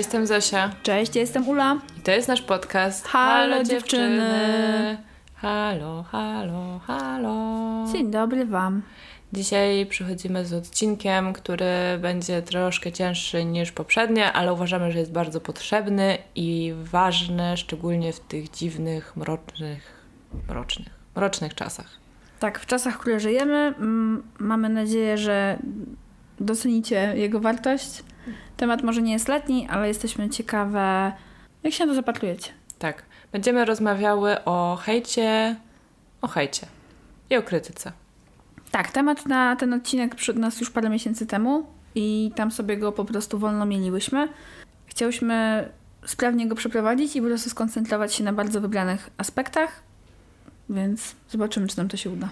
Jestem 0.00 0.26
Zosia. 0.26 0.70
Cześć, 0.82 1.14
ja 1.14 1.20
jestem 1.20 1.48
Ula. 1.48 1.78
I 1.98 2.00
to 2.00 2.10
jest 2.10 2.28
nasz 2.28 2.42
podcast. 2.42 3.06
Halo, 3.06 3.64
dziewczyny. 3.64 4.98
Halo, 5.34 6.02
halo, 6.02 6.80
halo. 6.86 7.92
Dzień 7.92 8.10
dobry 8.10 8.46
Wam. 8.46 8.82
Dzisiaj 9.32 9.86
przychodzimy 9.86 10.46
z 10.46 10.52
odcinkiem, 10.52 11.32
który 11.32 11.98
będzie 11.98 12.42
troszkę 12.42 12.92
cięższy 12.92 13.44
niż 13.44 13.72
poprzednie, 13.72 14.32
ale 14.32 14.52
uważamy, 14.52 14.92
że 14.92 14.98
jest 14.98 15.12
bardzo 15.12 15.40
potrzebny 15.40 16.18
i 16.34 16.74
ważny, 16.82 17.56
szczególnie 17.56 18.12
w 18.12 18.20
tych 18.20 18.50
dziwnych, 18.50 19.16
mrocznych, 19.16 19.82
mrocznych, 20.48 20.88
mrocznych 21.16 21.54
czasach. 21.54 21.88
Tak, 22.38 22.58
w 22.58 22.66
czasach, 22.66 22.94
w 22.94 22.98
których 22.98 23.20
żyjemy, 23.20 23.74
mm, 23.78 24.22
mamy 24.38 24.68
nadzieję, 24.68 25.18
że 25.18 25.58
docenicie 26.38 27.12
jego 27.16 27.40
wartość. 27.40 28.02
Temat 28.56 28.82
może 28.82 29.02
nie 29.02 29.12
jest 29.12 29.28
letni, 29.28 29.68
ale 29.70 29.88
jesteśmy 29.88 30.30
ciekawe, 30.30 31.12
jak 31.62 31.72
się 31.72 31.86
na 31.86 31.90
to 31.92 31.94
zapatrujecie. 31.94 32.52
Tak. 32.78 33.02
Będziemy 33.32 33.64
rozmawiały 33.64 34.44
o 34.44 34.78
hejcie, 34.82 35.56
o 36.22 36.28
hejcie 36.28 36.66
i 37.30 37.36
o 37.36 37.42
krytyce. 37.42 37.92
Tak, 38.70 38.90
temat 38.90 39.26
na 39.26 39.56
ten 39.56 39.72
odcinek 39.72 40.14
przyszedł 40.14 40.40
nas 40.40 40.60
już 40.60 40.70
parę 40.70 40.90
miesięcy 40.90 41.26
temu 41.26 41.66
i 41.94 42.32
tam 42.36 42.50
sobie 42.50 42.76
go 42.76 42.92
po 42.92 43.04
prostu 43.04 43.38
wolno 43.38 43.66
mieliłyśmy. 43.66 44.28
Chciałyśmy 44.86 45.68
sprawnie 46.06 46.48
go 46.48 46.54
przeprowadzić 46.54 47.16
i 47.16 47.20
po 47.20 47.26
prostu 47.26 47.50
skoncentrować 47.50 48.14
się 48.14 48.24
na 48.24 48.32
bardzo 48.32 48.60
wybranych 48.60 49.10
aspektach, 49.16 49.82
więc 50.70 51.14
zobaczymy, 51.30 51.68
czy 51.68 51.78
nam 51.78 51.88
to 51.88 51.96
się 51.96 52.10
uda. 52.10 52.28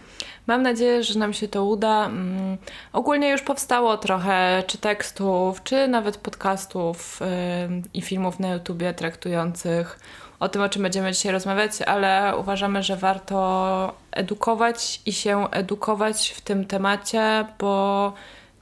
Mam 0.47 0.63
nadzieję, 0.63 1.03
że 1.03 1.19
nam 1.19 1.33
się 1.33 1.49
to 1.49 1.65
uda. 1.65 2.07
Mm, 2.07 2.57
ogólnie 2.93 3.31
już 3.31 3.43
powstało 3.43 3.97
trochę 3.97 4.63
czy 4.67 4.79
tekstów, 4.79 5.63
czy 5.63 5.89
nawet 5.89 6.17
podcastów 6.17 7.21
i 7.95 8.03
filmów 8.03 8.41
na 8.41 8.49
YouTubie 8.49 8.95
traktujących 8.95 9.99
o 10.41 10.49
tym, 10.49 10.63
o 10.63 10.69
czym 10.69 10.83
będziemy 10.83 11.13
dzisiaj 11.13 11.33
rozmawiać, 11.33 11.83
ale 11.83 12.35
uważamy, 12.37 12.83
że 12.83 12.97
warto 12.97 13.95
edukować 14.11 15.01
i 15.07 15.13
się 15.13 15.51
edukować 15.51 16.31
w 16.31 16.41
tym 16.41 16.65
temacie, 16.65 17.47
bo 17.59 18.13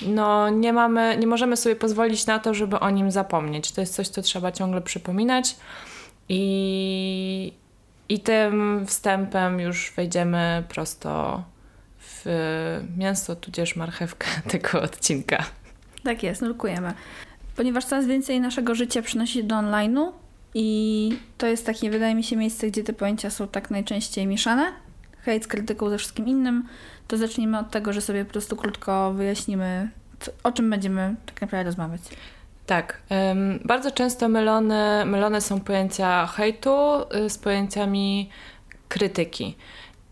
no, 0.06 0.48
nie, 0.50 0.72
mamy, 0.72 1.16
nie 1.16 1.26
możemy 1.26 1.56
sobie 1.56 1.76
pozwolić 1.76 2.26
na 2.26 2.38
to, 2.38 2.54
żeby 2.54 2.80
o 2.80 2.90
nim 2.90 3.10
zapomnieć. 3.10 3.72
To 3.72 3.80
jest 3.80 3.94
coś, 3.94 4.08
co 4.08 4.22
trzeba 4.22 4.52
ciągle 4.52 4.80
przypominać 4.80 5.56
i, 6.28 7.52
i 8.08 8.20
tym 8.20 8.84
wstępem 8.86 9.60
już 9.60 9.92
wejdziemy 9.96 10.64
prosto 10.68 11.42
w 11.98 12.24
mięso, 12.96 13.36
tudzież 13.36 13.76
marchewkę 13.76 14.26
tego 14.52 14.82
odcinka. 14.82 15.44
Tak 16.04 16.22
jest, 16.22 16.42
nurkujemy. 16.42 16.94
Ponieważ 17.56 17.84
coraz 17.84 18.06
więcej 18.06 18.40
naszego 18.40 18.74
życia 18.74 19.02
przynosi 19.02 19.44
do 19.44 19.54
online'u 19.54 20.12
i 20.54 21.18
to 21.38 21.46
jest 21.46 21.66
takie, 21.66 21.90
wydaje 21.90 22.14
mi 22.14 22.24
się, 22.24 22.36
miejsce, 22.36 22.66
gdzie 22.66 22.84
te 22.84 22.92
pojęcia 22.92 23.30
są 23.30 23.48
tak 23.48 23.70
najczęściej 23.70 24.26
mieszane. 24.26 24.72
Hejt 25.20 25.44
z 25.44 25.46
krytyką 25.46 25.90
ze 25.90 25.98
wszystkim 25.98 26.26
innym. 26.26 26.68
To 27.08 27.16
zacznijmy 27.16 27.58
od 27.58 27.70
tego, 27.70 27.92
że 27.92 28.00
sobie 28.00 28.24
po 28.24 28.32
prostu 28.32 28.56
krótko 28.56 29.12
wyjaśnimy, 29.12 29.90
o 30.42 30.52
czym 30.52 30.70
będziemy 30.70 31.14
tak 31.26 31.40
naprawdę 31.40 31.64
rozmawiać. 31.64 32.00
Tak. 32.66 33.02
Bardzo 33.64 33.90
często 33.90 34.28
mylone, 34.28 35.04
mylone 35.04 35.40
są 35.40 35.60
pojęcia 35.60 36.26
hejtu 36.26 36.76
y, 37.26 37.30
z 37.30 37.38
pojęciami 37.38 38.30
krytyki. 38.88 39.56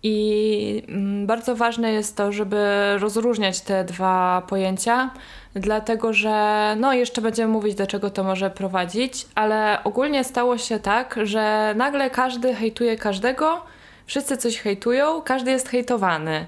I 0.02 0.82
mm, 0.88 1.26
bardzo 1.26 1.56
ważne 1.56 1.92
jest 1.92 2.16
to, 2.16 2.32
żeby 2.32 2.66
rozróżniać 2.98 3.60
te 3.60 3.84
dwa 3.84 4.42
pojęcia, 4.48 5.10
dlatego 5.54 6.12
że 6.12 6.76
no 6.80 6.92
jeszcze 6.92 7.20
będziemy 7.22 7.52
mówić, 7.52 7.74
do 7.74 7.86
czego 7.86 8.10
to 8.10 8.24
może 8.24 8.50
prowadzić, 8.50 9.26
ale 9.34 9.78
ogólnie 9.84 10.24
stało 10.24 10.58
się 10.58 10.78
tak, 10.78 11.18
że 11.22 11.74
nagle 11.76 12.10
każdy 12.10 12.54
hejtuje 12.54 12.96
każdego, 12.96 13.62
wszyscy 14.06 14.36
coś 14.36 14.58
hejtują, 14.58 15.22
każdy 15.22 15.50
jest 15.50 15.68
hejtowany. 15.68 16.46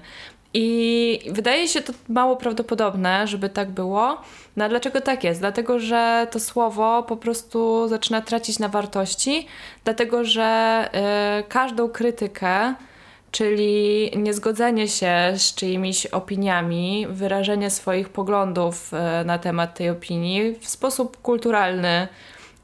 I 0.53 1.19
wydaje 1.31 1.67
się 1.67 1.81
to 1.81 1.93
mało 2.09 2.35
prawdopodobne, 2.35 3.27
żeby 3.27 3.49
tak 3.49 3.69
było. 3.69 4.21
No 4.57 4.65
a 4.65 4.69
dlaczego 4.69 5.01
tak 5.01 5.23
jest? 5.23 5.39
Dlatego, 5.39 5.79
że 5.79 6.27
to 6.31 6.39
słowo 6.39 7.03
po 7.03 7.17
prostu 7.17 7.87
zaczyna 7.87 8.21
tracić 8.21 8.59
na 8.59 8.67
wartości, 8.67 9.47
dlatego 9.83 10.23
że 10.23 10.89
y, 11.39 11.43
każdą 11.43 11.89
krytykę 11.89 12.73
czyli 13.31 14.11
niezgodzenie 14.15 14.87
się 14.87 15.33
z 15.35 15.55
czyimiś 15.55 16.05
opiniami, 16.05 17.07
wyrażenie 17.09 17.69
swoich 17.69 18.09
poglądów 18.09 18.93
e, 18.93 19.23
na 19.25 19.37
temat 19.37 19.77
tej 19.77 19.89
opinii 19.89 20.55
w 20.59 20.67
sposób 20.67 21.21
kulturalny 21.21 22.07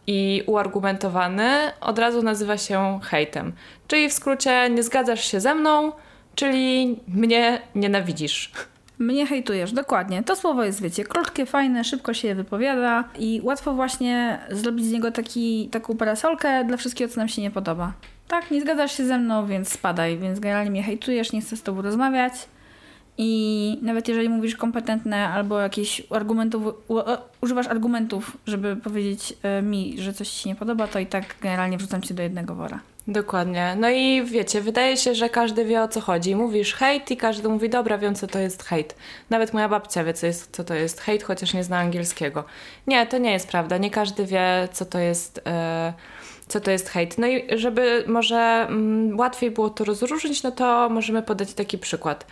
i 0.08 0.44
uargumentowany 0.46 1.72
od 1.82 2.00
razu 2.00 2.24
nazywa 2.24 2.58
się 2.58 3.00
hejtem. 3.04 3.54
Czyli 3.88 4.10
w 4.10 4.14
skrócie 4.14 4.70
nie 4.70 4.84
zgadzasz 4.84 5.32
się 5.32 5.40
ze 5.40 5.56
mną, 5.56 5.92
czyli 6.36 6.96
mnie 7.08 7.62
nienawidzisz. 7.76 8.52
Mnie 9.00 9.28
hejtujesz, 9.28 9.72
dokładnie. 9.72 10.24
To 10.24 10.36
słowo 10.36 10.64
jest, 10.64 10.82
wiecie, 10.82 11.04
krótkie, 11.04 11.46
fajne, 11.46 11.84
szybko 11.84 12.14
się 12.14 12.28
je 12.28 12.36
wypowiada 12.36 13.04
i 13.20 13.42
łatwo 13.44 13.74
właśnie 13.74 14.40
zrobić 14.52 14.86
z 14.86 14.92
niego 14.92 15.12
taki, 15.12 15.70
taką 15.72 15.98
parasolkę 15.98 16.66
dla 16.66 16.78
wszystkiego, 16.78 17.14
co 17.14 17.20
nam 17.20 17.28
się 17.28 17.42
nie 17.42 17.52
podoba 17.52 17.94
tak, 18.34 18.52
nie 18.52 18.62
zgadzasz 18.62 18.98
się 18.98 19.06
ze 19.06 19.18
mną, 19.18 19.48
więc 19.48 19.70
spadaj, 19.70 20.18
więc 20.18 20.40
generalnie 20.40 20.72
mnie 20.72 20.84
hejtujesz, 20.84 21.32
nie 21.32 21.42
chcę 21.42 21.58
z 21.58 21.64
tobą 21.64 21.82
rozmawiać. 21.82 22.34
I 23.18 23.80
nawet 23.82 24.08
jeżeli 24.08 24.30
mówisz 24.30 24.56
kompetentne 24.56 25.30
albo 25.30 25.60
jakieś 25.60 26.04
argumentów, 26.10 26.64
używasz 27.42 27.68
argumentów, 27.68 28.38
żeby 28.46 28.76
powiedzieć 28.76 29.34
e, 29.44 29.62
mi, 29.62 29.96
że 30.02 30.14
coś 30.14 30.30
ci 30.30 30.50
nie 30.50 30.56
podoba, 30.56 30.88
to 30.88 31.00
i 31.00 31.06
tak 31.06 31.36
generalnie 31.42 31.78
wrzucam 31.78 32.02
cię 32.02 32.14
do 32.14 32.24
jednego 32.24 32.56
wora. 32.56 32.80
Dokładnie. 33.08 33.76
No 33.80 33.90
i 33.90 34.24
wiecie, 34.26 34.62
wydaje 34.62 34.98
się, 34.98 35.16
że 35.16 35.30
każdy 35.30 35.66
wie 35.66 35.82
o 35.82 35.88
co 35.88 36.02
chodzi. 36.02 36.36
Mówisz 36.36 36.74
hejt 36.74 37.12
i 37.12 37.18
każdy 37.18 37.50
mówi, 37.50 37.70
dobra, 37.70 37.98
wiem 37.98 38.16
co 38.16 38.28
to 38.28 38.40
jest 38.40 38.64
hejt. 38.64 38.96
Nawet 39.30 39.54
moja 39.54 39.70
babcia 39.70 40.04
wie, 40.04 40.14
co, 40.14 40.26
jest, 40.26 40.56
co 40.56 40.64
to 40.64 40.74
jest 40.74 41.02
hejt, 41.02 41.24
chociaż 41.24 41.54
nie 41.54 41.64
zna 41.64 41.78
angielskiego. 41.78 42.44
Nie, 42.88 43.08
to 43.08 43.18
nie 43.18 43.32
jest 43.32 43.48
prawda. 43.48 43.78
Nie 43.78 43.92
każdy 43.92 44.26
wie, 44.26 44.68
co 44.72 44.86
to 44.86 45.00
jest. 45.00 45.42
Yy 45.46 45.94
co 46.48 46.60
to 46.60 46.72
jest 46.72 46.90
hejt. 46.90 47.18
No 47.18 47.28
i 47.28 47.60
żeby 47.60 48.04
może 48.08 48.66
mm, 48.70 49.20
łatwiej 49.20 49.52
było 49.52 49.70
to 49.70 49.84
rozróżnić, 49.84 50.44
no 50.44 50.52
to 50.52 50.90
możemy 50.90 51.22
podać 51.22 51.54
taki 51.54 51.78
przykład. 51.78 52.26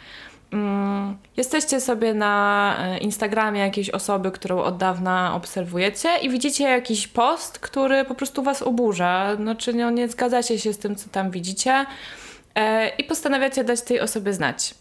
Mm, 0.52 1.18
jesteście 1.38 1.82
sobie 1.82 2.14
na 2.14 2.76
e, 2.80 2.98
Instagramie 2.98 3.60
jakiejś 3.60 3.90
osoby, 3.90 4.32
którą 4.32 4.62
od 4.62 4.78
dawna 4.78 5.36
obserwujecie 5.36 6.10
i 6.22 6.30
widzicie 6.30 6.64
jakiś 6.64 7.08
post, 7.08 7.60
który 7.60 8.06
po 8.06 8.16
prostu 8.16 8.44
was 8.44 8.62
oburza. 8.62 9.36
Znaczy 9.36 9.74
no, 9.74 9.90
nie 9.90 10.08
zgadzacie 10.08 10.60
się 10.60 10.74
z 10.74 10.78
tym, 10.78 10.96
co 10.96 11.10
tam 11.10 11.32
widzicie 11.32 11.86
e, 12.56 12.90
i 12.90 13.04
postanawiacie 13.04 13.64
dać 13.64 13.82
tej 13.82 14.00
osobie 14.00 14.34
znać. 14.34 14.74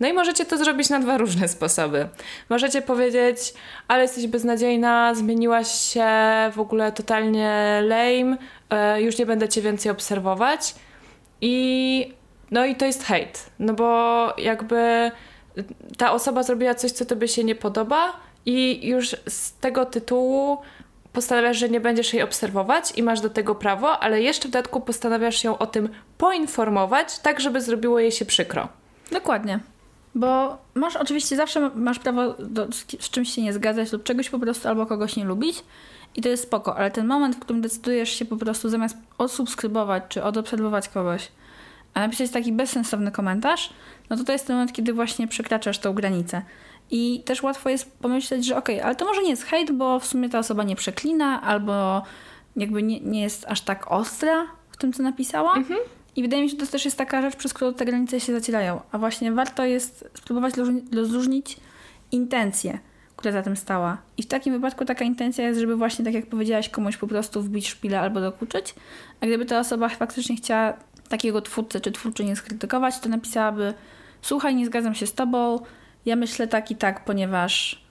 No 0.00 0.08
i 0.08 0.12
możecie 0.12 0.44
to 0.44 0.58
zrobić 0.58 0.90
na 0.90 1.00
dwa 1.00 1.18
różne 1.18 1.48
sposoby. 1.48 2.08
Możecie 2.48 2.82
powiedzieć, 2.82 3.54
ale 3.88 4.02
jesteś 4.02 4.26
beznadziejna, 4.26 5.14
zmieniłaś 5.14 5.68
się, 5.68 6.10
w 6.52 6.60
ogóle 6.60 6.92
totalnie 6.92 7.80
lame, 7.82 8.36
e, 8.70 9.02
już 9.02 9.18
nie 9.18 9.26
będę 9.26 9.48
cię 9.48 9.62
więcej 9.62 9.92
obserwować. 9.92 10.74
I 11.40 12.14
no 12.52 12.64
i 12.64 12.76
to 12.76 12.86
jest 12.86 13.04
hejt, 13.04 13.50
no 13.58 13.74
bo 13.74 14.26
jakby 14.38 15.10
ta 15.98 16.12
osoba 16.12 16.42
zrobiła 16.42 16.74
coś, 16.74 16.90
co 16.92 17.04
tobie 17.04 17.28
się 17.28 17.44
nie 17.44 17.54
podoba 17.54 18.12
i 18.46 18.86
już 18.88 19.16
z 19.28 19.52
tego 19.52 19.86
tytułu 19.86 20.58
postanawiasz, 21.12 21.56
że 21.56 21.68
nie 21.68 21.80
będziesz 21.80 22.14
jej 22.14 22.22
obserwować 22.22 22.92
i 22.96 23.02
masz 23.02 23.20
do 23.20 23.30
tego 23.30 23.54
prawo, 23.54 23.98
ale 23.98 24.22
jeszcze 24.22 24.48
w 24.48 24.50
dodatku 24.50 24.80
postanawiasz 24.80 25.44
ją 25.44 25.58
o 25.58 25.66
tym 25.66 25.88
poinformować, 26.18 27.18
tak 27.18 27.40
żeby 27.40 27.60
zrobiło 27.60 27.98
jej 27.98 28.12
się 28.12 28.24
przykro. 28.24 28.68
Dokładnie. 29.12 29.60
Bo 30.14 30.58
masz 30.74 30.96
oczywiście 30.96 31.36
zawsze 31.36 31.70
masz 31.74 31.98
prawo 31.98 32.34
do, 32.38 32.66
z 33.00 33.10
czymś 33.10 33.34
się 33.34 33.42
nie 33.42 33.52
zgadzać 33.52 33.92
lub 33.92 34.02
czegoś 34.02 34.30
po 34.30 34.38
prostu 34.38 34.68
albo 34.68 34.86
kogoś 34.86 35.16
nie 35.16 35.24
lubić 35.24 35.64
i 36.14 36.22
to 36.22 36.28
jest 36.28 36.42
spoko, 36.42 36.76
ale 36.76 36.90
ten 36.90 37.06
moment, 37.06 37.36
w 37.36 37.38
którym 37.38 37.62
decydujesz 37.62 38.10
się 38.10 38.24
po 38.24 38.36
prostu 38.36 38.68
zamiast 38.68 38.96
odsubskrybować 39.18 40.02
czy 40.08 40.22
odobserwować 40.24 40.88
kogoś, 40.88 41.28
a 41.94 42.00
napisać 42.00 42.30
taki 42.30 42.52
bezsensowny 42.52 43.12
komentarz, 43.12 43.72
no 44.10 44.16
to 44.16 44.24
to 44.24 44.32
jest 44.32 44.46
ten 44.46 44.56
moment, 44.56 44.72
kiedy 44.72 44.92
właśnie 44.92 45.28
przekraczasz 45.28 45.78
tą 45.78 45.92
granicę. 45.92 46.42
I 46.90 47.22
też 47.24 47.42
łatwo 47.42 47.68
jest 47.68 47.98
pomyśleć, 47.98 48.46
że 48.46 48.56
okej, 48.56 48.76
okay, 48.76 48.86
ale 48.86 48.96
to 48.96 49.04
może 49.04 49.22
nie 49.22 49.30
jest 49.30 49.42
hejt, 49.42 49.72
bo 49.72 50.00
w 50.00 50.06
sumie 50.06 50.28
ta 50.28 50.38
osoba 50.38 50.62
nie 50.62 50.76
przeklina 50.76 51.42
albo 51.42 52.02
jakby 52.56 52.82
nie, 52.82 53.00
nie 53.00 53.22
jest 53.22 53.44
aż 53.48 53.60
tak 53.60 53.92
ostra 53.92 54.46
w 54.70 54.76
tym, 54.76 54.92
co 54.92 55.02
napisała. 55.02 55.54
Mhm. 55.54 55.80
I 56.16 56.22
wydaje 56.22 56.42
mi 56.42 56.48
się, 56.48 56.56
że 56.56 56.66
to 56.66 56.72
też 56.72 56.84
jest 56.84 56.98
taka 56.98 57.22
rzecz, 57.22 57.36
przez 57.36 57.54
którą 57.54 57.74
te 57.74 57.84
granice 57.84 58.20
się 58.20 58.32
zacierają. 58.32 58.80
A 58.92 58.98
właśnie 58.98 59.32
warto 59.32 59.64
jest 59.64 60.10
spróbować 60.14 60.54
rozróżnić 60.92 61.56
intencję, 62.12 62.78
która 63.16 63.32
za 63.32 63.42
tym 63.42 63.56
stała. 63.56 63.98
I 64.16 64.22
w 64.22 64.26
takim 64.26 64.52
wypadku 64.52 64.84
taka 64.84 65.04
intencja 65.04 65.48
jest, 65.48 65.60
żeby 65.60 65.76
właśnie, 65.76 66.04
tak 66.04 66.14
jak 66.14 66.26
powiedziałaś, 66.26 66.68
komuś 66.68 66.96
po 66.96 67.06
prostu 67.06 67.42
wbić 67.42 67.68
szpilę 67.68 68.00
albo 68.00 68.20
dokuczyć. 68.20 68.74
A 69.20 69.26
gdyby 69.26 69.46
ta 69.46 69.60
osoba 69.60 69.88
faktycznie 69.88 70.36
chciała 70.36 70.74
takiego 71.08 71.42
twórcę 71.42 71.80
czy 71.80 71.92
twórczynię 71.92 72.36
skrytykować, 72.36 72.98
to 72.98 73.08
napisałaby 73.08 73.74
słuchaj, 74.22 74.54
nie 74.54 74.66
zgadzam 74.66 74.94
się 74.94 75.06
z 75.06 75.12
tobą, 75.14 75.60
ja 76.06 76.16
myślę 76.16 76.48
tak 76.48 76.70
i 76.70 76.76
tak, 76.76 77.04
ponieważ 77.04 77.82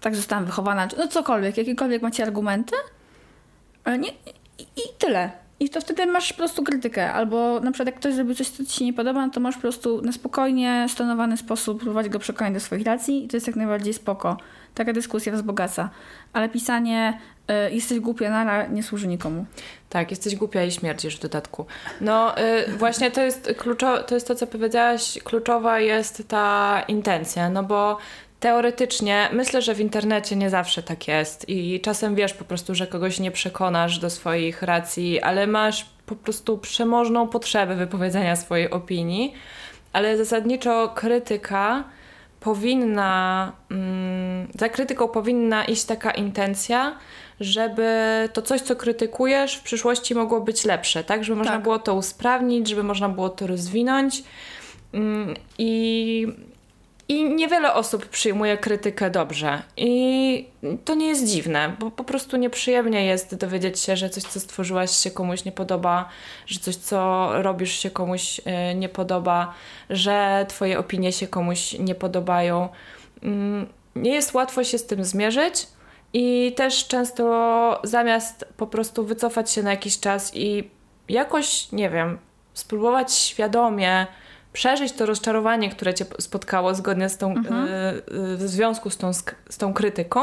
tak 0.00 0.16
zostałam 0.16 0.44
wychowana, 0.44 0.88
no 0.98 1.08
cokolwiek, 1.08 1.56
jakiekolwiek 1.56 2.02
macie 2.02 2.22
argumenty, 2.22 2.76
nie, 3.98 4.08
i, 4.58 4.62
i 4.62 4.82
tyle. 4.98 5.30
I 5.60 5.70
to 5.70 5.80
wtedy 5.80 6.06
masz 6.06 6.32
po 6.32 6.38
prostu 6.38 6.62
krytykę. 6.62 7.12
Albo 7.12 7.60
na 7.60 7.72
przykład 7.72 7.86
jak 7.86 7.96
ktoś 7.96 8.14
zrobił 8.14 8.34
coś, 8.34 8.48
co 8.48 8.64
ci 8.64 8.72
się 8.72 8.84
nie 8.84 8.92
podoba, 8.92 9.26
no 9.26 9.32
to 9.32 9.40
masz 9.40 9.54
po 9.54 9.60
prostu 9.60 10.02
na 10.02 10.12
spokojnie, 10.12 10.86
stonowany 10.88 11.36
sposób 11.36 11.80
próbować 11.80 12.08
go 12.08 12.18
przekonać 12.18 12.54
do 12.54 12.60
swoich 12.60 12.86
racji 12.86 13.24
i 13.24 13.28
to 13.28 13.36
jest 13.36 13.46
jak 13.46 13.56
najbardziej 13.56 13.94
spoko. 13.94 14.36
Taka 14.76 14.92
dyskusja 14.92 15.32
wzbogaca. 15.32 15.90
Ale 16.32 16.48
pisanie 16.48 17.20
y, 17.68 17.74
jesteś 17.74 18.00
głupia, 18.00 18.30
nara 18.30 18.66
nie 18.66 18.82
służy 18.82 19.08
nikomu. 19.08 19.46
Tak, 19.90 20.10
jesteś 20.10 20.36
głupia 20.36 20.64
i 20.64 20.70
śmierdzisz 20.70 21.16
w 21.16 21.20
dodatku. 21.20 21.66
No 22.00 22.38
y, 22.38 22.72
właśnie 22.72 23.10
to 23.10 23.22
jest, 23.22 23.54
kluczo, 23.58 24.02
to 24.02 24.14
jest 24.14 24.28
to, 24.28 24.34
co 24.34 24.46
powiedziałaś, 24.46 25.18
kluczowa 25.24 25.80
jest 25.80 26.28
ta 26.28 26.82
intencja, 26.88 27.50
no 27.50 27.62
bo 27.62 27.98
Teoretycznie 28.40 29.28
myślę, 29.32 29.62
że 29.62 29.74
w 29.74 29.80
internecie 29.80 30.36
nie 30.36 30.50
zawsze 30.50 30.82
tak 30.82 31.08
jest 31.08 31.48
i 31.48 31.80
czasem 31.80 32.14
wiesz 32.14 32.34
po 32.34 32.44
prostu, 32.44 32.74
że 32.74 32.86
kogoś 32.86 33.20
nie 33.20 33.30
przekonasz 33.30 33.98
do 33.98 34.10
swoich 34.10 34.62
racji, 34.62 35.20
ale 35.20 35.46
masz 35.46 35.86
po 36.06 36.16
prostu 36.16 36.58
przemożną 36.58 37.28
potrzebę 37.28 37.76
wypowiedzenia 37.76 38.36
swojej 38.36 38.70
opinii, 38.70 39.34
ale 39.92 40.16
zasadniczo 40.16 40.92
krytyka 40.94 41.84
powinna, 42.46 43.52
mm, 43.70 44.48
za 44.58 44.68
krytyką 44.68 45.08
powinna 45.08 45.64
iść 45.64 45.84
taka 45.84 46.10
intencja, 46.10 46.98
żeby 47.40 47.88
to 48.32 48.42
coś, 48.42 48.60
co 48.60 48.76
krytykujesz, 48.76 49.56
w 49.56 49.62
przyszłości 49.62 50.14
mogło 50.14 50.40
być 50.40 50.64
lepsze, 50.64 51.04
tak? 51.04 51.24
Żeby 51.24 51.38
można 51.38 51.52
tak. 51.52 51.62
było 51.62 51.78
to 51.78 51.94
usprawnić, 51.94 52.68
żeby 52.68 52.82
można 52.82 53.08
było 53.08 53.28
to 53.28 53.46
rozwinąć. 53.46 54.22
Mm, 54.92 55.34
I 55.58 56.26
i 57.08 57.24
niewiele 57.24 57.74
osób 57.74 58.06
przyjmuje 58.06 58.58
krytykę 58.58 59.10
dobrze. 59.10 59.62
I 59.76 60.48
to 60.84 60.94
nie 60.94 61.08
jest 61.08 61.26
dziwne, 61.26 61.76
bo 61.78 61.90
po 61.90 62.04
prostu 62.04 62.36
nieprzyjemnie 62.36 63.06
jest 63.06 63.34
dowiedzieć 63.34 63.80
się, 63.80 63.96
że 63.96 64.10
coś, 64.10 64.22
co 64.22 64.40
stworzyłaś, 64.40 64.90
się 64.90 65.10
komuś 65.10 65.44
nie 65.44 65.52
podoba, 65.52 66.08
że 66.46 66.60
coś, 66.60 66.76
co 66.76 67.28
robisz, 67.42 67.78
się 67.78 67.90
komuś 67.90 68.40
e, 68.44 68.74
nie 68.74 68.88
podoba, 68.88 69.54
że 69.90 70.46
Twoje 70.48 70.78
opinie 70.78 71.12
się 71.12 71.26
komuś 71.26 71.72
nie 71.78 71.94
podobają. 71.94 72.68
Mm, 73.22 73.66
nie 73.96 74.14
jest 74.14 74.34
łatwo 74.34 74.64
się 74.64 74.78
z 74.78 74.86
tym 74.86 75.04
zmierzyć. 75.04 75.66
I 76.12 76.52
też 76.56 76.86
często 76.88 77.80
zamiast 77.84 78.44
po 78.56 78.66
prostu 78.66 79.04
wycofać 79.04 79.50
się 79.50 79.62
na 79.62 79.70
jakiś 79.70 80.00
czas 80.00 80.32
i 80.34 80.70
jakoś, 81.08 81.72
nie 81.72 81.90
wiem, 81.90 82.18
spróbować 82.54 83.14
świadomie 83.14 84.06
przeżyć 84.56 84.92
to 84.92 85.06
rozczarowanie, 85.06 85.70
które 85.70 85.94
cię 85.94 86.04
spotkało 86.18 86.74
zgodnie 86.74 87.08
z 87.08 87.18
tą, 87.18 87.30
mhm. 87.30 87.68
y, 87.68 88.02
w 88.36 88.42
związku 88.42 88.90
z 88.90 88.96
tą, 88.96 89.12
z 89.48 89.58
tą 89.58 89.74
krytyką, 89.74 90.20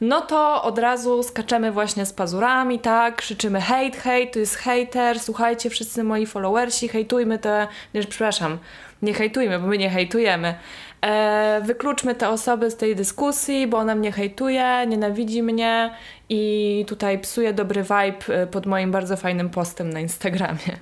no 0.00 0.20
to 0.20 0.62
od 0.62 0.78
razu 0.78 1.22
skaczemy 1.22 1.72
właśnie 1.72 2.06
z 2.06 2.12
pazurami, 2.12 2.78
tak, 2.78 3.16
krzyczymy 3.16 3.60
hejt, 3.60 3.96
hejt, 3.96 4.32
to 4.32 4.38
jest 4.38 4.56
hater, 4.56 5.20
słuchajcie 5.20 5.70
wszyscy 5.70 6.04
moi 6.04 6.26
followersi, 6.26 6.88
hejtujmy 6.88 7.38
te, 7.38 7.68
nie, 7.94 8.00
przepraszam, 8.00 8.58
nie 9.02 9.14
hejtujmy, 9.14 9.58
bo 9.58 9.66
my 9.66 9.78
nie 9.78 9.90
hejtujemy. 9.90 10.54
E, 11.00 11.60
wykluczmy 11.64 12.14
te 12.14 12.28
osoby 12.28 12.70
z 12.70 12.76
tej 12.76 12.96
dyskusji, 12.96 13.66
bo 13.66 13.78
ona 13.78 13.94
mnie 13.94 14.12
hejtuje, 14.12 14.86
nienawidzi 14.86 15.42
mnie 15.42 15.94
i 16.28 16.84
tutaj 16.88 17.18
psuje 17.18 17.52
dobry 17.52 17.82
vibe 17.82 18.46
pod 18.46 18.66
moim 18.66 18.90
bardzo 18.90 19.16
fajnym 19.16 19.50
postem 19.50 19.92
na 19.92 20.00
Instagramie. 20.00 20.76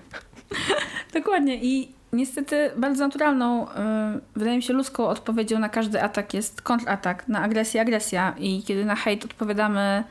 Dokładnie 1.15 1.57
i 1.57 2.04
Niestety 2.15 2.71
bardzo 2.77 3.05
naturalną, 3.05 3.69
y, 3.69 3.71
wydaje 4.37 4.57
mi 4.57 4.63
się 4.63 4.73
ludzką 4.73 5.07
odpowiedzią 5.07 5.59
na 5.59 5.69
każdy 5.69 6.03
atak 6.03 6.35
jest 6.35 6.63
kontratak, 6.63 7.29
na 7.29 7.41
agresję 7.41 7.81
agresja 7.81 8.35
i 8.39 8.63
kiedy 8.63 8.85
na 8.85 8.97
hejt 8.97 9.25
odpowiadamy 9.25 10.05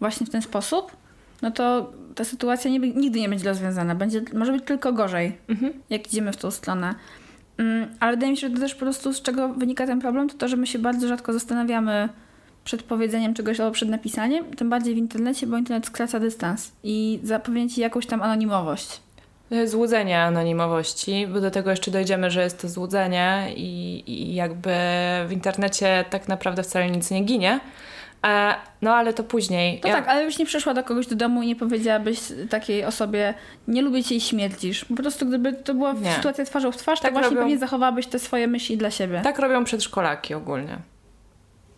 właśnie 0.00 0.26
w 0.26 0.30
ten 0.30 0.42
sposób, 0.42 0.96
no 1.42 1.50
to 1.50 1.92
ta 2.14 2.24
sytuacja 2.24 2.70
nie, 2.70 2.78
nigdy 2.78 3.20
nie 3.20 3.28
będzie 3.28 3.48
rozwiązana. 3.48 3.94
Będzie, 3.94 4.22
może 4.34 4.52
być 4.52 4.64
tylko 4.64 4.92
gorzej, 4.92 5.38
mhm. 5.48 5.72
jak 5.90 6.06
idziemy 6.06 6.32
w 6.32 6.36
tą 6.36 6.50
stronę. 6.50 6.94
Mm, 7.58 7.88
ale 8.00 8.12
wydaje 8.12 8.32
mi 8.32 8.36
się, 8.38 8.48
że 8.48 8.54
to 8.54 8.60
też 8.60 8.74
po 8.74 8.80
prostu 8.80 9.12
z 9.12 9.22
czego 9.22 9.48
wynika 9.48 9.86
ten 9.86 10.00
problem, 10.00 10.28
to 10.28 10.38
to, 10.38 10.48
że 10.48 10.56
my 10.56 10.66
się 10.66 10.78
bardzo 10.78 11.08
rzadko 11.08 11.32
zastanawiamy 11.32 12.08
przed 12.64 12.82
powiedzeniem 12.82 13.34
czegoś 13.34 13.60
albo 13.60 13.72
przed 13.72 13.88
napisaniem, 13.88 14.44
tym 14.44 14.70
bardziej 14.70 14.94
w 14.94 14.98
internecie, 14.98 15.46
bo 15.46 15.56
internet 15.56 15.86
skraca 15.86 16.20
dystans 16.20 16.72
i 16.82 17.20
zapewnia 17.22 17.68
ci 17.68 17.80
jakąś 17.80 18.06
tam 18.06 18.22
anonimowość. 18.22 19.03
Złudzenie 19.64 20.20
anonimowości, 20.20 21.26
bo 21.26 21.40
do 21.40 21.50
tego 21.50 21.70
jeszcze 21.70 21.90
dojdziemy, 21.90 22.30
że 22.30 22.42
jest 22.42 22.62
to 22.62 22.68
złudzenie 22.68 23.48
i, 23.56 24.02
i 24.06 24.34
jakby 24.34 24.70
w 25.26 25.32
internecie 25.32 26.04
tak 26.10 26.28
naprawdę 26.28 26.62
wcale 26.62 26.90
nic 26.90 27.10
nie 27.10 27.20
ginie. 27.20 27.60
E, 28.26 28.54
no 28.82 28.94
ale 28.94 29.12
to 29.12 29.24
później. 29.24 29.80
To 29.80 29.88
ja... 29.88 29.94
tak, 29.94 30.08
ale 30.08 30.24
byś 30.24 30.38
nie 30.38 30.46
przyszła 30.46 30.74
do 30.74 30.84
kogoś 30.84 31.06
do 31.06 31.16
domu 31.16 31.42
i 31.42 31.46
nie 31.46 31.56
powiedziałabyś 31.56 32.20
takiej 32.50 32.84
osobie, 32.84 33.34
nie 33.68 33.82
lubię 33.82 34.04
cię 34.04 34.14
i 34.14 34.20
śmierdzisz. 34.20 34.84
Po 34.84 34.94
prostu 34.94 35.26
gdyby 35.26 35.52
to 35.52 35.74
była 35.74 35.92
nie. 35.92 36.12
sytuacja 36.12 36.44
twarzą 36.44 36.72
w 36.72 36.76
twarz, 36.76 37.00
tak 37.00 37.10
to 37.10 37.12
właśnie 37.12 37.30
robią... 37.30 37.42
pewnie 37.42 37.58
zachowałabyś 37.58 38.06
te 38.06 38.18
swoje 38.18 38.46
myśli 38.46 38.76
dla 38.76 38.90
siebie. 38.90 39.20
Tak 39.24 39.38
robią 39.38 39.64
przedszkolaki 39.64 40.34
ogólnie. 40.34 40.78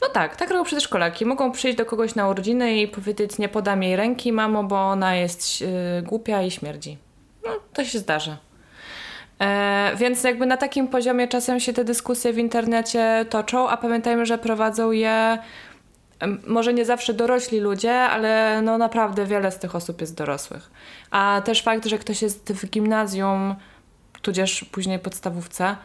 No 0.02 0.08
tak, 0.08 0.36
tak 0.36 0.50
robią 0.50 0.64
przedszkolaki. 0.64 1.26
Mogą 1.26 1.52
przyjść 1.52 1.78
do 1.78 1.86
kogoś 1.86 2.14
na 2.14 2.28
urodziny 2.28 2.80
i 2.80 2.88
powiedzieć, 2.88 3.38
nie 3.38 3.48
podam 3.48 3.82
jej 3.82 3.96
ręki, 3.96 4.32
mamo, 4.32 4.64
bo 4.64 4.76
ona 4.76 5.14
jest 5.14 5.60
yy, 5.60 5.68
głupia 6.02 6.42
i 6.42 6.50
śmierdzi. 6.50 6.98
No, 7.46 7.52
to 7.72 7.84
się 7.84 7.98
zdarza. 7.98 8.36
E, 9.40 9.92
więc 9.96 10.24
jakby 10.24 10.46
na 10.46 10.56
takim 10.56 10.88
poziomie 10.88 11.28
czasem 11.28 11.60
się 11.60 11.72
te 11.72 11.84
dyskusje 11.84 12.32
w 12.32 12.38
internecie 12.38 13.26
toczą, 13.30 13.68
a 13.68 13.76
pamiętajmy, 13.76 14.26
że 14.26 14.38
prowadzą 14.38 14.90
je 14.90 15.38
może 16.46 16.74
nie 16.74 16.84
zawsze 16.84 17.14
dorośli 17.14 17.60
ludzie, 17.60 17.94
ale 17.94 18.62
no 18.62 18.78
naprawdę 18.78 19.26
wiele 19.26 19.52
z 19.52 19.58
tych 19.58 19.74
osób 19.74 20.00
jest 20.00 20.16
dorosłych. 20.16 20.70
A 21.10 21.42
też 21.44 21.62
fakt, 21.62 21.86
że 21.86 21.98
ktoś 21.98 22.22
jest 22.22 22.52
w 22.52 22.70
gimnazjum, 22.70 23.54
tudzież 24.22 24.64
później 24.64 24.98
podstawówce, 24.98 25.76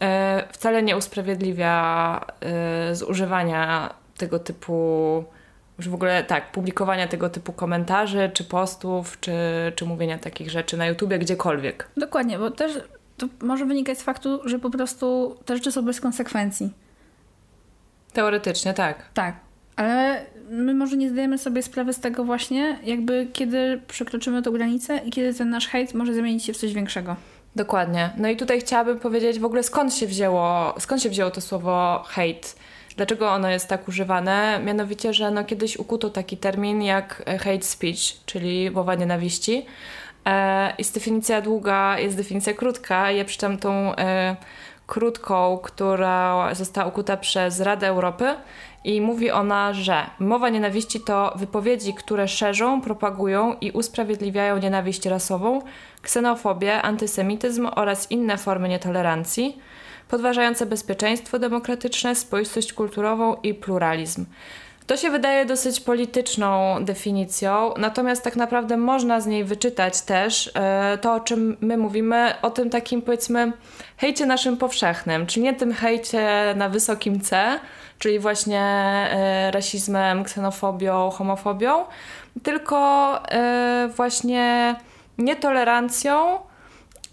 e, 0.00 0.44
wcale 0.52 0.82
nie 0.82 0.96
usprawiedliwia 0.96 2.20
e, 2.40 2.94
zużywania 2.94 3.94
tego 4.16 4.38
typu 4.38 5.24
już 5.78 5.88
w 5.88 5.94
ogóle 5.94 6.24
tak, 6.24 6.52
publikowania 6.52 7.08
tego 7.08 7.30
typu 7.30 7.52
komentarzy, 7.52 8.30
czy 8.34 8.44
postów, 8.44 9.20
czy, 9.20 9.32
czy 9.76 9.84
mówienia 9.84 10.18
takich 10.18 10.50
rzeczy 10.50 10.76
na 10.76 10.86
YouTubie, 10.86 11.18
gdziekolwiek. 11.18 11.88
Dokładnie, 11.96 12.38
bo 12.38 12.50
też 12.50 12.72
to 13.16 13.28
może 13.42 13.66
wynikać 13.66 13.98
z 13.98 14.02
faktu, 14.02 14.40
że 14.44 14.58
po 14.58 14.70
prostu 14.70 15.36
te 15.44 15.56
rzeczy 15.56 15.72
są 15.72 15.82
bez 15.82 16.00
konsekwencji. 16.00 16.72
Teoretycznie, 18.12 18.74
tak. 18.74 19.08
Tak, 19.14 19.34
ale 19.76 20.26
my 20.50 20.74
może 20.74 20.96
nie 20.96 21.10
zdajemy 21.10 21.38
sobie 21.38 21.62
sprawy 21.62 21.92
z 21.92 22.00
tego 22.00 22.24
właśnie, 22.24 22.78
jakby 22.84 23.28
kiedy 23.32 23.80
przekroczymy 23.88 24.42
tę 24.42 24.50
granicę 24.50 25.00
i 25.04 25.10
kiedy 25.10 25.34
ten 25.34 25.50
nasz 25.50 25.68
hejt 25.68 25.94
może 25.94 26.14
zamienić 26.14 26.44
się 26.44 26.52
w 26.52 26.56
coś 26.56 26.72
większego. 26.72 27.16
Dokładnie. 27.56 28.10
No 28.16 28.28
i 28.28 28.36
tutaj 28.36 28.60
chciałabym 28.60 28.98
powiedzieć 28.98 29.38
w 29.38 29.44
ogóle 29.44 29.62
skąd 29.62 29.94
się 29.94 30.06
wzięło, 30.06 30.74
skąd 30.78 31.02
się 31.02 31.10
wzięło 31.10 31.30
to 31.30 31.40
słowo 31.40 32.04
hejt 32.08 32.56
Dlaczego 32.96 33.30
ono 33.30 33.50
jest 33.50 33.68
tak 33.68 33.88
używane? 33.88 34.60
Mianowicie, 34.64 35.14
że 35.14 35.30
no 35.30 35.44
kiedyś 35.44 35.76
ukuto 35.76 36.10
taki 36.10 36.36
termin 36.36 36.82
jak 36.82 37.22
hate 37.40 37.62
speech, 37.62 38.24
czyli 38.26 38.70
mowa 38.70 38.94
nienawiści. 38.94 39.66
E, 40.26 40.74
jest 40.78 40.94
definicja 40.94 41.40
długa, 41.40 41.98
jest 41.98 42.16
definicja 42.16 42.54
krótka. 42.54 43.10
Ja 43.10 43.24
przeczytam 43.24 43.58
tą 43.58 43.94
e, 43.96 44.36
krótką, 44.86 45.58
która 45.62 46.48
została 46.54 46.88
ukuta 46.88 47.16
przez 47.16 47.60
Radę 47.60 47.88
Europy 47.88 48.34
i 48.84 49.00
mówi 49.00 49.30
ona, 49.30 49.72
że 49.72 50.06
mowa 50.18 50.48
nienawiści 50.48 51.00
to 51.00 51.32
wypowiedzi, 51.36 51.94
które 51.94 52.28
szerzą, 52.28 52.80
propagują 52.80 53.56
i 53.60 53.70
usprawiedliwiają 53.70 54.58
nienawiść 54.58 55.06
rasową, 55.06 55.62
ksenofobię, 56.02 56.82
antysemityzm 56.82 57.68
oraz 57.76 58.10
inne 58.10 58.38
formy 58.38 58.68
nietolerancji 58.68 59.58
podważające 60.08 60.66
bezpieczeństwo 60.66 61.38
demokratyczne, 61.38 62.14
spoistość 62.14 62.72
kulturową 62.72 63.36
i 63.42 63.54
pluralizm. 63.54 64.24
To 64.86 64.96
się 64.96 65.10
wydaje 65.10 65.46
dosyć 65.46 65.80
polityczną 65.80 66.76
definicją, 66.84 67.74
natomiast 67.76 68.22
tak 68.24 68.36
naprawdę 68.36 68.76
można 68.76 69.20
z 69.20 69.26
niej 69.26 69.44
wyczytać 69.44 70.00
też 70.00 70.50
e, 70.54 70.98
to, 71.00 71.14
o 71.14 71.20
czym 71.20 71.56
my 71.60 71.76
mówimy, 71.76 72.34
o 72.42 72.50
tym 72.50 72.70
takim 72.70 73.02
powiedzmy 73.02 73.52
hejcie 73.96 74.26
naszym 74.26 74.56
powszechnym, 74.56 75.26
czyli 75.26 75.44
nie 75.44 75.54
tym 75.54 75.72
hejcie 75.72 76.54
na 76.56 76.68
wysokim 76.68 77.20
C, 77.20 77.58
czyli 77.98 78.18
właśnie 78.18 78.60
e, 78.60 79.50
rasizmem, 79.50 80.24
ksenofobią, 80.24 81.10
homofobią, 81.10 81.84
tylko 82.42 83.18
e, 83.28 83.90
właśnie 83.96 84.76
nietolerancją, 85.18 86.38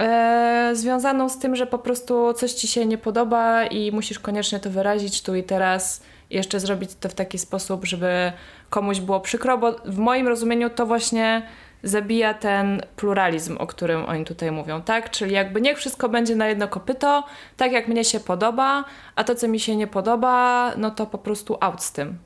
e, 0.01 0.71
związaną 0.73 1.29
z 1.29 1.39
tym, 1.39 1.55
że 1.55 1.67
po 1.67 1.79
prostu 1.79 2.33
coś 2.33 2.53
ci 2.53 2.67
się 2.67 2.85
nie 2.85 2.97
podoba 2.97 3.65
i 3.65 3.91
musisz 3.91 4.19
koniecznie 4.19 4.59
to 4.59 4.69
wyrazić 4.69 5.21
tu 5.21 5.35
i 5.35 5.43
teraz 5.43 6.01
jeszcze 6.29 6.59
zrobić 6.59 6.91
to 6.99 7.09
w 7.09 7.13
taki 7.13 7.37
sposób, 7.37 7.85
żeby 7.85 8.31
komuś 8.69 8.99
było 8.99 9.19
przykro, 9.19 9.57
bo 9.57 9.71
w 9.85 9.97
moim 9.97 10.27
rozumieniu 10.27 10.69
to 10.69 10.85
właśnie 10.85 11.47
zabija 11.83 12.33
ten 12.33 12.81
pluralizm, 12.95 13.57
o 13.57 13.67
którym 13.67 14.05
oni 14.05 14.25
tutaj 14.25 14.51
mówią, 14.51 14.81
tak? 14.81 15.09
Czyli 15.09 15.33
jakby 15.33 15.61
niech 15.61 15.77
wszystko 15.77 16.09
będzie 16.09 16.35
na 16.35 16.47
jedno 16.47 16.67
kopyto, 16.67 17.23
tak 17.57 17.71
jak 17.71 17.87
mnie 17.87 18.03
się 18.03 18.19
podoba, 18.19 18.83
a 19.15 19.23
to, 19.23 19.35
co 19.35 19.47
mi 19.47 19.59
się 19.59 19.75
nie 19.75 19.87
podoba, 19.87 20.71
no 20.77 20.91
to 20.91 21.05
po 21.05 21.17
prostu 21.17 21.57
out 21.59 21.83
z 21.83 21.91
tym. 21.91 22.17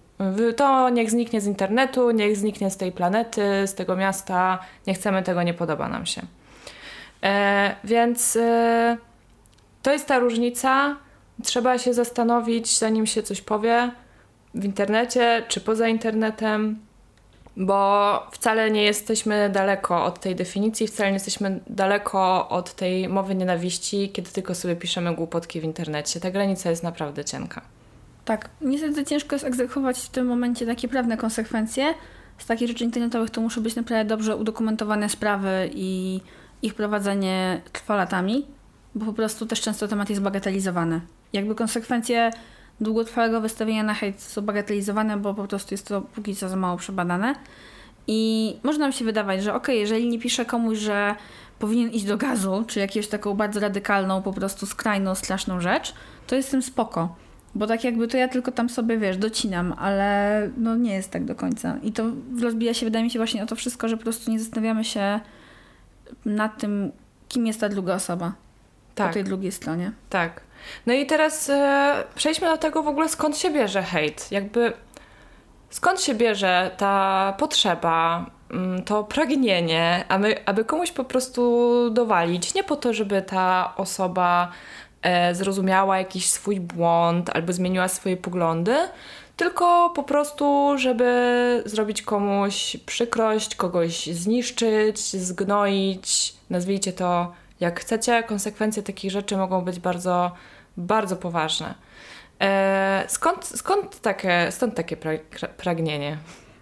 To 0.55 0.89
niech 0.89 1.11
zniknie 1.11 1.41
z 1.41 1.47
internetu, 1.47 2.11
niech 2.11 2.37
zniknie 2.37 2.71
z 2.71 2.77
tej 2.77 2.91
planety, 2.91 3.67
z 3.67 3.73
tego 3.73 3.95
miasta. 3.95 4.59
Nie 4.87 4.93
chcemy 4.93 5.23
tego, 5.23 5.43
nie 5.43 5.53
podoba 5.53 5.89
nam 5.89 6.05
się. 6.05 6.21
E, 7.25 7.75
więc 7.83 8.35
e, 8.35 8.97
to 9.81 9.91
jest 9.91 10.07
ta 10.07 10.19
różnica. 10.19 10.97
Trzeba 11.43 11.77
się 11.77 11.93
zastanowić, 11.93 12.77
zanim 12.77 13.05
się 13.05 13.23
coś 13.23 13.41
powie 13.41 13.91
w 14.53 14.65
internecie 14.65 15.43
czy 15.47 15.61
poza 15.61 15.87
internetem, 15.87 16.79
bo 17.57 18.19
wcale 18.31 18.71
nie 18.71 18.83
jesteśmy 18.83 19.49
daleko 19.49 20.05
od 20.05 20.19
tej 20.19 20.35
definicji, 20.35 20.87
wcale 20.87 21.09
nie 21.09 21.13
jesteśmy 21.13 21.59
daleko 21.67 22.49
od 22.49 22.73
tej 22.73 23.09
mowy 23.09 23.35
nienawiści, 23.35 24.09
kiedy 24.13 24.31
tylko 24.31 24.55
sobie 24.55 24.75
piszemy 24.75 25.15
głupotki 25.15 25.61
w 25.61 25.63
internecie. 25.63 26.19
Ta 26.19 26.31
granica 26.31 26.69
jest 26.69 26.83
naprawdę 26.83 27.25
cienka. 27.25 27.61
Tak, 28.25 28.49
niestety 28.61 29.05
ciężko 29.05 29.35
jest 29.35 29.45
egzekwować 29.45 29.99
w 29.99 30.09
tym 30.09 30.27
momencie 30.27 30.65
takie 30.65 30.87
prawne 30.87 31.17
konsekwencje. 31.17 31.93
Z 32.37 32.45
takich 32.45 32.67
rzeczy 32.67 32.83
internetowych 32.83 33.29
to 33.29 33.41
muszą 33.41 33.63
być 33.63 33.75
naprawdę 33.75 34.05
dobrze 34.05 34.35
udokumentowane 34.35 35.09
sprawy 35.09 35.69
i 35.73 36.21
ich 36.65 36.73
prowadzenie 36.73 37.61
trwa 37.73 37.95
latami, 37.95 38.45
bo 38.95 39.05
po 39.05 39.13
prostu 39.13 39.45
też 39.45 39.61
często 39.61 39.87
temat 39.87 40.09
jest 40.09 40.21
bagatelizowany. 40.21 41.01
Jakby 41.33 41.55
konsekwencje 41.55 42.31
długotrwałego 42.81 43.41
wystawienia 43.41 43.83
na 43.83 43.93
hejt 43.93 44.21
są 44.21 44.41
bagatelizowane, 44.41 45.17
bo 45.17 45.33
po 45.33 45.47
prostu 45.47 45.73
jest 45.73 45.87
to 45.87 46.01
póki 46.01 46.35
co 46.35 46.49
za 46.49 46.55
mało 46.55 46.77
przebadane. 46.77 47.35
I 48.07 48.53
może 48.63 48.79
nam 48.79 48.91
się 48.91 49.05
wydawać, 49.05 49.43
że 49.43 49.53
ok, 49.53 49.67
jeżeli 49.67 50.07
nie 50.07 50.19
piszę 50.19 50.45
komuś, 50.45 50.77
że 50.77 51.15
powinien 51.59 51.89
iść 51.89 52.05
do 52.05 52.17
gazu, 52.17 52.63
czy 52.67 52.79
jakąś 52.79 53.07
taką 53.07 53.33
bardzo 53.33 53.59
radykalną, 53.59 54.21
po 54.21 54.33
prostu 54.33 54.65
skrajną, 54.65 55.15
straszną 55.15 55.61
rzecz, 55.61 55.93
to 56.27 56.35
jestem 56.35 56.61
spoko. 56.61 57.15
Bo 57.55 57.67
tak 57.67 57.83
jakby 57.83 58.07
to 58.07 58.17
ja 58.17 58.27
tylko 58.27 58.51
tam 58.51 58.69
sobie, 58.69 58.97
wiesz, 58.97 59.17
docinam, 59.17 59.73
ale 59.77 60.49
no 60.57 60.75
nie 60.75 60.93
jest 60.93 61.11
tak 61.11 61.25
do 61.25 61.35
końca. 61.35 61.77
I 61.83 61.91
to 61.91 62.03
rozbija 62.41 62.73
się, 62.73 62.85
wydaje 62.85 63.05
mi 63.05 63.11
się, 63.11 63.19
właśnie 63.19 63.43
o 63.43 63.45
to 63.45 63.55
wszystko, 63.55 63.87
że 63.87 63.97
po 63.97 64.03
prostu 64.03 64.31
nie 64.31 64.39
zastanawiamy 64.39 64.83
się 64.83 65.19
nad 66.25 66.57
tym, 66.57 66.91
kim 67.27 67.47
jest 67.47 67.59
ta 67.59 67.69
druga 67.69 67.93
osoba 67.93 68.33
tak. 68.95 69.07
po 69.07 69.13
tej 69.13 69.23
drugiej 69.23 69.51
stronie. 69.51 69.91
Tak. 70.09 70.41
No 70.85 70.93
i 70.93 71.05
teraz 71.05 71.49
e, 71.49 72.03
przejdźmy 72.15 72.47
do 72.47 72.57
tego 72.57 72.83
w 72.83 72.87
ogóle, 72.87 73.09
skąd 73.09 73.37
się 73.37 73.51
bierze 73.51 73.83
hejt. 73.83 74.31
Jakby 74.31 74.73
skąd 75.69 76.01
się 76.01 76.15
bierze 76.15 76.71
ta 76.77 77.33
potrzeba, 77.39 78.25
mm, 78.51 78.83
to 78.83 79.03
pragnienie, 79.03 80.05
aby, 80.09 80.45
aby 80.45 80.65
komuś 80.65 80.91
po 80.91 81.03
prostu 81.03 81.89
dowalić. 81.89 82.53
Nie 82.53 82.63
po 82.63 82.75
to, 82.75 82.93
żeby 82.93 83.21
ta 83.21 83.73
osoba 83.77 84.51
e, 85.01 85.35
zrozumiała 85.35 85.97
jakiś 85.97 86.29
swój 86.29 86.59
błąd 86.59 87.29
albo 87.29 87.53
zmieniła 87.53 87.87
swoje 87.87 88.17
poglądy, 88.17 88.75
tylko 89.35 89.89
po 89.89 90.03
prostu, 90.03 90.73
żeby 90.77 91.63
zrobić 91.65 92.01
komuś 92.01 92.77
przykrość, 92.85 93.55
kogoś 93.55 94.05
zniszczyć, 94.05 94.99
zgnoić, 94.99 96.35
nazwijcie 96.49 96.93
to 96.93 97.33
jak 97.59 97.79
chcecie. 97.79 98.23
Konsekwencje 98.23 98.83
takich 98.83 99.11
rzeczy 99.11 99.37
mogą 99.37 99.61
być 99.61 99.79
bardzo, 99.79 100.31
bardzo 100.77 101.15
poważne. 101.15 101.75
E, 102.41 103.05
skąd, 103.07 103.45
skąd 103.45 104.01
takie, 104.01 104.47
stąd 104.51 104.75
takie 104.75 104.97
pra, 104.97 105.11
pragnienie? 105.57 106.17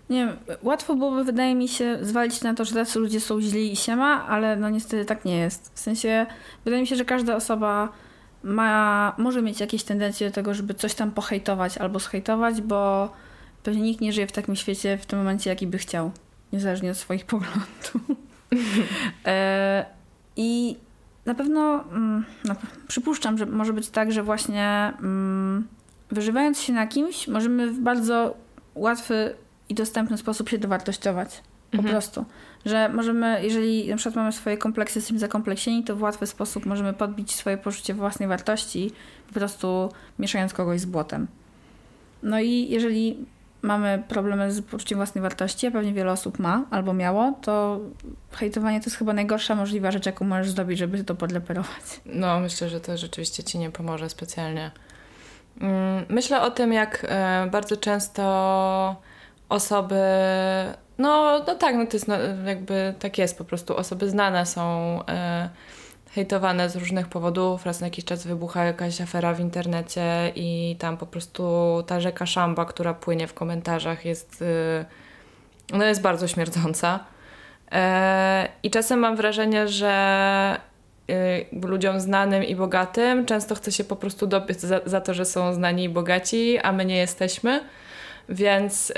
Nie 0.10 0.26
wiem, 0.26 0.58
łatwo 0.64 0.96
byłoby, 0.96 1.24
wydaje 1.24 1.56
mi 1.56 1.68
się, 1.68 1.98
zwalić 2.02 2.42
na 2.42 2.54
to, 2.54 2.66
że 2.66 2.76
tacy 2.76 3.00
ludzie 3.00 3.20
są 3.20 3.42
źli 3.42 3.72
i 3.72 3.76
siema, 3.76 4.28
ale 4.28 4.56
no 4.56 4.70
niestety 4.70 5.06
tak 5.06 5.26
nie 5.26 5.38
jest. 5.38 5.72
W 5.76 5.80
sensie, 5.80 6.26
wydaje 6.66 6.82
mi 6.82 6.88
się, 6.88 6.96
że 6.96 7.06
każda 7.06 7.36
osoba 7.36 7.90
ma, 8.44 9.16
może 9.18 9.42
mieć 9.42 9.60
jakieś 9.60 9.84
tendencje 9.84 10.30
do 10.30 10.34
tego, 10.36 10.54
żeby 10.54 10.74
coś 10.74 10.94
tam 10.94 11.12
pohejtować 11.12 11.78
albo 11.78 12.00
zhejtować, 12.00 12.62
bo 12.62 13.12
pewnie 13.64 13.82
nikt 13.82 14.02
nie 14.02 14.14
żyje 14.14 14.28
w 14.28 14.32
takim 14.32 14.56
świecie 14.56 14.98
w 14.98 15.06
tym 15.06 15.20
momencie, 15.20 15.50
jaki 15.50 15.68
by 15.68 15.78
chciał, 15.78 16.12
niezależnie 16.54 16.92
od 16.92 16.98
swoich 16.98 17.26
poglądów. 17.36 18.18
e, 19.26 19.86
I 20.36 20.78
na 21.26 21.36
pewno 21.36 21.84
no, 22.46 22.56
przypuszczam, 22.88 23.38
że 23.38 23.46
może 23.46 23.74
być 23.74 23.90
tak, 23.90 24.12
że 24.12 24.24
właśnie 24.24 24.94
mm, 25.00 25.68
wyżywając 26.12 26.62
się 26.62 26.74
na 26.74 26.88
kimś, 26.88 27.28
możemy 27.28 27.68
w 27.68 27.80
bardzo 27.80 28.38
łatwy 28.76 29.36
i 29.70 29.74
dostępny 29.74 30.18
sposób 30.18 30.50
się 30.50 30.58
dowartościować. 30.58 31.42
Po 31.74 31.78
mhm. 31.78 31.94
prostu. 31.94 32.26
Że 32.66 32.90
możemy, 32.90 33.44
jeżeli 33.44 33.90
na 33.90 33.96
przykład 33.96 34.16
mamy 34.16 34.32
swoje 34.32 34.58
kompleksy, 34.58 35.00
jesteśmy 35.00 35.20
zakompleksieni, 35.20 35.84
to 35.84 35.96
w 35.96 36.02
łatwy 36.02 36.28
sposób 36.28 36.66
możemy 36.66 36.94
podbić 36.94 37.36
swoje 37.36 37.58
poczucie 37.58 37.94
własnej 37.94 38.30
wartości, 38.30 38.92
po 39.28 39.34
prostu 39.34 39.90
mieszając 40.20 40.54
kogoś 40.54 40.80
z 40.80 40.86
błotem. 40.86 41.28
No 42.24 42.40
i 42.40 42.70
jeżeli 42.70 43.26
mamy 43.62 44.04
problemy 44.08 44.52
z 44.52 44.62
poczuciem 44.62 44.98
własnej 44.98 45.22
wartości, 45.22 45.68
a 45.68 45.72
pewnie 45.72 45.94
wiele 45.94 46.12
osób 46.12 46.40
ma 46.40 46.66
albo 46.72 46.94
miało, 46.94 47.34
to 47.42 47.80
hejtowanie 48.32 48.80
to 48.80 48.86
jest 48.86 48.98
chyba 48.98 49.14
najgorsza 49.14 49.56
możliwa 49.56 49.92
rzecz, 49.92 50.06
jaką 50.06 50.26
możesz 50.26 50.52
zrobić, 50.52 50.80
żeby 50.80 51.04
to 51.04 51.16
podleperować. 51.16 52.02
No, 52.06 52.40
myślę, 52.40 52.70
że 52.70 52.80
to 52.80 52.98
rzeczywiście 52.98 53.44
ci 53.44 53.60
nie 53.60 53.72
pomoże 53.72 54.10
specjalnie. 54.10 54.72
Mm, 55.62 56.06
myślę 56.10 56.42
o 56.42 56.52
tym, 56.52 56.74
jak 56.74 57.06
e, 57.10 57.48
bardzo 57.52 57.78
często 57.78 58.96
osoby 59.50 60.00
no, 60.98 61.44
no 61.48 61.56
tak, 61.56 61.76
no 61.76 61.86
to 61.86 61.94
jest 61.94 62.08
no, 62.08 62.16
jakby 62.46 62.94
tak 63.00 63.18
jest 63.18 63.38
po 63.38 63.46
prostu. 63.46 63.78
Osoby 63.78 64.10
znane 64.10 64.46
są 64.46 65.00
e, 65.08 65.50
hejtowane 66.12 66.70
z 66.70 66.76
różnych 66.76 67.08
powodów. 67.08 67.66
Raz 67.66 67.82
na 67.82 67.88
jakiś 67.88 68.06
czas 68.06 68.28
wybucha 68.28 68.66
jakaś 68.66 69.02
afera 69.02 69.34
w 69.34 69.40
internecie 69.40 70.32
i 70.36 70.76
tam 70.80 70.98
po 70.98 71.06
prostu 71.06 71.44
ta 71.88 72.00
rzeka 72.00 72.26
szamba, 72.26 72.66
która 72.66 72.94
płynie 72.94 73.28
w 73.28 73.34
komentarzach 73.34 74.06
jest, 74.06 74.42
e, 74.42 74.86
no 75.78 75.86
jest 75.86 76.02
bardzo 76.02 76.28
śmierdząca. 76.28 77.00
E, 77.72 78.48
I 78.64 78.72
czasem 78.72 79.00
mam 79.00 79.16
wrażenie, 79.16 79.68
że 79.68 79.92
e, 81.10 81.68
ludziom 81.68 82.00
znanym 82.00 82.44
i 82.44 82.56
bogatym 82.56 83.26
często 83.26 83.56
chce 83.56 83.72
się 83.72 83.84
po 83.84 83.96
prostu 83.96 84.28
dopiec 84.28 84.62
za, 84.62 84.80
za 84.86 85.02
to, 85.02 85.14
że 85.14 85.26
są 85.26 85.54
znani 85.54 85.84
i 85.84 85.90
bogaci, 85.90 86.60
a 86.60 86.72
my 86.72 86.86
nie 86.86 86.98
jesteśmy. 86.98 87.64
Więc 88.30 88.90
yy, 88.90 88.96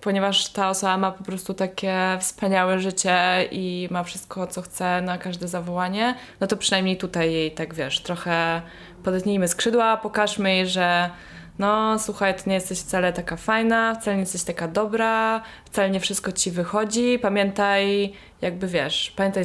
ponieważ 0.00 0.48
ta 0.48 0.70
osoba 0.70 0.96
ma 0.96 1.12
po 1.12 1.24
prostu 1.24 1.54
takie 1.54 1.94
wspaniałe 2.20 2.80
życie 2.80 3.18
i 3.50 3.88
ma 3.90 4.04
wszystko, 4.04 4.46
co 4.46 4.62
chce 4.62 5.00
na 5.02 5.18
każde 5.18 5.48
zawołanie, 5.48 6.14
no 6.40 6.46
to 6.46 6.56
przynajmniej 6.56 6.96
tutaj 6.96 7.32
jej 7.32 7.50
tak 7.50 7.74
wiesz, 7.74 8.00
trochę 8.00 8.62
podetnijmy 9.04 9.48
skrzydła, 9.48 9.96
pokażmy 9.96 10.54
jej, 10.54 10.66
że 10.66 11.10
no 11.58 11.98
słuchaj, 11.98 12.34
ty 12.34 12.42
nie 12.46 12.54
jesteś 12.54 12.78
wcale 12.80 13.12
taka 13.12 13.36
fajna, 13.36 13.94
wcale 13.94 14.16
nie 14.16 14.22
jesteś 14.22 14.42
taka 14.42 14.68
dobra, 14.68 15.42
wcale 15.64 15.90
nie 15.90 16.00
wszystko 16.00 16.32
ci 16.32 16.50
wychodzi. 16.50 17.18
Pamiętaj, 17.18 18.12
jakby 18.42 18.66
wiesz, 18.66 19.12
pamiętaj, 19.16 19.44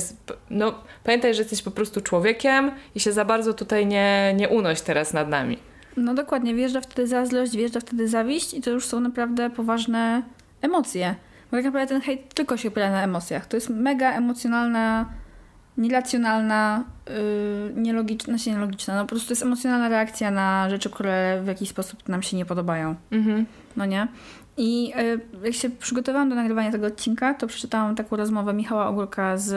no, 0.49 0.73
pamiętaj, 1.03 1.33
że 1.33 1.41
jesteś 1.41 1.61
po 1.61 1.71
prostu 1.71 2.01
człowiekiem 2.01 2.71
i 2.95 2.99
się 2.99 3.11
za 3.11 3.25
bardzo 3.25 3.53
tutaj 3.53 3.85
nie, 3.85 4.33
nie 4.35 4.49
unoś 4.49 4.81
teraz 4.81 5.13
nad 5.13 5.29
nami. 5.29 5.74
No 5.97 6.13
dokładnie, 6.13 6.55
wjeżdża 6.55 6.81
wtedy 6.81 7.07
zazdrość, 7.07 7.55
wjeżdża 7.57 7.79
wtedy 7.79 8.07
zawiść 8.07 8.53
i 8.53 8.61
to 8.61 8.69
już 8.69 8.85
są 8.85 8.99
naprawdę 8.99 9.49
poważne 9.49 10.21
emocje. 10.61 11.15
Bo 11.51 11.57
tak 11.57 11.65
naprawdę 11.65 11.87
ten 11.87 12.01
hejt 12.01 12.33
tylko 12.33 12.57
się 12.57 12.67
opiera 12.67 12.91
na 12.91 13.03
emocjach. 13.03 13.45
To 13.45 13.57
jest 13.57 13.69
mega 13.69 14.11
emocjonalna, 14.11 15.05
nieracjonalna, 15.77 16.83
yy, 17.07 17.81
nielogiczna, 17.81 18.37
znaczy 18.37 18.49
nielogiczna, 18.49 18.95
no 18.95 19.01
po 19.01 19.09
prostu 19.09 19.27
to 19.27 19.31
jest 19.31 19.43
emocjonalna 19.43 19.89
reakcja 19.89 20.31
na 20.31 20.69
rzeczy, 20.69 20.89
które 20.89 21.41
w 21.43 21.47
jakiś 21.47 21.69
sposób 21.69 22.09
nam 22.09 22.23
się 22.23 22.37
nie 22.37 22.45
podobają. 22.45 22.95
Mhm. 23.11 23.45
No 23.77 23.85
nie? 23.85 24.07
I 24.57 24.87
yy, 24.87 25.19
jak 25.43 25.53
się 25.53 25.69
przygotowałam 25.69 26.29
do 26.29 26.35
nagrywania 26.35 26.71
tego 26.71 26.87
odcinka, 26.87 27.33
to 27.33 27.47
przeczytałam 27.47 27.95
taką 27.95 28.15
rozmowę 28.15 28.53
Michała 28.53 28.87
Ogórka 28.87 29.37
z 29.37 29.51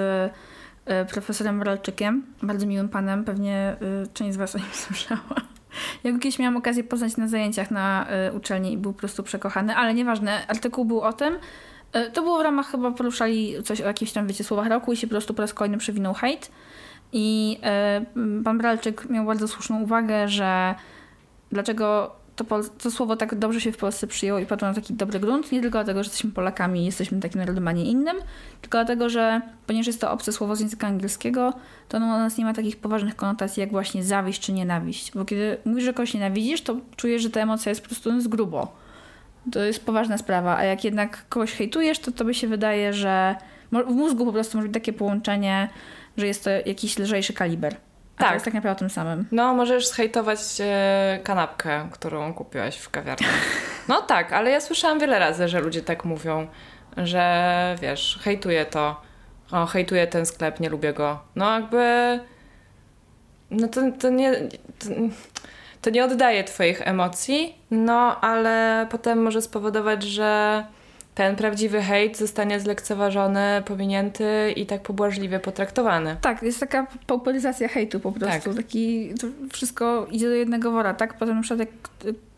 yy, 0.87 1.05
profesorem 1.05 1.57
Moralczykiem, 1.57 2.23
bardzo 2.43 2.67
miłym 2.67 2.89
panem, 2.89 3.25
pewnie 3.25 3.77
y, 4.05 4.09
część 4.15 4.35
z 4.35 4.37
Was 4.37 4.55
o 4.55 4.59
nim 4.59 4.69
słyszała. 4.87 5.58
Ja 6.05 6.13
kiedyś 6.13 6.39
miałam 6.39 6.57
okazję 6.57 6.85
poznać 6.85 7.17
na 7.17 7.29
zajęciach 7.29 7.71
na 7.71 8.07
y, 8.29 8.33
uczelni 8.33 8.73
i 8.73 8.79
był 8.79 8.93
po 8.93 8.99
prostu 8.99 9.23
przekochany, 9.23 9.77
ale 9.77 9.95
nieważne, 9.95 10.47
artykuł 10.47 10.85
był 10.85 11.01
o 11.01 11.13
tym, 11.13 11.35
y, 11.97 12.11
to 12.11 12.23
było 12.23 12.39
w 12.39 12.43
ramach 12.43 12.71
chyba 12.71 12.91
poruszali 12.91 13.55
coś 13.65 13.81
o 13.81 13.87
jakichś 13.87 14.13
tam, 14.13 14.27
wiecie, 14.27 14.45
słowach 14.45 14.67
roku 14.67 14.93
i 14.93 14.97
się 14.97 15.07
po 15.07 15.11
prostu 15.11 15.35
po 15.35 15.43
raz 15.43 15.55
kolejny 15.55 15.79
przewinął 15.79 16.15
hejt. 16.15 16.51
I 17.13 17.59
y, 18.41 18.43
pan 18.45 18.59
Bralczyk 18.59 19.11
miał 19.11 19.25
bardzo 19.25 19.49
słuszną 19.49 19.83
uwagę, 19.83 20.29
że 20.29 20.75
dlaczego 21.53 22.17
to, 22.45 22.63
to 22.83 22.91
słowo 22.91 23.17
tak 23.17 23.35
dobrze 23.35 23.61
się 23.61 23.73
w 23.73 23.77
Polsce 23.77 24.07
przyjęło 24.07 24.39
i 24.39 24.47
padło 24.47 24.69
na 24.69 24.75
taki 24.75 24.95
dobry 24.95 25.21
grunt, 25.21 25.53
nie 25.53 25.61
tylko 25.61 25.79
dlatego, 25.79 26.03
że 26.03 26.09
jesteśmy 26.09 26.31
Polakami 26.31 26.83
i 26.83 26.85
jesteśmy 26.85 27.21
takim 27.21 27.41
narodem, 27.41 27.69
a 27.69 27.73
nie 27.73 27.85
innym, 27.85 28.17
tylko 28.61 28.79
dlatego, 28.79 29.09
że 29.09 29.41
ponieważ 29.67 29.87
jest 29.87 30.01
to 30.01 30.11
obce 30.13 30.33
słowo 30.33 30.57
z 30.57 30.61
języka 30.61 30.87
angielskiego, 30.87 31.53
to 31.89 31.97
ono 31.97 32.07
u 32.07 32.09
nas 32.09 32.39
nie 32.39 32.45
ma 32.45 32.55
takich 32.55 32.77
poważnych 32.77 33.17
konotacji 33.17 33.61
jak 33.61 33.71
właśnie 33.71 34.05
zawiść 34.05 34.43
czy 34.43 34.53
nienawiść. 34.53 35.13
Bo 35.15 35.25
kiedy 35.25 35.57
mówisz, 35.65 35.85
że 35.85 35.93
kogoś 35.93 36.15
nienawidzisz, 36.15 36.63
to 36.63 36.77
czujesz, 36.97 37.23
że 37.23 37.31
ta 37.31 37.41
emocja 37.41 37.71
jest 37.71 37.81
po 37.81 37.87
prostu 37.87 38.21
z 38.21 38.29
grubo. 38.29 38.77
To 39.53 39.61
jest 39.61 39.85
poważna 39.85 40.19
sprawa, 40.19 40.57
a 40.57 40.65
jak 40.65 40.85
jednak 40.85 41.29
kogoś 41.29 41.53
hejtujesz, 41.53 41.99
to 41.99 42.13
tobie 42.13 42.35
się 42.35 42.49
wydaje, 42.49 42.93
że 42.93 43.37
w 43.73 43.95
mózgu 43.95 44.27
po 44.27 44.33
prostu 44.33 44.59
może 44.59 44.69
być 44.69 44.75
takie 44.75 44.93
połączenie, 44.93 45.69
że 46.17 46.27
jest 46.27 46.45
to 46.45 46.51
jakiś 46.51 46.99
lżejszy 46.99 47.33
kaliber. 47.33 47.77
A 48.19 48.21
tak. 48.21 48.29
to 48.29 48.35
jest 48.35 48.45
tak 48.45 48.55
naprawdę 48.55 48.77
o 48.77 48.79
tym 48.79 48.91
samym. 48.91 49.27
No, 49.33 49.55
możesz 49.55 49.89
zhejtować 49.89 50.41
e, 50.61 51.21
kanapkę, 51.25 51.89
którą 51.93 52.35
kupiłaś 52.35 52.77
w 52.77 52.91
kawiarni. 52.91 53.27
No 53.89 54.03
tak, 54.03 54.33
ale 54.33 54.51
ja 54.51 54.61
słyszałam 54.61 54.99
wiele 54.99 55.19
razy, 55.19 55.49
że 55.49 55.61
ludzie 55.61 55.83
tak 55.83 56.05
mówią, 56.05 56.47
że 56.97 57.77
wiesz, 57.83 58.19
hejtuję 58.23 58.67
to, 58.67 59.01
o, 59.53 59.67
hejtuję 59.67 60.07
ten 60.07 60.27
sklep, 60.27 60.61
nie 60.61 60.69
lubię 60.69 60.93
go. 60.93 61.19
No 61.37 61.55
jakby, 61.55 62.21
no 63.51 63.69
to, 63.69 63.81
to 64.01 64.11
nie... 64.11 64.33
To, 64.79 64.87
to 65.83 65.91
nie 65.91 66.05
oddaje 66.05 66.45
Twoich 66.45 66.89
emocji, 66.89 67.59
no 67.71 68.21
ale 68.21 68.87
potem 68.91 69.23
może 69.23 69.43
spowodować, 69.43 70.03
że 70.03 70.65
ten 71.19 71.37
prawdziwy 71.37 71.83
hejt 71.83 72.19
zostanie 72.19 72.61
zlekceważony, 72.61 73.63
pominięty 73.65 74.53
i 74.57 74.67
tak 74.67 74.83
pobłażliwie 74.83 75.41
potraktowany. 75.41 76.17
Tak, 76.21 76.43
jest 76.43 76.61
taka 76.61 76.87
pauperyzacja 77.07 77.69
hejtu 77.69 78.01
po 78.01 78.13
prostu. 78.13 78.51
Tak. 78.51 78.57
Taki, 78.57 79.15
to 79.21 79.27
wszystko 79.53 80.07
idzie 80.11 80.29
do 80.29 80.35
jednego 80.35 80.71
wora, 80.71 80.95
tak? 80.95 81.15
Potem 81.15 81.37
na 81.37 81.43
przykład 81.43 81.61
jak 81.61 81.69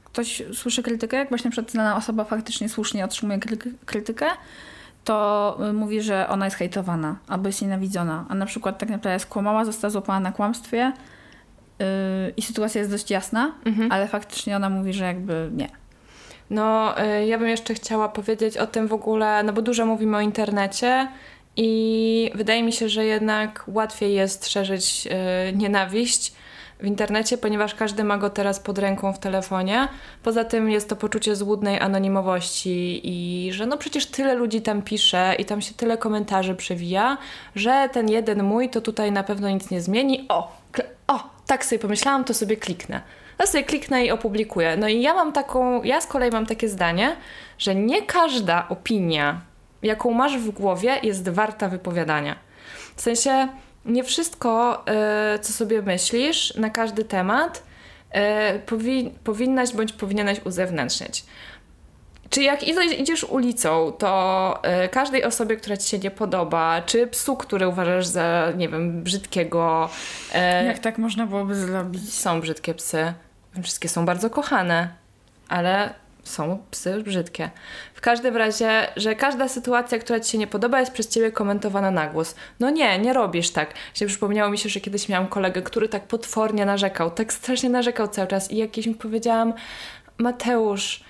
ktoś 0.04 0.42
słyszy 0.52 0.82
krytykę, 0.82 1.16
jak 1.16 1.28
właśnie 1.28 1.48
na 1.48 1.52
przykład 1.52 1.72
znana 1.72 1.96
osoba 1.96 2.24
faktycznie 2.24 2.68
słusznie 2.68 3.04
otrzymuje 3.04 3.38
krytykę, 3.86 4.26
to 5.04 5.58
mówi, 5.74 6.02
że 6.02 6.28
ona 6.28 6.44
jest 6.44 6.56
hejtowana 6.56 7.16
albo 7.28 7.48
jest 7.48 7.62
nienawidzona, 7.62 8.26
a 8.28 8.34
na 8.34 8.46
przykład 8.46 8.78
tak 8.78 8.88
naprawdę 8.88 9.18
skłamała, 9.18 9.64
została 9.64 9.90
złapana 9.90 10.20
na 10.20 10.32
kłamstwie, 10.32 10.92
Yy, 11.80 12.32
i 12.36 12.42
sytuacja 12.42 12.78
jest 12.78 12.90
dość 12.90 13.10
jasna, 13.10 13.52
mhm. 13.64 13.92
ale 13.92 14.08
faktycznie 14.08 14.56
ona 14.56 14.70
mówi, 14.70 14.92
że 14.92 15.04
jakby 15.04 15.50
nie. 15.52 15.68
No, 16.50 16.94
yy, 16.98 17.26
ja 17.26 17.38
bym 17.38 17.48
jeszcze 17.48 17.74
chciała 17.74 18.08
powiedzieć 18.08 18.56
o 18.56 18.66
tym 18.66 18.88
w 18.88 18.92
ogóle, 18.92 19.42
no 19.42 19.52
bo 19.52 19.62
dużo 19.62 19.86
mówimy 19.86 20.16
o 20.16 20.20
internecie 20.20 21.08
i 21.56 22.30
wydaje 22.34 22.62
mi 22.62 22.72
się, 22.72 22.88
że 22.88 23.04
jednak 23.04 23.64
łatwiej 23.68 24.14
jest 24.14 24.48
szerzyć 24.48 25.04
yy, 25.04 25.12
nienawiść 25.54 26.32
w 26.80 26.86
internecie, 26.86 27.38
ponieważ 27.38 27.74
każdy 27.74 28.04
ma 28.04 28.18
go 28.18 28.30
teraz 28.30 28.60
pod 28.60 28.78
ręką 28.78 29.12
w 29.12 29.18
telefonie. 29.18 29.88
Poza 30.22 30.44
tym 30.44 30.70
jest 30.70 30.88
to 30.88 30.96
poczucie 30.96 31.36
złudnej 31.36 31.80
anonimowości 31.80 33.00
i 33.04 33.52
że 33.52 33.66
no 33.66 33.76
przecież 33.76 34.06
tyle 34.06 34.34
ludzi 34.34 34.62
tam 34.62 34.82
pisze 34.82 35.34
i 35.38 35.44
tam 35.44 35.60
się 35.60 35.74
tyle 35.74 35.98
komentarzy 35.98 36.54
przewija, 36.54 37.18
że 37.54 37.88
ten 37.92 38.08
jeden 38.08 38.42
mój 38.42 38.68
to 38.68 38.80
tutaj 38.80 39.12
na 39.12 39.22
pewno 39.22 39.50
nic 39.50 39.70
nie 39.70 39.80
zmieni. 39.80 40.26
O, 40.28 40.52
o, 41.08 41.30
tak 41.46 41.64
sobie 41.64 41.78
pomyślałam, 41.78 42.24
to 42.24 42.34
sobie 42.34 42.56
kliknę. 42.56 43.00
Ja 43.40 43.46
sobie 43.46 43.64
kliknę 43.64 44.04
i 44.04 44.10
opublikuję. 44.10 44.76
No 44.76 44.88
i 44.88 45.00
ja 45.00 45.14
mam 45.14 45.32
taką, 45.32 45.82
ja 45.82 46.00
z 46.00 46.06
kolei 46.06 46.30
mam 46.30 46.46
takie 46.46 46.68
zdanie, 46.68 47.16
że 47.58 47.74
nie 47.74 48.02
każda 48.02 48.68
opinia, 48.68 49.40
jaką 49.82 50.10
masz 50.10 50.38
w 50.38 50.50
głowie, 50.50 50.98
jest 51.02 51.28
warta 51.28 51.68
wypowiadania. 51.68 52.36
W 52.96 53.00
sensie, 53.00 53.48
nie 53.84 54.04
wszystko, 54.04 54.84
y, 55.34 55.38
co 55.38 55.52
sobie 55.52 55.82
myślisz 55.82 56.54
na 56.54 56.70
każdy 56.70 57.04
temat, 57.04 57.62
y, 58.56 58.58
powi 58.58 59.14
powinnaś 59.24 59.72
bądź 59.72 59.92
powinieneś 59.92 60.40
uzewnętrzniać. 60.44 61.24
Czy 62.30 62.42
jak 62.42 62.60
idziesz 62.98 63.24
ulicą, 63.24 63.92
to 63.98 64.62
y, 64.84 64.88
każdej 64.88 65.24
osobie, 65.24 65.56
która 65.56 65.76
ci 65.76 65.88
się 65.88 65.98
nie 65.98 66.10
podoba, 66.10 66.82
czy 66.86 67.06
psu, 67.06 67.36
który 67.36 67.68
uważasz 67.68 68.06
za, 68.06 68.52
nie 68.56 68.68
wiem, 68.68 69.02
brzydkiego. 69.02 69.88
Y, 70.62 70.66
jak 70.66 70.78
tak 70.78 70.98
można 70.98 71.26
byłoby 71.26 71.54
zrobić? 71.54 72.14
Są 72.14 72.40
brzydkie 72.40 72.74
psy. 72.74 73.14
Wszystkie 73.62 73.88
są 73.88 74.06
bardzo 74.06 74.30
kochane, 74.30 74.88
ale 75.48 75.94
są 76.24 76.62
psy 76.70 77.02
brzydkie. 77.02 77.50
W 77.94 78.00
każdym 78.00 78.36
razie, 78.36 78.86
że 78.96 79.14
każda 79.14 79.48
sytuacja, 79.48 79.98
która 79.98 80.20
ci 80.20 80.30
się 80.30 80.38
nie 80.38 80.46
podoba, 80.46 80.80
jest 80.80 80.92
przez 80.92 81.08
ciebie 81.08 81.32
komentowana 81.32 81.90
na 81.90 82.06
głos. 82.06 82.34
No 82.60 82.70
nie, 82.70 82.98
nie 82.98 83.12
robisz 83.12 83.50
tak. 83.50 83.74
Się 83.94 84.06
przypomniało 84.06 84.50
mi 84.50 84.58
się, 84.58 84.68
że 84.68 84.80
kiedyś 84.80 85.08
miałam 85.08 85.28
kolegę, 85.28 85.62
który 85.62 85.88
tak 85.88 86.02
potwornie 86.02 86.66
narzekał, 86.66 87.10
tak 87.10 87.32
strasznie 87.32 87.70
narzekał 87.70 88.08
cały 88.08 88.28
czas 88.28 88.50
i 88.50 88.56
jakieś 88.56 88.86
mi 88.86 88.94
powiedziałam, 88.94 89.54
Mateusz, 90.18 91.04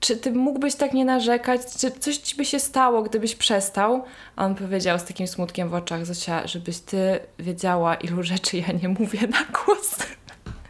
czy 0.00 0.16
ty 0.16 0.32
mógłbyś 0.32 0.74
tak 0.74 0.92
nie 0.92 1.04
narzekać? 1.04 1.60
Czy 1.78 1.90
coś 1.90 2.16
ci 2.16 2.36
by 2.36 2.44
się 2.44 2.60
stało, 2.60 3.02
gdybyś 3.02 3.34
przestał? 3.34 4.04
A 4.36 4.44
on 4.44 4.54
powiedział 4.54 4.98
z 4.98 5.04
takim 5.04 5.26
smutkiem 5.26 5.68
w 5.68 5.74
oczach, 5.74 6.06
Zosia, 6.06 6.46
żebyś 6.46 6.78
ty 6.78 7.18
wiedziała, 7.38 7.94
ilu 7.94 8.22
rzeczy 8.22 8.56
ja 8.56 8.72
nie 8.82 8.88
mówię 8.88 9.26
na 9.26 9.44
głos. 9.44 9.96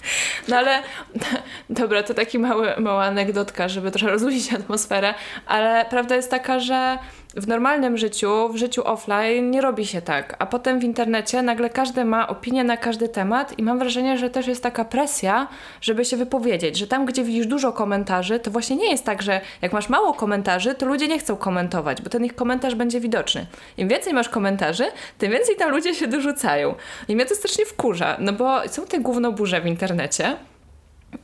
No 0.48 0.56
ale 0.56 0.82
dobra, 1.70 2.02
to 2.02 2.14
taki 2.14 2.38
mały, 2.38 2.74
mała 2.78 3.04
anegdotka, 3.04 3.68
żeby 3.68 3.90
trochę 3.90 4.12
rozluźnić 4.12 4.52
atmosferę, 4.52 5.14
ale 5.46 5.84
prawda 5.90 6.16
jest 6.16 6.30
taka, 6.30 6.60
że 6.60 6.98
w 7.36 7.48
normalnym 7.48 7.96
życiu, 7.96 8.48
w 8.48 8.56
życiu 8.56 8.82
offline 8.84 9.50
nie 9.50 9.60
robi 9.60 9.86
się 9.86 10.02
tak, 10.02 10.36
a 10.38 10.46
potem 10.46 10.80
w 10.80 10.84
internecie 10.84 11.42
nagle 11.42 11.70
każdy 11.70 12.04
ma 12.04 12.28
opinię 12.28 12.64
na 12.64 12.76
każdy 12.76 13.08
temat 13.08 13.58
i 13.58 13.62
mam 13.62 13.78
wrażenie, 13.78 14.18
że 14.18 14.30
też 14.30 14.46
jest 14.46 14.62
taka 14.62 14.84
presja, 14.84 15.48
żeby 15.80 16.04
się 16.04 16.16
wypowiedzieć, 16.16 16.78
że 16.78 16.86
tam, 16.86 17.06
gdzie 17.06 17.24
widzisz 17.24 17.46
dużo 17.46 17.72
komentarzy, 17.72 18.38
to 18.38 18.50
właśnie 18.50 18.76
nie 18.76 18.90
jest 18.90 19.04
tak, 19.04 19.22
że 19.22 19.40
jak 19.62 19.72
masz 19.72 19.88
mało 19.88 20.14
komentarzy, 20.14 20.74
to 20.74 20.86
ludzie 20.86 21.08
nie 21.08 21.18
chcą 21.18 21.36
komentować, 21.36 22.02
bo 22.02 22.10
ten 22.10 22.24
ich 22.24 22.34
komentarz 22.34 22.74
będzie 22.74 23.00
widoczny. 23.00 23.46
Im 23.76 23.88
więcej 23.88 24.12
masz 24.12 24.28
komentarzy, 24.28 24.84
tym 25.18 25.32
więcej 25.32 25.56
tam 25.56 25.70
ludzie 25.70 25.94
się 25.94 26.06
dorzucają. 26.06 26.74
I 27.08 27.14
mnie 27.16 27.26
to 27.26 27.34
strasznie 27.34 27.66
wkurza, 27.66 28.16
no 28.18 28.32
bo 28.32 28.68
są 28.68 28.86
te 28.86 29.00
gównoburze 29.00 29.60
w 29.60 29.66
internecie, 29.66 30.36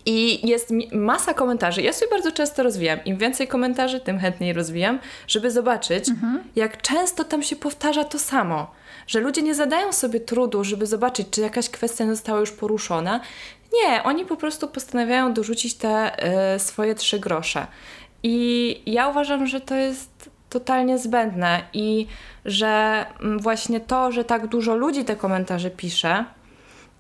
i 0.07 0.49
jest 0.49 0.71
masa 0.93 1.35
komentarzy. 1.35 1.83
Ja 1.83 1.93
sobie 1.93 2.11
bardzo 2.11 2.33
często 2.33 2.63
rozwijam. 2.63 3.05
Im 3.05 3.17
więcej 3.17 3.49
komentarzy, 3.49 4.01
tym 4.01 4.19
chętniej 4.19 4.53
rozwijam, 4.53 4.99
żeby 5.27 5.51
zobaczyć, 5.51 6.09
mhm. 6.09 6.45
jak 6.57 6.83
często 6.83 7.25
tam 7.25 7.43
się 7.43 7.57
powtarza 7.57 8.05
to 8.05 8.19
samo. 8.19 8.71
Że 9.07 9.21
ludzie 9.21 9.43
nie 9.43 9.55
zadają 9.55 9.93
sobie 9.93 10.21
trudu, 10.21 10.65
żeby 10.65 10.87
zobaczyć, 10.87 11.27
czy 11.31 11.41
jakaś 11.41 11.69
kwestia 11.69 12.07
została 12.07 12.41
już 12.41 12.51
poruszona. 12.51 13.21
Nie, 13.73 14.03
oni 14.03 14.27
po 14.27 14.37
prostu 14.37 14.69
postanawiają 14.69 15.33
dorzucić 15.33 15.75
te 15.75 16.13
y, 16.55 16.59
swoje 16.59 16.95
trzy 16.95 17.19
grosze. 17.19 17.67
I 18.23 18.83
ja 18.87 19.09
uważam, 19.09 19.47
że 19.47 19.61
to 19.61 19.75
jest 19.75 20.31
totalnie 20.51 20.99
zbędne 20.99 21.63
i 21.73 22.07
że 22.45 23.07
mm, 23.21 23.39
właśnie 23.39 23.81
to, 23.81 24.13
że 24.13 24.25
tak 24.25 24.47
dużo 24.47 24.75
ludzi 24.75 25.05
te 25.05 25.17
komentarze 25.17 25.71
pisze, 25.71 26.25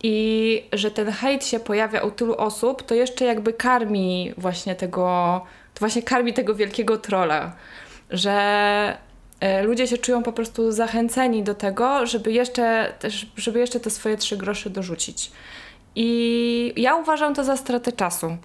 i 0.02 0.64
że 0.72 0.90
ten 0.90 1.10
hejt 1.12 1.46
się 1.46 1.60
pojawia 1.60 2.00
u 2.00 2.10
tylu 2.10 2.34
osób, 2.34 2.82
to 2.82 2.94
jeszcze 2.94 3.24
jakby 3.24 3.52
karmi 3.52 4.32
właśnie 4.36 4.74
tego, 4.74 5.40
to 5.74 5.80
właśnie 5.80 6.02
karmi 6.02 6.32
tego 6.32 6.54
wielkiego 6.54 6.98
trola, 6.98 7.52
że 8.10 8.98
e, 9.40 9.62
ludzie 9.62 9.86
się 9.86 9.98
czują 9.98 10.22
po 10.22 10.32
prostu 10.32 10.72
zachęceni 10.72 11.42
do 11.42 11.54
tego, 11.54 12.06
żeby 12.06 12.32
jeszcze, 12.32 12.92
żeby 13.36 13.58
jeszcze 13.58 13.80
te 13.80 13.90
swoje 13.90 14.16
trzy 14.16 14.36
grosze 14.36 14.70
dorzucić. 14.70 15.30
I 15.94 16.72
ja 16.76 16.96
uważam 16.96 17.34
to 17.34 17.44
za 17.44 17.56
stratę 17.56 17.92
czasu. 17.92 18.36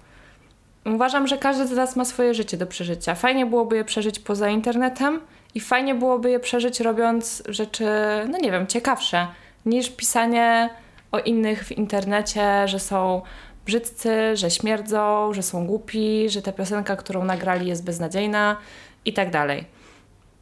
Uważam, 0.94 1.26
że 1.26 1.38
każdy 1.38 1.66
z 1.66 1.70
nas 1.70 1.96
ma 1.96 2.04
swoje 2.04 2.34
życie 2.34 2.56
do 2.56 2.66
przeżycia. 2.66 3.14
Fajnie 3.14 3.46
byłoby 3.46 3.76
je 3.76 3.84
przeżyć 3.84 4.18
poza 4.18 4.48
internetem 4.48 5.20
i 5.54 5.60
fajnie 5.60 5.94
byłoby 5.94 6.30
je 6.30 6.40
przeżyć 6.40 6.80
robiąc 6.80 7.42
rzeczy, 7.48 7.86
no 8.28 8.38
nie 8.38 8.50
wiem, 8.50 8.66
ciekawsze 8.66 9.26
niż 9.66 9.90
pisanie 9.90 10.70
o 11.12 11.18
innych 11.18 11.64
w 11.64 11.72
internecie, 11.72 12.68
że 12.68 12.80
są 12.80 13.22
brzydcy, 13.66 14.36
że 14.36 14.50
śmierdzą, 14.50 15.32
że 15.32 15.42
są 15.42 15.66
głupi, 15.66 16.28
że 16.28 16.42
ta 16.42 16.52
piosenka, 16.52 16.96
którą 16.96 17.24
nagrali 17.24 17.68
jest 17.68 17.84
beznadziejna 17.84 18.56
i 19.04 19.12
tak 19.12 19.30
dalej. 19.30 19.64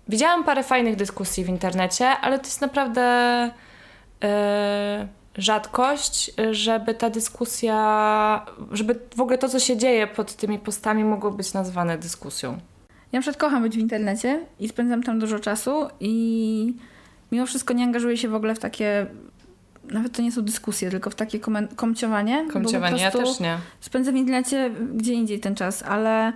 Widziałam 0.08 0.44
parę 0.44 0.62
fajnych 0.62 0.96
dyskusji 0.96 1.44
w 1.44 1.48
internecie, 1.48 2.08
ale 2.08 2.38
to 2.38 2.44
jest 2.44 2.60
naprawdę 2.60 3.50
yy, 4.20 4.28
rzadkość, 5.38 6.30
żeby 6.50 6.94
ta 6.94 7.10
dyskusja, 7.10 8.46
żeby 8.72 9.00
w 9.16 9.20
ogóle 9.20 9.38
to, 9.38 9.48
co 9.48 9.58
się 9.58 9.76
dzieje 9.76 10.06
pod 10.06 10.34
tymi 10.34 10.58
postami, 10.58 11.04
mogło 11.04 11.30
być 11.30 11.52
nazwane 11.52 11.98
dyskusją. 11.98 12.58
Ja 13.12 13.18
na 13.18 13.20
przykład 13.20 13.40
kocham 13.40 13.62
być 13.62 13.76
w 13.76 13.78
internecie 13.78 14.40
i 14.60 14.68
spędzam 14.68 15.02
tam 15.02 15.18
dużo 15.18 15.38
czasu 15.38 15.88
i 16.00 16.74
mimo 17.32 17.46
wszystko 17.46 17.74
nie 17.74 17.84
angażuję 17.84 18.16
się 18.16 18.28
w 18.28 18.34
ogóle 18.34 18.54
w 18.54 18.58
takie 18.58 19.06
nawet 19.90 20.12
to 20.12 20.22
nie 20.22 20.32
są 20.32 20.42
dyskusje, 20.42 20.90
tylko 20.90 21.10
w 21.10 21.14
takie 21.14 21.40
komciowanie. 21.76 22.46
Komciowanie, 22.52 23.02
ja 23.02 23.10
też 23.10 23.40
nie. 23.40 23.58
Spędzę 23.80 24.12
w 24.12 24.16
internecie 24.16 24.70
gdzie 24.94 25.12
indziej 25.12 25.40
ten 25.40 25.54
czas, 25.54 25.82
ale 25.82 26.32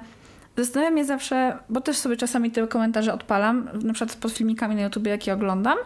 zastanawiam 0.56 0.98
się 0.98 1.04
zawsze, 1.04 1.58
bo 1.68 1.80
też 1.80 1.96
sobie 1.96 2.16
czasami 2.16 2.50
te 2.50 2.66
komentarze 2.66 3.14
odpalam, 3.14 3.68
na 3.82 3.92
przykład 3.92 4.16
pod 4.16 4.32
filmikami 4.32 4.74
na 4.74 4.82
YouTube, 4.82 5.06
jakie 5.06 5.34
oglądam. 5.34 5.78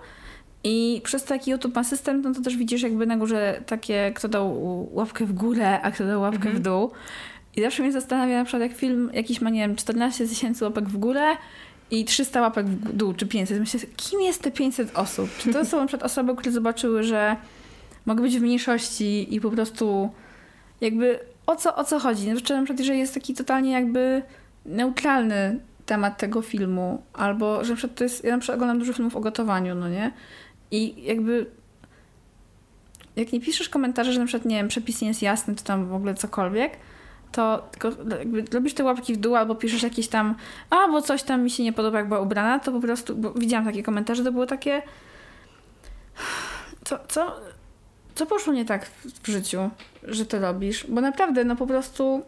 I 0.65 1.01
przez 1.05 1.25
to, 1.25 1.35
jaki 1.35 1.51
YouTube 1.51 1.75
ma 1.75 1.85
system, 1.85 2.23
no 2.23 2.35
to 2.35 2.43
też 2.43 2.57
widzisz 2.57 2.83
jakby 2.83 3.07
na 3.07 3.17
górze 3.17 3.63
takie, 3.67 4.13
kto 4.15 4.29
dał 4.29 4.89
łapkę 4.95 5.27
w 5.27 5.33
górę, 5.33 5.81
a 5.81 5.91
kto 5.91 6.07
dał 6.07 6.21
łapkę 6.21 6.49
mhm. 6.49 6.57
w 6.57 6.61
dół. 6.61 6.91
I 7.57 7.63
zawsze 7.63 7.83
mnie 7.83 7.93
zastanawia 7.93 8.39
na 8.39 8.45
przykład, 8.45 8.63
jak 8.71 8.79
film 8.79 9.11
jakiś 9.13 9.41
ma, 9.41 9.51
nie 9.51 9.61
wiem, 9.61 9.77
14 9.77 10.29
tysięcy 10.29 10.65
łapek 10.65 10.89
w 10.89 10.97
górę 10.97 11.23
i 11.93 12.05
300 12.05 12.41
łapek 12.41 12.67
w 12.67 12.97
dół, 12.97 13.15
czy 13.15 13.27
500. 13.27 13.61
Myślę, 13.61 13.81
kim 13.97 14.21
jest 14.21 14.43
te 14.43 14.51
500 14.51 14.99
osób? 14.99 15.31
Czy 15.39 15.53
to 15.53 15.65
są 15.65 15.81
na 15.81 15.87
przykład 15.87 16.11
osoby, 16.11 16.37
które 16.37 16.53
zobaczyły, 16.53 17.03
że 17.03 17.37
mogę 18.07 18.23
być 18.23 18.39
w 18.39 18.43
mniejszości 18.43 19.35
i 19.35 19.41
po 19.41 19.51
prostu 19.51 20.11
jakby 20.81 21.19
o 21.47 21.57
co, 21.57 21.77
o 21.77 21.85
co 21.85 21.99
chodzi? 21.99 22.29
Na 22.29 22.35
przykład, 22.35 22.79
jeżeli 22.79 22.99
jest 22.99 23.15
taki 23.15 23.35
totalnie 23.35 23.73
jakby 23.73 24.23
neutralny 24.67 25.61
temat 25.87 26.19
tego 26.19 26.43
filmu, 26.43 27.03
albo 27.13 27.65
że 27.65 27.71
na 27.71 27.77
przykład 27.77 27.99
to 27.99 28.05
jest, 28.05 28.25
ja 28.25 28.33
na 28.33 28.39
przykład 28.39 28.57
oglądam 28.57 28.79
dużo 28.79 28.93
filmów 28.93 29.17
o 29.17 29.21
gotowaniu, 29.21 29.75
no 29.75 29.89
nie? 29.89 30.13
I 30.71 31.05
jakby 31.05 31.47
jak 33.17 33.33
nie 33.33 33.41
piszesz 33.41 33.69
komentarzy, 33.69 34.13
że 34.13 34.21
na 34.21 34.27
przykład, 34.27 34.45
nie 34.45 34.57
wiem, 34.57 34.69
przepis 34.69 35.03
nie 35.03 35.09
jest 35.09 35.23
jasny, 35.23 35.55
czy 35.55 35.65
tam 35.65 35.87
w 35.87 35.95
ogóle 35.95 36.15
cokolwiek, 36.15 36.73
to 37.33 37.69
tylko 37.71 37.91
jakby 38.19 38.45
robisz 38.53 38.75
te 38.75 38.85
łapki 38.85 39.15
w 39.15 39.17
dół 39.17 39.37
albo 39.37 39.55
piszesz 39.55 39.83
jakieś 39.83 40.09
tam, 40.09 40.35
a 40.71 40.89
bo 40.89 41.03
coś 41.03 41.23
tam 41.23 41.43
mi 41.43 41.51
się 41.51 41.63
nie 41.63 41.73
podoba, 41.73 41.99
jak 41.99 42.09
była 42.09 42.21
ubrana, 42.21 42.59
to 42.59 42.73
po 42.73 42.81
prostu, 42.81 43.17
bo 43.17 43.33
widziałam 43.33 43.65
takie 43.67 43.83
komentarze, 43.83 44.25
to 44.25 44.33
było 44.33 44.47
takie 44.47 44.83
co, 46.85 46.99
co, 47.09 47.37
co 48.15 48.27
poszło 48.27 48.53
nie 48.53 48.65
tak 48.65 48.87
w 49.23 49.29
życiu, 49.29 49.71
że 50.03 50.27
to 50.27 50.41
robisz? 50.41 50.87
Bo 50.89 51.01
naprawdę, 51.01 51.45
no 51.45 51.57
po 51.57 51.67
prostu 51.67 52.23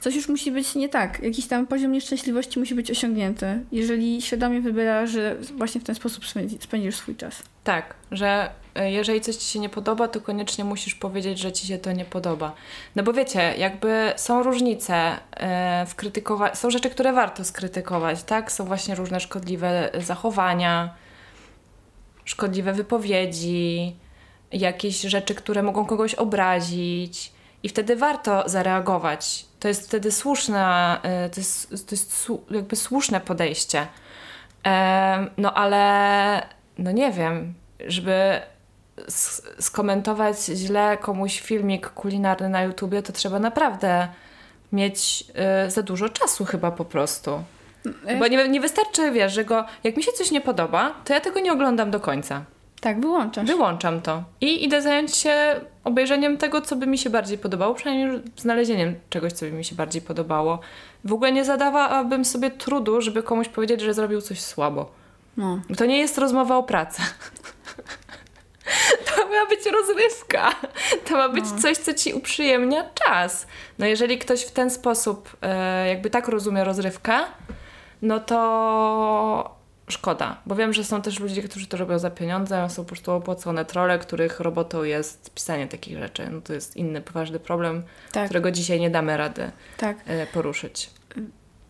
coś 0.00 0.14
już 0.14 0.28
musi 0.28 0.52
być 0.52 0.74
nie 0.74 0.88
tak. 0.88 1.22
Jakiś 1.22 1.46
tam 1.46 1.66
poziom 1.66 1.92
nieszczęśliwości 1.92 2.58
musi 2.58 2.74
być 2.74 2.90
osiągnięty, 2.90 3.60
jeżeli 3.72 4.22
świadomie 4.22 4.60
wybierasz, 4.60 5.10
że 5.10 5.36
właśnie 5.56 5.80
w 5.80 5.84
ten 5.84 5.94
sposób 5.94 6.24
spędzisz 6.60 6.96
swój 6.96 7.16
czas. 7.16 7.42
Tak, 7.64 7.94
że 8.10 8.50
e, 8.74 8.92
jeżeli 8.92 9.20
coś 9.20 9.36
ci 9.36 9.46
się 9.46 9.58
nie 9.58 9.68
podoba, 9.68 10.08
to 10.08 10.20
koniecznie 10.20 10.64
musisz 10.64 10.94
powiedzieć, 10.94 11.38
że 11.38 11.52
ci 11.52 11.66
się 11.66 11.78
to 11.78 11.92
nie 11.92 12.04
podoba. 12.04 12.54
No 12.96 13.02
bo 13.02 13.12
wiecie, 13.12 13.54
jakby 13.58 14.12
są 14.16 14.42
różnice 14.42 14.94
e, 15.36 15.86
w 15.86 15.94
krytykowaniu, 15.94 16.56
są 16.56 16.70
rzeczy, 16.70 16.90
które 16.90 17.12
warto 17.12 17.44
skrytykować, 17.44 18.22
tak? 18.22 18.52
Są 18.52 18.64
właśnie 18.64 18.94
różne 18.94 19.20
szkodliwe 19.20 19.90
zachowania, 20.00 20.94
szkodliwe 22.24 22.72
wypowiedzi, 22.72 23.96
jakieś 24.52 25.00
rzeczy, 25.00 25.34
które 25.34 25.62
mogą 25.62 25.86
kogoś 25.86 26.14
obrazić. 26.14 27.32
I 27.62 27.68
wtedy 27.68 27.96
warto 27.96 28.48
zareagować. 28.48 29.45
To 29.60 29.68
jest 29.68 29.86
wtedy 29.86 30.12
słuszne, 30.12 30.98
e, 31.02 31.30
to 31.30 31.40
jest, 31.40 31.70
to 31.70 31.94
jest 31.94 32.32
jakby 32.50 32.76
słuszne 32.76 33.20
podejście. 33.20 33.86
No 35.36 35.54
ale, 35.54 36.42
no 36.78 36.92
nie 36.92 37.12
wiem, 37.12 37.54
żeby 37.86 38.40
skomentować 39.60 40.44
źle 40.44 40.98
komuś 41.00 41.40
filmik 41.40 41.88
kulinarny 41.88 42.48
na 42.48 42.62
YouTubie, 42.62 43.02
to 43.02 43.12
trzeba 43.12 43.38
naprawdę 43.38 44.08
mieć 44.72 45.24
e, 45.34 45.70
za 45.70 45.82
dużo 45.82 46.08
czasu 46.08 46.44
chyba 46.44 46.70
po 46.70 46.84
prostu. 46.84 47.42
Bo 48.18 48.26
nie, 48.26 48.48
nie 48.48 48.60
wystarczy, 48.60 49.12
wiesz, 49.12 49.32
że 49.32 49.44
go, 49.44 49.64
jak 49.84 49.96
mi 49.96 50.02
się 50.02 50.12
coś 50.12 50.30
nie 50.30 50.40
podoba, 50.40 50.94
to 51.04 51.14
ja 51.14 51.20
tego 51.20 51.40
nie 51.40 51.52
oglądam 51.52 51.90
do 51.90 52.00
końca. 52.00 52.44
Tak, 52.80 53.00
wyłączasz. 53.00 53.46
Wyłączam 53.46 54.00
to. 54.00 54.22
I 54.40 54.64
idę 54.64 54.82
zająć 54.82 55.16
się 55.16 55.60
obejrzeniem 55.84 56.38
tego, 56.38 56.60
co 56.60 56.76
by 56.76 56.86
mi 56.86 56.98
się 56.98 57.10
bardziej 57.10 57.38
podobało, 57.38 57.74
przynajmniej 57.74 58.22
znalezieniem 58.36 58.94
czegoś, 59.10 59.32
co 59.32 59.46
by 59.46 59.52
mi 59.52 59.64
się 59.64 59.74
bardziej 59.74 60.02
podobało. 60.02 60.60
W 61.04 61.12
ogóle 61.12 61.32
nie 61.32 61.44
zadawałabym 61.44 62.24
sobie 62.24 62.50
trudu, 62.50 63.00
żeby 63.00 63.22
komuś 63.22 63.48
powiedzieć, 63.48 63.80
że 63.80 63.94
zrobił 63.94 64.20
coś 64.20 64.40
słabo. 64.40 64.90
No. 65.36 65.60
To 65.76 65.86
nie 65.86 65.98
jest 65.98 66.18
rozmowa 66.18 66.56
o 66.56 66.62
pracy. 66.62 67.02
To 69.06 69.28
ma 69.28 69.46
być 69.46 69.66
rozrywka. 69.66 70.52
To 71.08 71.14
ma 71.14 71.28
być 71.28 71.44
no. 71.52 71.62
coś, 71.62 71.76
co 71.76 71.94
ci 71.94 72.12
uprzyjemnia 72.12 72.84
czas. 72.94 73.46
No 73.78 73.86
jeżeli 73.86 74.18
ktoś 74.18 74.42
w 74.42 74.50
ten 74.50 74.70
sposób 74.70 75.36
e, 75.42 75.88
jakby 75.88 76.10
tak 76.10 76.28
rozumie 76.28 76.64
rozrywkę, 76.64 77.18
no 78.02 78.20
to 78.20 79.55
szkoda, 79.88 80.36
bo 80.46 80.54
wiem, 80.54 80.72
że 80.72 80.84
są 80.84 81.02
też 81.02 81.20
ludzie, 81.20 81.42
którzy 81.42 81.66
to 81.66 81.76
robią 81.76 81.98
za 81.98 82.10
pieniądze, 82.10 82.70
są 82.70 82.82
po 82.82 82.88
prostu 82.88 83.12
opłacone 83.12 83.64
trole, 83.64 83.98
których 83.98 84.40
robotą 84.40 84.82
jest 84.82 85.34
pisanie 85.34 85.66
takich 85.66 85.98
rzeczy. 85.98 86.28
No 86.30 86.40
to 86.40 86.52
jest 86.52 86.76
inny 86.76 87.00
poważny 87.00 87.40
problem, 87.40 87.82
tak. 88.12 88.24
którego 88.24 88.50
dzisiaj 88.50 88.80
nie 88.80 88.90
damy 88.90 89.16
rady 89.16 89.50
tak. 89.76 89.96
E, 90.06 90.26
poruszyć. 90.26 90.90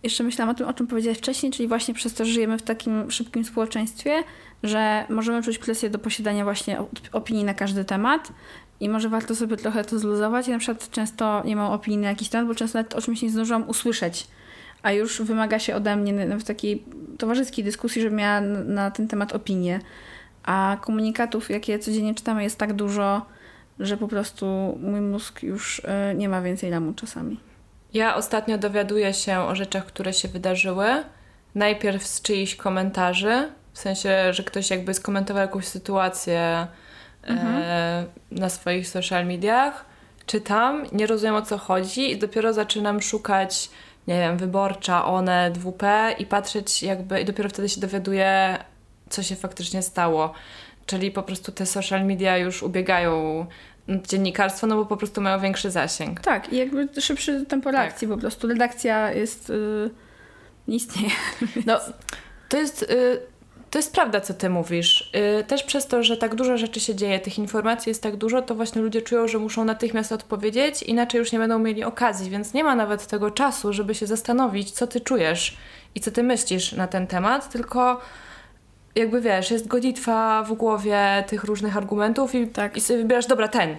Jeszcze 0.02 0.24
myślałam 0.24 0.54
o 0.54 0.58
tym, 0.58 0.68
o 0.68 0.72
czym 0.72 0.86
powiedziałeś 0.86 1.18
wcześniej, 1.18 1.52
czyli 1.52 1.68
właśnie 1.68 1.94
przez 1.94 2.14
to, 2.14 2.24
że 2.24 2.32
żyjemy 2.32 2.58
w 2.58 2.62
takim 2.62 3.10
szybkim 3.10 3.44
społeczeństwie, 3.44 4.22
że 4.62 5.04
możemy 5.08 5.42
czuć 5.42 5.58
presję 5.58 5.90
do 5.90 5.98
posiadania 5.98 6.44
właśnie 6.44 6.78
opinii 7.12 7.44
na 7.44 7.54
każdy 7.54 7.84
temat 7.84 8.32
i 8.80 8.88
może 8.88 9.08
warto 9.08 9.34
sobie 9.34 9.56
trochę 9.56 9.84
to 9.84 9.98
zluzować. 9.98 10.48
Ja 10.48 10.54
na 10.54 10.58
przykład 10.58 10.90
często 10.90 11.42
nie 11.44 11.56
mam 11.56 11.72
opinii 11.72 11.98
na 11.98 12.08
jakiś 12.08 12.28
temat, 12.28 12.48
bo 12.48 12.54
często 12.54 12.78
nawet 12.78 12.94
o 12.94 13.02
czymś 13.02 13.22
nie 13.22 13.30
zdążyłam 13.30 13.68
usłyszeć 13.68 14.26
a 14.86 14.92
już 14.92 15.22
wymaga 15.22 15.58
się 15.58 15.74
ode 15.74 15.96
mnie 15.96 16.38
w 16.38 16.44
takiej 16.44 16.84
towarzyskiej 17.18 17.64
dyskusji, 17.64 18.02
żeby 18.02 18.16
miała 18.16 18.40
na 18.40 18.90
ten 18.90 19.08
temat 19.08 19.32
opinię. 19.32 19.80
A 20.42 20.76
komunikatów, 20.80 21.50
jakie 21.50 21.78
codziennie 21.78 22.14
czytamy, 22.14 22.42
jest 22.42 22.58
tak 22.58 22.72
dużo, 22.72 23.26
że 23.80 23.96
po 23.96 24.08
prostu 24.08 24.46
mój 24.82 25.00
mózg 25.00 25.42
już 25.42 25.82
e, 25.84 26.14
nie 26.14 26.28
ma 26.28 26.42
więcej 26.42 26.70
lamu 26.70 26.92
czasami. 26.92 27.40
Ja 27.94 28.14
ostatnio 28.14 28.58
dowiaduję 28.58 29.14
się 29.14 29.38
o 29.38 29.54
rzeczach, 29.54 29.86
które 29.86 30.12
się 30.12 30.28
wydarzyły. 30.28 30.86
Najpierw 31.54 32.06
z 32.06 32.22
czyichś 32.22 32.54
komentarzy, 32.54 33.48
w 33.72 33.78
sensie, 33.78 34.32
że 34.32 34.42
ktoś 34.42 34.70
jakby 34.70 34.94
skomentował 34.94 35.42
jakąś 35.42 35.64
sytuację 35.64 36.40
e, 36.40 36.68
mhm. 37.26 37.56
e, 37.56 38.04
na 38.30 38.48
swoich 38.48 38.88
social 38.88 39.26
mediach. 39.26 39.84
Czytam, 40.26 40.84
nie 40.92 41.06
rozumiem 41.06 41.34
o 41.34 41.42
co 41.42 41.58
chodzi 41.58 42.10
i 42.10 42.18
dopiero 42.18 42.52
zaczynam 42.52 43.00
szukać 43.00 43.70
nie 44.08 44.18
wiem, 44.18 44.36
wyborcza, 44.36 45.04
one, 45.04 45.50
WP 45.54 45.82
i 46.18 46.26
patrzeć 46.26 46.82
jakby, 46.82 47.20
i 47.20 47.24
dopiero 47.24 47.48
wtedy 47.48 47.68
się 47.68 47.80
dowiaduje, 47.80 48.58
co 49.08 49.22
się 49.22 49.36
faktycznie 49.36 49.82
stało. 49.82 50.32
Czyli 50.86 51.10
po 51.10 51.22
prostu 51.22 51.52
te 51.52 51.66
social 51.66 52.06
media 52.06 52.38
już 52.38 52.62
ubiegają 52.62 53.46
dziennikarstwo, 53.88 54.66
no 54.66 54.76
bo 54.76 54.86
po 54.86 54.96
prostu 54.96 55.20
mają 55.20 55.40
większy 55.40 55.70
zasięg. 55.70 56.20
Tak, 56.20 56.52
i 56.52 56.56
jakby 56.56 57.00
szybszy 57.00 57.46
tempo 57.46 57.70
reakcji 57.70 58.08
tak. 58.08 58.16
po 58.16 58.20
prostu. 58.20 58.48
Redakcja 58.48 59.12
jest... 59.12 59.48
Yy, 59.48 59.90
nie 60.68 60.76
istnieje. 60.76 61.10
No, 61.66 61.80
to 62.48 62.56
jest... 62.56 62.86
Yy, 62.90 63.35
to 63.76 63.80
jest 63.80 63.92
prawda, 63.92 64.20
co 64.20 64.34
ty 64.34 64.50
mówisz. 64.50 65.10
Yy, 65.36 65.44
też 65.44 65.62
przez 65.62 65.86
to, 65.86 66.02
że 66.02 66.16
tak 66.16 66.34
dużo 66.34 66.58
rzeczy 66.58 66.80
się 66.80 66.94
dzieje, 66.94 67.20
tych 67.20 67.38
informacji 67.38 67.90
jest 67.90 68.02
tak 68.02 68.16
dużo, 68.16 68.42
to 68.42 68.54
właśnie 68.54 68.82
ludzie 68.82 69.02
czują, 69.02 69.28
że 69.28 69.38
muszą 69.38 69.64
natychmiast 69.64 70.12
odpowiedzieć, 70.12 70.82
inaczej 70.82 71.18
już 71.18 71.32
nie 71.32 71.38
będą 71.38 71.58
mieli 71.58 71.84
okazji, 71.84 72.30
więc 72.30 72.54
nie 72.54 72.64
ma 72.64 72.76
nawet 72.76 73.06
tego 73.06 73.30
czasu, 73.30 73.72
żeby 73.72 73.94
się 73.94 74.06
zastanowić, 74.06 74.70
co 74.70 74.86
ty 74.86 75.00
czujesz 75.00 75.56
i 75.94 76.00
co 76.00 76.10
ty 76.10 76.22
myślisz 76.22 76.72
na 76.72 76.86
ten 76.86 77.06
temat, 77.06 77.52
tylko 77.52 78.00
jakby 78.94 79.20
wiesz, 79.20 79.50
jest 79.50 79.66
gonitwa 79.66 80.42
w 80.42 80.52
głowie 80.52 81.24
tych 81.26 81.44
różnych 81.44 81.76
argumentów 81.76 82.34
i, 82.34 82.46
tak. 82.46 82.76
i 82.76 82.80
sobie 82.80 82.98
wybierasz, 82.98 83.26
dobra, 83.26 83.48
ten. 83.48 83.76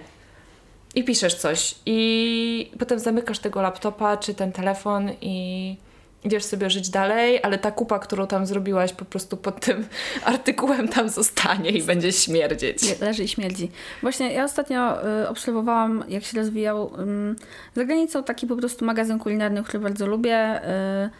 I 0.94 1.04
piszesz 1.04 1.34
coś. 1.34 1.74
I 1.86 2.70
potem 2.78 2.98
zamykasz 2.98 3.38
tego 3.38 3.62
laptopa 3.62 4.16
czy 4.16 4.34
ten 4.34 4.52
telefon 4.52 5.10
i 5.20 5.76
idziesz 6.24 6.44
sobie 6.44 6.70
żyć 6.70 6.90
dalej, 6.90 7.40
ale 7.42 7.58
ta 7.58 7.70
kupa, 7.70 7.98
którą 7.98 8.26
tam 8.26 8.46
zrobiłaś 8.46 8.92
po 8.92 9.04
prostu 9.04 9.36
pod 9.36 9.60
tym 9.60 9.86
artykułem 10.24 10.88
tam 10.88 11.08
zostanie 11.08 11.70
i 11.70 11.82
będzie 11.82 12.12
śmierdzieć. 12.12 13.00
Leży 13.00 13.24
i 13.24 13.28
śmierdzi. 13.28 13.70
Właśnie 14.02 14.32
ja 14.32 14.44
ostatnio 14.44 15.08
y, 15.22 15.28
obserwowałam, 15.28 16.04
jak 16.08 16.24
się 16.24 16.38
rozwijał 16.38 16.86
y, 16.86 17.34
za 17.74 17.84
granicą 17.84 18.24
taki 18.24 18.46
po 18.46 18.56
prostu 18.56 18.84
magazyn 18.84 19.18
kulinarny, 19.18 19.64
który 19.64 19.82
bardzo 19.82 20.06
lubię. 20.06 20.60
Y, 21.06 21.10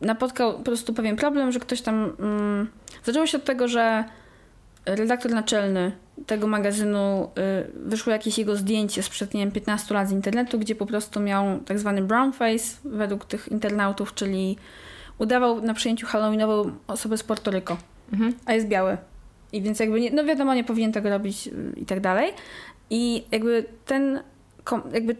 napotkał 0.00 0.52
po 0.52 0.62
prostu 0.62 0.94
pewien 0.94 1.16
problem, 1.16 1.52
że 1.52 1.60
ktoś 1.60 1.80
tam... 1.80 2.04
Y, 2.04 3.04
zaczęło 3.04 3.26
się 3.26 3.38
od 3.38 3.44
tego, 3.44 3.68
że 3.68 4.04
redaktor 4.86 5.32
naczelny 5.32 5.92
tego 6.26 6.46
magazynu 6.46 7.24
y, 7.24 7.28
wyszło 7.74 8.12
jakieś 8.12 8.38
jego 8.38 8.56
zdjęcie 8.56 9.02
sprzed, 9.02 9.34
nie 9.34 9.40
wiem, 9.40 9.52
15 9.52 9.94
lat 9.94 10.08
z 10.08 10.12
internetu, 10.12 10.58
gdzie 10.58 10.74
po 10.74 10.86
prostu 10.86 11.20
miał 11.20 11.60
tak 11.60 11.78
zwany 11.78 12.02
brown 12.02 12.32
face 12.32 12.76
według 12.84 13.24
tych 13.24 13.48
internautów, 13.48 14.14
czyli 14.14 14.56
udawał 15.18 15.62
na 15.62 15.74
przyjęciu 15.74 16.06
halloweenową 16.06 16.72
osobę 16.86 17.18
z 17.18 17.22
Puerto 17.22 17.50
Rico, 17.50 17.76
mhm. 18.12 18.34
a 18.46 18.52
jest 18.52 18.68
biały. 18.68 18.96
I 19.52 19.62
więc 19.62 19.80
jakby, 19.80 20.00
nie, 20.00 20.10
no 20.10 20.24
wiadomo, 20.24 20.54
nie 20.54 20.64
powinien 20.64 20.92
tego 20.92 21.10
robić 21.10 21.46
y, 21.46 21.52
i 21.76 21.86
tak 21.86 22.00
dalej. 22.00 22.32
I 22.90 23.24
jakby 23.30 23.64
ten, 23.86 24.20
jakby 24.92 25.16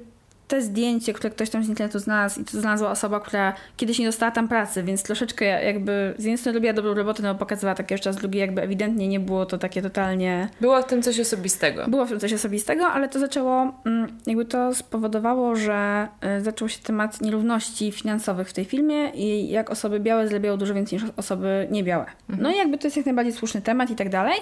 te 0.53 0.62
zdjęcie, 0.62 1.12
które 1.12 1.31
ktoś 1.31 1.51
tam 1.51 1.65
z 1.65 1.69
internetu 1.69 1.99
znalazł 1.99 2.41
i 2.41 2.45
to 2.45 2.61
znalazła 2.61 2.91
osoba, 2.91 3.21
która 3.21 3.53
kiedyś 3.77 3.99
nie 3.99 4.07
dostała 4.07 4.33
tam 4.33 4.49
pracy, 4.49 4.83
więc 4.83 5.03
troszeczkę 5.03 5.65
jakby 5.65 6.15
z 6.19 6.25
jednej 6.25 6.38
strony 6.38 6.59
robiła 6.59 6.73
dobrą 6.73 6.95
robotę, 6.95 7.23
no 7.23 7.33
bo 7.33 7.38
pokazywała 7.38 7.75
takie 7.75 7.95
jeszcze 7.95 8.12
z 8.12 8.17
drugiej 8.17 8.41
jakby 8.41 8.62
ewidentnie 8.62 9.09
nie 9.09 9.21
było 9.21 9.47
to 9.47 9.59
takie 9.59 9.83
totalnie... 9.83 10.49
Było 10.61 10.83
w 10.83 10.87
tym 10.87 11.03
coś 11.03 11.21
osobistego. 11.21 11.87
Było 11.88 12.07
w 12.07 12.09
tym 12.09 12.21
coś 12.21 12.33
osobistego, 12.33 12.87
ale 12.87 13.09
to 13.09 13.19
zaczęło, 13.19 13.75
mm, 13.87 14.19
jakby 14.27 14.45
to 14.45 14.75
spowodowało, 14.75 15.57
że 15.57 16.09
y, 16.38 16.41
zaczął 16.41 16.69
się 16.69 16.81
temat 16.81 17.21
nierówności 17.21 17.93
finansowych 17.93 18.49
w 18.49 18.53
tej 18.53 18.65
filmie 18.65 19.11
i 19.11 19.49
jak 19.49 19.71
osoby 19.71 20.01
białe 20.01 20.29
zarabiają 20.29 20.57
dużo 20.57 20.75
więcej 20.75 20.99
niż 20.99 21.11
osoby 21.17 21.69
niebiałe. 21.71 22.07
Mhm. 22.29 22.43
No 22.43 22.51
i 22.51 22.57
jakby 22.57 22.79
to 22.79 22.87
jest 22.87 22.97
jak 22.97 23.07
najbardziej 23.07 23.33
słuszny 23.33 23.62
temat 23.62 23.91
i 23.91 23.97
tak 23.97 24.09
dalej. 24.09 24.37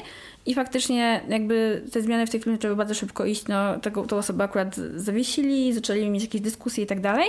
I 0.47 0.55
faktycznie 0.55 1.21
jakby 1.29 1.83
te 1.93 2.03
zmiany 2.03 2.27
w 2.27 2.31
tej 2.31 2.41
filmie 2.41 2.57
zaczęły 2.57 2.77
bardzo 2.77 2.95
szybko 2.95 3.25
iść, 3.25 3.49
no 3.49 3.79
tego, 3.79 4.03
tą 4.07 4.17
osobę 4.17 4.45
akurat 4.45 4.77
zawiesili, 4.97 5.73
zaczęli 5.73 6.00
mieć 6.09 6.23
jakieś 6.23 6.41
dyskusje 6.41 6.85
i 6.85 6.87
tak 6.87 7.01
dalej. 7.01 7.29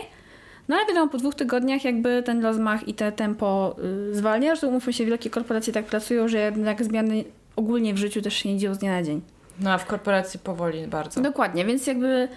No 0.67 0.75
ale 0.75 0.85
wiadomo, 0.85 1.11
po 1.11 1.17
dwóch 1.17 1.35
tygodniach 1.35 1.83
jakby 1.83 2.23
ten 2.23 2.43
rozmach 2.43 2.87
i 2.87 2.93
te 2.93 3.11
tempo 3.11 3.75
y, 4.11 4.15
zwalnia, 4.15 4.55
że 4.55 4.67
umówmy 4.67 4.93
się, 4.93 5.05
wielkie 5.05 5.29
korporacje 5.29 5.73
tak 5.73 5.85
pracują, 5.85 6.27
że 6.27 6.37
jednak 6.37 6.83
zmiany 6.83 7.23
ogólnie 7.55 7.93
w 7.93 7.97
życiu 7.97 8.21
też 8.21 8.33
się 8.33 8.53
nie 8.53 8.57
dzieją 8.57 8.73
z 8.73 8.77
dnia 8.77 8.91
na 8.91 9.03
dzień. 9.03 9.21
No 9.59 9.71
a 9.71 9.77
w 9.77 9.85
korporacji 9.85 10.39
powoli 10.39 10.87
bardzo. 10.87 11.21
Dokładnie, 11.21 11.65
więc 11.65 11.87
jakby 11.87 12.27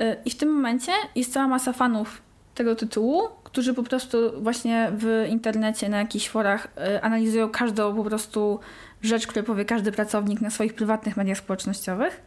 y, 0.00 0.16
i 0.24 0.30
w 0.30 0.36
tym 0.36 0.52
momencie 0.52 0.92
jest 1.14 1.32
cała 1.32 1.48
masa 1.48 1.72
fanów 1.72 2.22
tego 2.54 2.76
tytułu, 2.76 3.22
którzy 3.44 3.74
po 3.74 3.82
prostu 3.82 4.42
właśnie 4.42 4.92
w 4.98 5.26
internecie, 5.28 5.88
na 5.88 5.98
jakichś 5.98 6.28
forach 6.28 6.68
y, 6.96 7.02
analizują 7.02 7.48
każdą 7.48 7.96
po 7.96 8.04
prostu 8.04 8.60
rzecz, 9.02 9.26
którą 9.26 9.44
powie 9.44 9.64
każdy 9.64 9.92
pracownik 9.92 10.40
na 10.40 10.50
swoich 10.50 10.74
prywatnych 10.74 11.16
mediach 11.16 11.38
społecznościowych. 11.38 12.20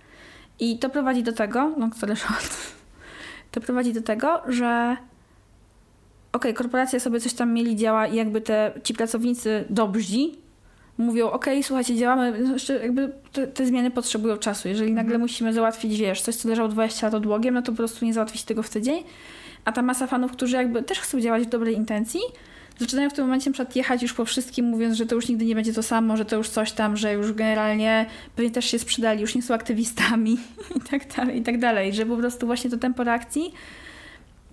I 0.59 0.79
to 0.79 0.89
prowadzi 0.89 1.23
do 1.23 1.33
tego, 1.33 1.71
no 1.77 1.89
zależy 1.97 2.25
od 2.25 2.78
to 3.51 3.61
prowadzi 3.61 3.93
do 3.93 4.01
tego, 4.01 4.41
że 4.47 4.97
okej, 6.31 6.51
okay, 6.51 6.53
korporacja 6.53 6.99
sobie 6.99 7.19
coś 7.19 7.33
tam 7.33 7.53
mieli, 7.53 7.75
działa 7.75 8.07
i 8.07 8.15
jakby 8.15 8.41
te, 8.41 8.71
ci 8.83 8.93
pracownicy 8.93 9.65
dobrzy 9.69 10.31
mówią, 10.97 11.27
okej, 11.27 11.53
okay, 11.53 11.63
słuchajcie, 11.63 11.95
działamy, 11.95 12.39
no 12.39 12.53
jeszcze 12.53 12.73
jakby 12.73 13.11
te, 13.31 13.47
te, 13.47 13.65
zmiany 13.65 13.91
potrzebują 13.91 14.37
czasu. 14.37 14.67
Jeżeli 14.67 14.91
nagle 14.91 15.15
mhm. 15.15 15.21
musimy 15.21 15.53
załatwić, 15.53 15.99
wiesz, 15.99 16.21
coś, 16.21 16.35
co 16.35 16.49
leżało 16.49 16.69
20 16.69 17.07
lat 17.07 17.13
odłogiem, 17.13 17.53
no 17.53 17.61
to 17.61 17.71
po 17.71 17.77
prostu 17.77 18.05
nie 18.05 18.13
załatwić 18.13 18.43
tego 18.43 18.63
w 18.63 18.69
tydzień. 18.69 19.03
A 19.65 19.71
ta 19.71 19.81
masa 19.81 20.07
fanów, 20.07 20.31
którzy 20.31 20.55
jakby 20.55 20.83
też 20.83 20.99
chcą 20.99 21.19
działać 21.21 21.43
w 21.43 21.49
dobrej 21.49 21.75
intencji, 21.75 22.19
zaczynają 22.79 23.09
w 23.09 23.13
tym 23.13 23.25
momencie 23.25 23.51
na 23.51 23.65
jechać 23.75 24.01
już 24.01 24.13
po 24.13 24.25
wszystkim, 24.25 24.65
mówiąc, 24.65 24.97
że 24.97 25.05
to 25.05 25.15
już 25.15 25.29
nigdy 25.29 25.45
nie 25.45 25.55
będzie 25.55 25.73
to 25.73 25.83
samo, 25.83 26.17
że 26.17 26.25
to 26.25 26.35
już 26.35 26.49
coś 26.49 26.71
tam, 26.71 26.97
że 26.97 27.13
już 27.13 27.33
generalnie 27.33 28.05
pewnie 28.35 28.51
też 28.51 28.65
się 28.65 28.79
sprzedali, 28.79 29.21
już 29.21 29.35
nie 29.35 29.41
są 29.41 29.53
aktywistami 29.53 30.37
i 30.77 30.81
tak 30.89 31.15
dalej, 31.15 31.37
i 31.37 31.43
tak 31.43 31.59
dalej. 31.59 31.93
Że 31.93 32.05
po 32.05 32.17
prostu 32.17 32.45
właśnie 32.45 32.69
to 32.69 32.77
tempo 32.77 33.03
reakcji, 33.03 33.53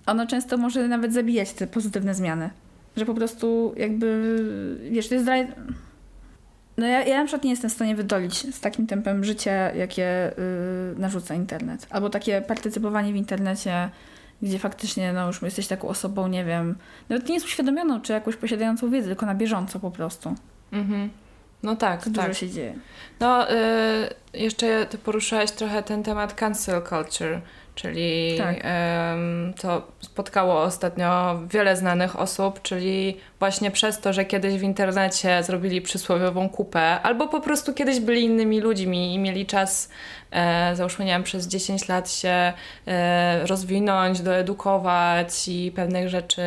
ono 0.05 0.27
często 0.27 0.57
może 0.57 0.87
nawet 0.87 1.13
zabijać 1.13 1.53
te 1.53 1.67
pozytywne 1.67 2.15
zmiany. 2.15 2.49
Że 2.97 3.05
po 3.05 3.13
prostu 3.13 3.73
jakby, 3.77 4.39
wiesz, 4.91 5.07
to 5.07 5.13
jest 5.13 5.25
dalej... 5.25 5.47
No 6.77 6.85
ja, 6.85 7.03
ja 7.03 7.17
na 7.17 7.25
przykład 7.25 7.43
nie 7.43 7.49
jestem 7.49 7.69
w 7.69 7.73
stanie 7.73 7.95
wydolić 7.95 8.55
z 8.55 8.59
takim 8.59 8.87
tempem 8.87 9.23
życia, 9.23 9.51
jakie 9.51 10.31
yy, 10.93 10.99
narzuca 10.99 11.35
internet. 11.35 11.87
Albo 11.89 12.09
takie 12.09 12.41
partycypowanie 12.41 13.13
w 13.13 13.15
internecie 13.15 13.89
gdzie 14.41 14.59
faktycznie 14.59 15.13
no, 15.13 15.27
już 15.27 15.41
jesteś 15.41 15.67
taką 15.67 15.87
osobą, 15.87 16.27
nie 16.27 16.45
wiem, 16.45 16.75
nawet 17.09 17.27
nie 17.27 17.33
jest 17.33 17.45
uświadomioną, 17.45 18.01
czy 18.01 18.13
jakąś 18.13 18.35
posiadającą 18.35 18.89
wiedzę, 18.89 19.07
tylko 19.07 19.25
na 19.25 19.35
bieżąco 19.35 19.79
po 19.79 19.91
prostu. 19.91 20.35
Mhm. 20.71 21.09
No 21.63 21.75
tak, 21.75 22.03
to 22.03 22.09
tak. 22.11 22.27
Dużo 22.27 22.33
się 22.33 22.49
dzieje. 22.49 22.75
No, 23.19 23.51
y, 23.51 23.55
jeszcze 24.33 24.85
ty 24.85 24.97
poruszyłaś 24.97 25.51
trochę 25.51 25.83
ten 25.83 26.03
temat 26.03 26.33
cancel 26.33 26.81
culture, 26.81 27.41
czyli 27.77 28.37
tak. 28.37 28.55
to 29.61 29.87
spotkało 29.99 30.61
ostatnio 30.61 31.39
wiele 31.49 31.75
znanych 31.75 32.19
osób, 32.19 32.61
czyli 32.61 33.17
właśnie 33.39 33.71
przez 33.71 33.99
to, 33.99 34.13
że 34.13 34.25
kiedyś 34.25 34.53
w 34.53 34.63
internecie 34.63 35.43
zrobili 35.43 35.81
przysłowiową 35.81 36.49
kupę, 36.49 37.01
albo 37.01 37.27
po 37.27 37.41
prostu 37.41 37.73
kiedyś 37.73 37.99
byli 37.99 38.23
innymi 38.23 38.61
ludźmi 38.61 39.13
i 39.13 39.19
mieli 39.19 39.45
czas, 39.45 39.89
e, 40.31 40.75
załóżmy, 40.75 41.05
nie 41.05 41.11
wiem, 41.11 41.23
przez 41.23 41.47
10 41.47 41.87
lat 41.87 42.11
się 42.11 42.53
e, 42.87 43.47
rozwinąć, 43.47 44.21
doedukować 44.21 45.47
i 45.47 45.71
pewnych 45.75 46.09
rzeczy, 46.09 46.41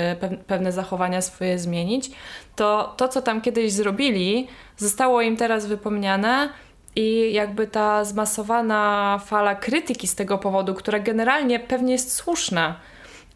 pewne 0.47 0.73
zachowania 0.73 1.23
swoje 1.23 1.59
zmienić, 1.59 2.11
to 2.57 2.95
to, 2.97 3.09
co 3.09 3.23
tam 3.23 3.41
kiedyś 3.41 3.73
zrobili, 3.73 4.49
zostało 4.77 5.23
im 5.23 5.37
teraz 5.37 5.67
wypomniane 5.67 6.49
i 6.97 7.33
jakby 7.33 7.67
ta 7.67 8.05
zmasowana 8.05 9.21
fala 9.27 9.55
krytyki 9.55 10.07
z 10.07 10.15
tego 10.15 10.39
powodu, 10.39 10.75
która 10.75 10.99
generalnie 10.99 11.61
pewnie 11.61 11.93
jest 11.93 12.13
słuszna, 12.13 12.77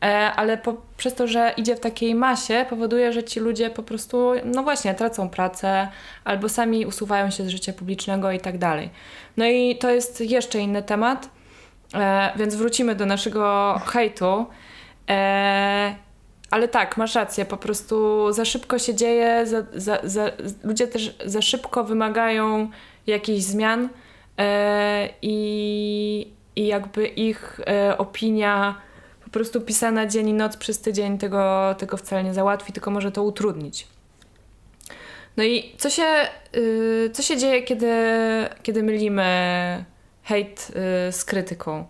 e, 0.03 0.07
ale 0.37 0.59
po, 0.59 0.77
przez 0.97 1.15
to, 1.15 1.27
że 1.27 1.55
idzie 1.57 1.77
w 1.77 1.81
takiej 1.81 2.15
masie, 2.15 2.67
powoduje, 2.71 3.13
że 3.13 3.25
ci 3.25 3.41
ludzie 3.41 3.71
po 3.71 3.83
prostu, 3.83 4.33
no 4.45 4.63
właśnie, 4.63 4.95
tracą 4.95 5.29
pracę 5.29 5.89
albo 6.25 6.49
sami 6.49 6.87
usuwają 6.87 7.31
się 7.31 7.45
z 7.45 7.49
życia 7.49 7.73
publicznego 7.73 8.33
i 8.33 8.41
tak 8.41 8.59
dalej. 8.59 8.91
No 9.37 9.47
i 9.47 9.79
to 9.79 9.91
jest 9.91 10.21
jeszcze 10.21 10.59
inny 10.59 10.83
temat, 10.83 11.29
e, 11.95 12.33
więc 12.37 12.55
wrócimy 12.55 12.95
do 12.95 13.07
naszego 13.07 13.81
hejtu. 13.87 14.47
E, 15.11 15.95
ale 16.51 16.69
tak, 16.69 16.97
masz 16.97 17.15
rację, 17.15 17.45
po 17.45 17.57
prostu 17.57 18.27
za 18.33 18.45
szybko 18.45 18.79
się 18.79 18.95
dzieje, 18.95 19.47
za, 19.47 19.63
za, 19.75 19.99
za, 20.05 20.31
ludzie 20.65 20.87
też 20.87 21.17
za 21.25 21.43
szybko 21.43 21.85
wymagają 21.85 22.71
jakichś 23.07 23.43
zmian 23.43 23.89
e, 24.39 25.09
i, 25.23 26.29
i 26.57 26.67
jakby 26.67 27.07
ich 27.07 27.61
e, 27.67 27.99
opinia 27.99 28.81
po 29.25 29.31
prostu 29.31 29.61
pisana 29.61 30.07
dzień 30.07 30.29
i 30.29 30.35
noc 30.35 30.57
przez 30.57 30.81
tydzień 30.81 31.19
tego, 31.19 31.75
tego 31.79 31.97
wcale 31.97 32.25
nie 32.25 32.35
załatwi, 32.35 32.73
tylko 32.73 32.91
może 32.91 33.13
to 33.13 33.23
utrudnić. 33.23 33.87
No 35.37 35.45
i 35.45 35.73
co 35.79 35.91
się, 35.91 36.07
y, 36.57 37.11
co 37.13 37.23
się 37.23 37.37
dzieje, 37.37 37.63
kiedy, 37.63 37.93
kiedy 38.63 38.83
mylimy 38.83 39.85
hejt 40.23 40.71
y, 41.09 41.13
z 41.13 41.25
krytyką? 41.25 41.87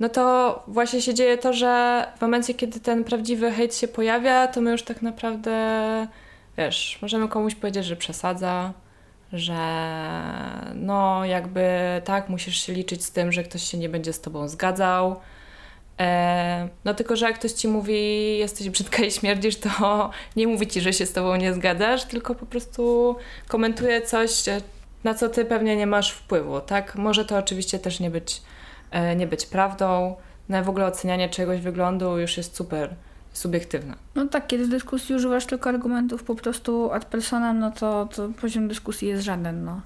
No 0.00 0.08
to 0.08 0.62
właśnie 0.66 1.02
się 1.02 1.14
dzieje 1.14 1.38
to, 1.38 1.52
że 1.52 2.04
w 2.18 2.20
momencie, 2.20 2.54
kiedy 2.54 2.80
ten 2.80 3.04
prawdziwy 3.04 3.50
hejt 3.50 3.76
się 3.76 3.88
pojawia, 3.88 4.46
to 4.46 4.60
my 4.60 4.70
już 4.70 4.82
tak 4.82 5.02
naprawdę, 5.02 5.56
wiesz, 6.58 6.98
możemy 7.02 7.28
komuś 7.28 7.54
powiedzieć, 7.54 7.84
że 7.84 7.96
przesadza, 7.96 8.72
że 9.32 9.58
no 10.74 11.24
jakby 11.24 11.68
tak, 12.04 12.28
musisz 12.28 12.66
się 12.66 12.72
liczyć 12.72 13.04
z 13.04 13.12
tym, 13.12 13.32
że 13.32 13.42
ktoś 13.42 13.62
się 13.62 13.78
nie 13.78 13.88
będzie 13.88 14.12
z 14.12 14.20
tobą 14.20 14.48
zgadzał. 14.48 15.20
E, 16.00 16.68
no 16.84 16.94
tylko, 16.94 17.16
że 17.16 17.26
jak 17.26 17.38
ktoś 17.38 17.52
ci 17.52 17.68
mówi, 17.68 18.38
jesteś 18.38 18.70
brzydka 18.70 19.04
i 19.04 19.10
śmierdzisz, 19.10 19.56
to 19.56 19.70
nie 20.36 20.46
mówi 20.46 20.66
ci, 20.66 20.80
że 20.80 20.92
się 20.92 21.06
z 21.06 21.12
tobą 21.12 21.36
nie 21.36 21.54
zgadzasz, 21.54 22.04
tylko 22.04 22.34
po 22.34 22.46
prostu 22.46 23.16
komentuje 23.48 24.02
coś, 24.02 24.44
na 25.04 25.14
co 25.14 25.28
ty 25.28 25.44
pewnie 25.44 25.76
nie 25.76 25.86
masz 25.86 26.10
wpływu, 26.10 26.60
tak? 26.60 26.94
Może 26.94 27.24
to 27.24 27.38
oczywiście 27.38 27.78
też 27.78 28.00
nie 28.00 28.10
być, 28.10 28.42
e, 28.90 29.16
nie 29.16 29.26
być 29.26 29.46
prawdą. 29.46 30.16
No 30.48 30.64
w 30.64 30.68
ogóle 30.68 30.86
ocenianie 30.86 31.28
czegoś 31.28 31.60
wyglądu 31.60 32.18
już 32.18 32.36
jest 32.36 32.56
super 32.56 32.94
subiektywna. 33.38 33.96
No 34.14 34.26
tak, 34.26 34.46
kiedy 34.46 34.64
w 34.64 34.68
dyskusji 34.68 35.14
używasz 35.14 35.46
tylko 35.46 35.70
argumentów 35.70 36.22
po 36.22 36.34
prostu 36.34 36.92
ad 36.92 37.04
personam, 37.04 37.58
no 37.58 37.70
to, 37.70 38.08
to 38.14 38.28
poziom 38.40 38.68
dyskusji 38.68 39.08
jest 39.08 39.24
żaden. 39.24 39.64
No, 39.64 39.80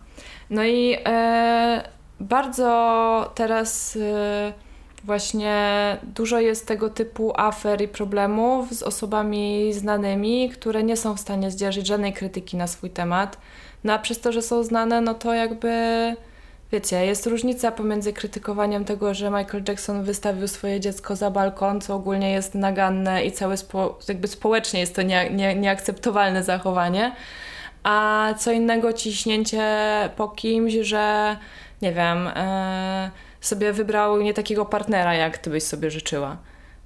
no 0.51 0.65
i 0.65 0.97
e, 1.07 1.89
bardzo 2.21 3.33
teraz 3.35 3.97
e, 3.97 4.53
właśnie 5.05 5.97
dużo 6.03 6.41
jest 6.41 6.67
tego 6.67 6.91
typu 6.91 7.33
afer 7.37 7.83
i 7.83 7.89
problemów 7.89 8.75
z 8.75 8.83
osobami 8.83 9.73
znanymi, 9.73 10.51
które 10.51 10.83
nie 10.83 10.97
są 10.97 11.17
w 11.17 11.21
stanie 11.21 11.51
zdzierżyć 11.51 11.87
żadnej 11.87 12.13
krytyki 12.13 12.57
na 12.57 12.67
swój 12.67 12.91
temat. 12.91 13.39
No 13.85 13.93
a 13.93 13.99
przez 13.99 14.21
to, 14.21 14.33
że 14.33 14.43
są 14.43 14.63
znane, 14.63 15.01
no 15.01 15.15
to 15.15 15.35
jakby 15.35 15.73
wiecie, 16.73 17.07
jest 17.07 17.27
różnica 17.27 17.73
pomiędzy 17.73 18.13
krytykowaniem 18.13 18.85
tego, 18.85 19.15
że 19.15 19.31
Michael 19.31 19.65
Jackson 19.69 20.03
wystawił 20.03 20.49
swoje 20.49 20.81
dziecko 20.81 21.17
za 21.17 21.31
balkon, 21.31 21.81
co 21.81 21.95
ogólnie 21.95 22.33
jest 22.33 22.55
naganne 22.55 23.25
i 23.25 23.33
całe 23.33 23.57
spo, 23.57 23.99
jakby 24.09 24.29
społecznie 24.29 24.81
jest 24.81 24.97
to 24.97 25.03
nie, 25.03 25.31
nie, 25.31 25.55
nieakceptowalne 25.55 26.43
zachowanie, 26.43 27.13
a 27.83 28.29
co 28.39 28.53
innego 28.53 28.93
ciśnięcie 28.93 29.65
po 30.17 30.29
kimś, 30.29 30.73
że 30.73 31.37
nie 31.83 31.93
wiem, 31.93 32.29
e, 32.29 33.11
sobie 33.41 33.73
wybrał 33.73 34.21
nie 34.21 34.35
takiego 34.35 34.65
partnera, 34.65 35.15
jak 35.15 35.39
ty 35.39 35.51
byś 35.51 35.63
sobie 35.63 35.91
życzyła. 35.91 36.37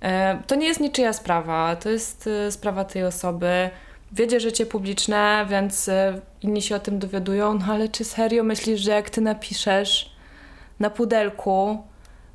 E, 0.00 0.38
to 0.46 0.54
nie 0.54 0.66
jest 0.66 0.80
niczyja 0.80 1.12
sprawa, 1.12 1.76
to 1.76 1.90
jest 1.90 2.26
e, 2.26 2.52
sprawa 2.52 2.84
tej 2.84 3.04
osoby 3.04 3.70
wiedzie 4.16 4.40
życie 4.40 4.66
publiczne, 4.66 5.46
więc 5.50 5.88
e, 5.88 6.20
inni 6.42 6.62
się 6.62 6.76
o 6.76 6.78
tym 6.78 6.98
dowiadują, 6.98 7.54
no 7.54 7.64
ale 7.68 7.88
czy 7.88 8.04
serio 8.04 8.44
myślisz, 8.44 8.80
że 8.80 8.90
jak 8.90 9.10
ty 9.10 9.20
napiszesz 9.20 10.16
na 10.80 10.90
pudelku, 10.90 11.78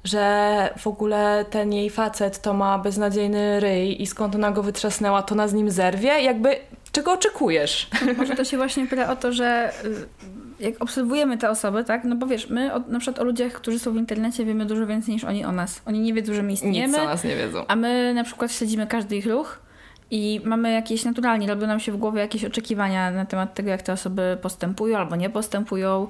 że 0.04 0.74
w 0.78 0.88
ogóle 0.88 1.46
ten 1.50 1.74
jej 1.74 1.90
facet 1.90 2.42
to 2.42 2.54
ma 2.54 2.80
beznadziejny 2.80 3.60
ryj 3.60 4.02
i 4.02 4.08
skąd 4.08 4.36
ona 4.36 4.52
go 4.52 4.64
wytrzasnęła, 4.64 5.24
to 5.24 5.36
na 5.36 5.48
z 5.48 5.54
nim 5.54 5.72
zerwie? 5.72 6.22
Jakby 6.22 6.56
czego 6.92 7.12
oczekujesz? 7.12 7.90
Może 8.18 8.36
to 8.36 8.44
się 8.46 8.58
właśnie 8.58 8.88
pyta 8.88 9.12
o 9.12 9.16
to, 9.16 9.32
że 9.32 9.72
y, 9.86 10.66
jak 10.66 10.82
obserwujemy 10.84 11.38
te 11.38 11.50
osoby, 11.50 11.84
tak, 11.84 12.04
no 12.04 12.16
bo 12.16 12.26
wiesz, 12.26 12.50
my 12.50 12.74
o, 12.74 12.80
na 12.80 13.00
przykład 13.00 13.20
o 13.20 13.24
ludziach, 13.24 13.54
którzy 13.54 13.80
są 13.80 13.94
w 13.94 13.98
internecie 13.98 14.46
wiemy 14.46 14.66
dużo 14.66 14.88
więcej 14.88 15.14
niż 15.14 15.24
oni 15.24 15.46
o 15.46 15.52
nas. 15.52 15.82
Oni 15.86 16.00
nie 16.00 16.14
wiedzą, 16.14 16.34
że 16.34 16.44
my 16.44 16.54
istniejemy. 16.54 16.94
Nic 16.94 17.02
o 17.02 17.06
nas 17.06 17.24
nie 17.24 17.36
wiedzą. 17.36 17.66
A 17.68 17.76
my 17.76 18.14
na 18.14 18.24
przykład 18.24 18.52
śledzimy 18.52 18.88
każdy 18.88 19.16
ich 19.16 19.26
ruch 19.26 19.60
i 20.12 20.42
mamy 20.44 20.72
jakieś 20.72 21.06
naturalnie, 21.06 21.48
robią 21.48 21.68
nam 21.68 21.80
się 21.80 21.92
w 21.92 21.98
głowie 21.98 22.20
jakieś 22.20 22.46
oczekiwania 22.46 23.12
na 23.12 23.26
temat 23.26 23.54
tego, 23.54 23.70
jak 23.70 23.82
te 23.82 23.94
osoby 23.94 24.38
postępują 24.42 24.98
albo 24.98 25.16
nie 25.16 25.30
postępują, 25.30 26.08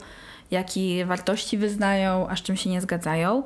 jakie 0.51 1.05
wartości 1.05 1.57
wyznają, 1.57 2.27
a 2.29 2.35
z 2.35 2.41
czym 2.41 2.57
się 2.57 2.69
nie 2.69 2.81
zgadzają. 2.81 3.43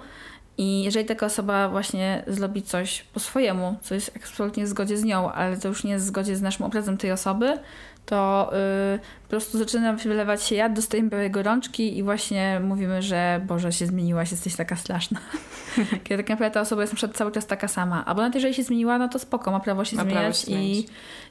I 0.57 0.83
jeżeli 0.83 1.05
taka 1.05 1.25
osoba 1.25 1.69
właśnie 1.69 2.23
zrobi 2.27 2.61
coś 2.61 3.01
po 3.01 3.19
swojemu, 3.19 3.75
co 3.81 3.95
jest 3.95 4.11
absolutnie 4.15 4.65
w 4.65 4.67
zgodzie 4.67 4.97
z 4.97 5.03
nią, 5.03 5.31
ale 5.31 5.57
to 5.57 5.67
już 5.67 5.83
nie 5.83 5.91
jest 5.91 6.05
w 6.05 6.07
zgodzie 6.07 6.35
z 6.35 6.41
naszym 6.41 6.65
obrazem 6.65 6.97
tej 6.97 7.11
osoby, 7.11 7.57
to 8.05 8.51
yy, 8.91 8.99
po 9.23 9.29
prostu 9.29 9.57
zaczyna 9.57 9.93
wylewać 9.93 10.43
się 10.43 10.55
jad, 10.55 10.73
dostajemy 10.73 11.09
białej 11.09 11.31
gorączki 11.31 11.97
i 11.97 12.03
właśnie 12.03 12.61
mówimy, 12.63 13.01
że 13.01 13.41
Boże, 13.47 13.71
się 13.71 13.85
zmieniłaś, 13.85 14.31
jesteś 14.31 14.55
taka 14.55 14.75
straszna. 14.75 15.19
Kiedy 16.03 16.23
tak 16.23 16.29
naprawdę 16.29 16.53
ta 16.53 16.61
osoba 16.61 16.81
jest 16.81 16.93
na 16.93 16.97
przykład 16.97 17.17
cały 17.17 17.31
czas 17.31 17.47
taka 17.47 17.67
sama. 17.67 18.05
Albo 18.05 18.21
nawet 18.21 18.35
jeżeli 18.35 18.53
się 18.53 18.63
zmieniła, 18.63 18.97
no 18.97 19.07
to 19.07 19.19
spoko, 19.19 19.51
ma 19.51 19.59
prawo 19.59 19.85
się 19.85 19.95
ma 19.95 20.03
zmieniać 20.03 20.45
prawo 20.45 20.57
się 20.57 20.63
i 20.63 20.87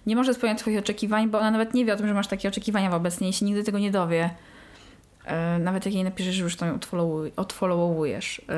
nie 0.07 0.17
może 0.17 0.35
spełniać 0.35 0.59
twoich 0.59 0.79
oczekiwań, 0.79 1.29
bo 1.31 1.39
ona 1.39 1.51
nawet 1.51 1.75
nie 1.75 1.85
wie 1.85 1.95
o 1.95 1.97
tym, 1.97 2.09
że 2.09 2.15
masz 2.15 2.29
takie 2.29 2.49
oczekiwania 2.49 2.91
wobec 2.91 3.21
niej 3.21 3.31
i 3.31 3.33
się 3.33 3.45
nigdy 3.47 3.65
tego 3.65 3.79
nie 3.79 3.91
dowie. 3.91 4.31
Yy, 5.27 5.33
nawet 5.59 5.87
jak 5.87 5.95
jej 5.95 6.05
napiszesz, 6.05 6.35
że 6.35 6.43
już 6.43 6.57
to 6.57 6.67
odfollowujesz. 7.37 8.43
Yy, 8.49 8.55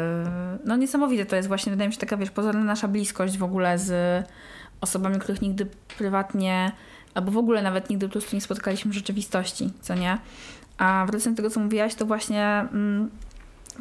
no 0.64 0.76
niesamowite 0.76 1.26
to 1.26 1.36
jest 1.36 1.48
właśnie, 1.48 1.70
wydaje 1.70 1.88
mi 1.88 1.94
się, 1.94 2.00
taka 2.00 2.16
wiesz, 2.16 2.30
pozorna 2.30 2.64
nasza 2.64 2.88
bliskość 2.88 3.38
w 3.38 3.42
ogóle 3.42 3.78
z 3.78 4.24
osobami, 4.80 5.18
których 5.18 5.42
nigdy 5.42 5.66
prywatnie 5.98 6.72
albo 7.16 7.30
w 7.30 7.36
ogóle 7.36 7.62
nawet 7.62 7.90
nigdy 7.90 8.06
po 8.06 8.12
prostu 8.12 8.36
nie 8.36 8.40
spotkaliśmy 8.40 8.90
w 8.90 8.94
rzeczywistości, 8.94 9.70
co 9.80 9.94
nie? 9.94 10.18
A 10.78 11.06
wracając 11.06 11.36
do 11.36 11.42
tego, 11.42 11.54
co 11.54 11.60
mówiłaś, 11.60 11.94
to 11.94 12.06
właśnie 12.06 12.44
mm, 12.72 13.10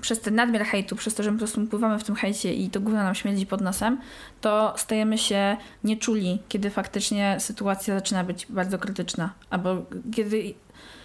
przez 0.02 0.21
ten 0.21 0.36
nadmiar 0.36 0.65
hejtu, 0.65 0.95
przez 0.95 1.15
to, 1.15 1.24
że 1.24 1.32
my 1.32 1.38
po 1.38 1.45
prostu 1.45 1.67
pływamy 1.67 2.00
w 2.00 2.04
tym 2.04 2.15
hejcie 2.15 2.54
i 2.54 2.69
to 2.69 2.80
gówno 2.80 3.04
nam 3.04 3.15
śmierdzi 3.15 3.45
pod 3.45 3.62
nosem, 3.62 3.98
to 4.41 4.74
stajemy 4.78 5.17
się 5.17 5.58
nieczuli, 5.84 6.39
kiedy 6.50 6.69
faktycznie 6.69 7.36
sytuacja 7.39 7.95
zaczyna 7.95 8.24
być 8.24 8.45
bardzo 8.50 8.78
krytyczna. 8.78 9.34
Albo 9.50 9.86
kiedy 10.15 10.54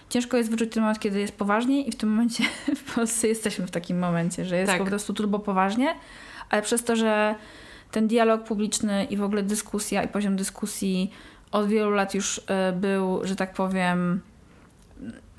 ciężko 0.08 0.36
jest 0.36 0.50
wyczuć 0.50 0.72
ten 0.72 0.82
moment, 0.82 0.98
kiedy 0.98 1.20
jest 1.20 1.36
poważnie 1.36 1.82
i 1.82 1.92
w 1.92 1.96
tym 1.96 2.10
momencie 2.10 2.44
w 2.86 2.94
Polsce 2.94 3.28
jesteśmy 3.28 3.66
w 3.66 3.70
takim 3.70 3.98
momencie, 3.98 4.44
że 4.44 4.56
jest 4.56 4.72
tak. 4.72 4.80
po 4.80 4.86
prostu 4.86 5.14
turbo 5.14 5.38
poważnie, 5.38 5.94
ale 6.50 6.62
przez 6.62 6.84
to, 6.84 6.96
że 6.96 7.34
ten 7.90 8.08
dialog 8.08 8.44
publiczny 8.44 9.04
i 9.04 9.16
w 9.16 9.22
ogóle 9.22 9.42
dyskusja 9.42 10.02
i 10.02 10.08
poziom 10.08 10.36
dyskusji 10.36 11.10
od 11.52 11.68
wielu 11.68 11.90
lat 11.90 12.14
już 12.14 12.40
e, 12.46 12.72
był, 12.72 13.20
że 13.26 13.36
tak 13.36 13.54
powiem, 13.54 14.20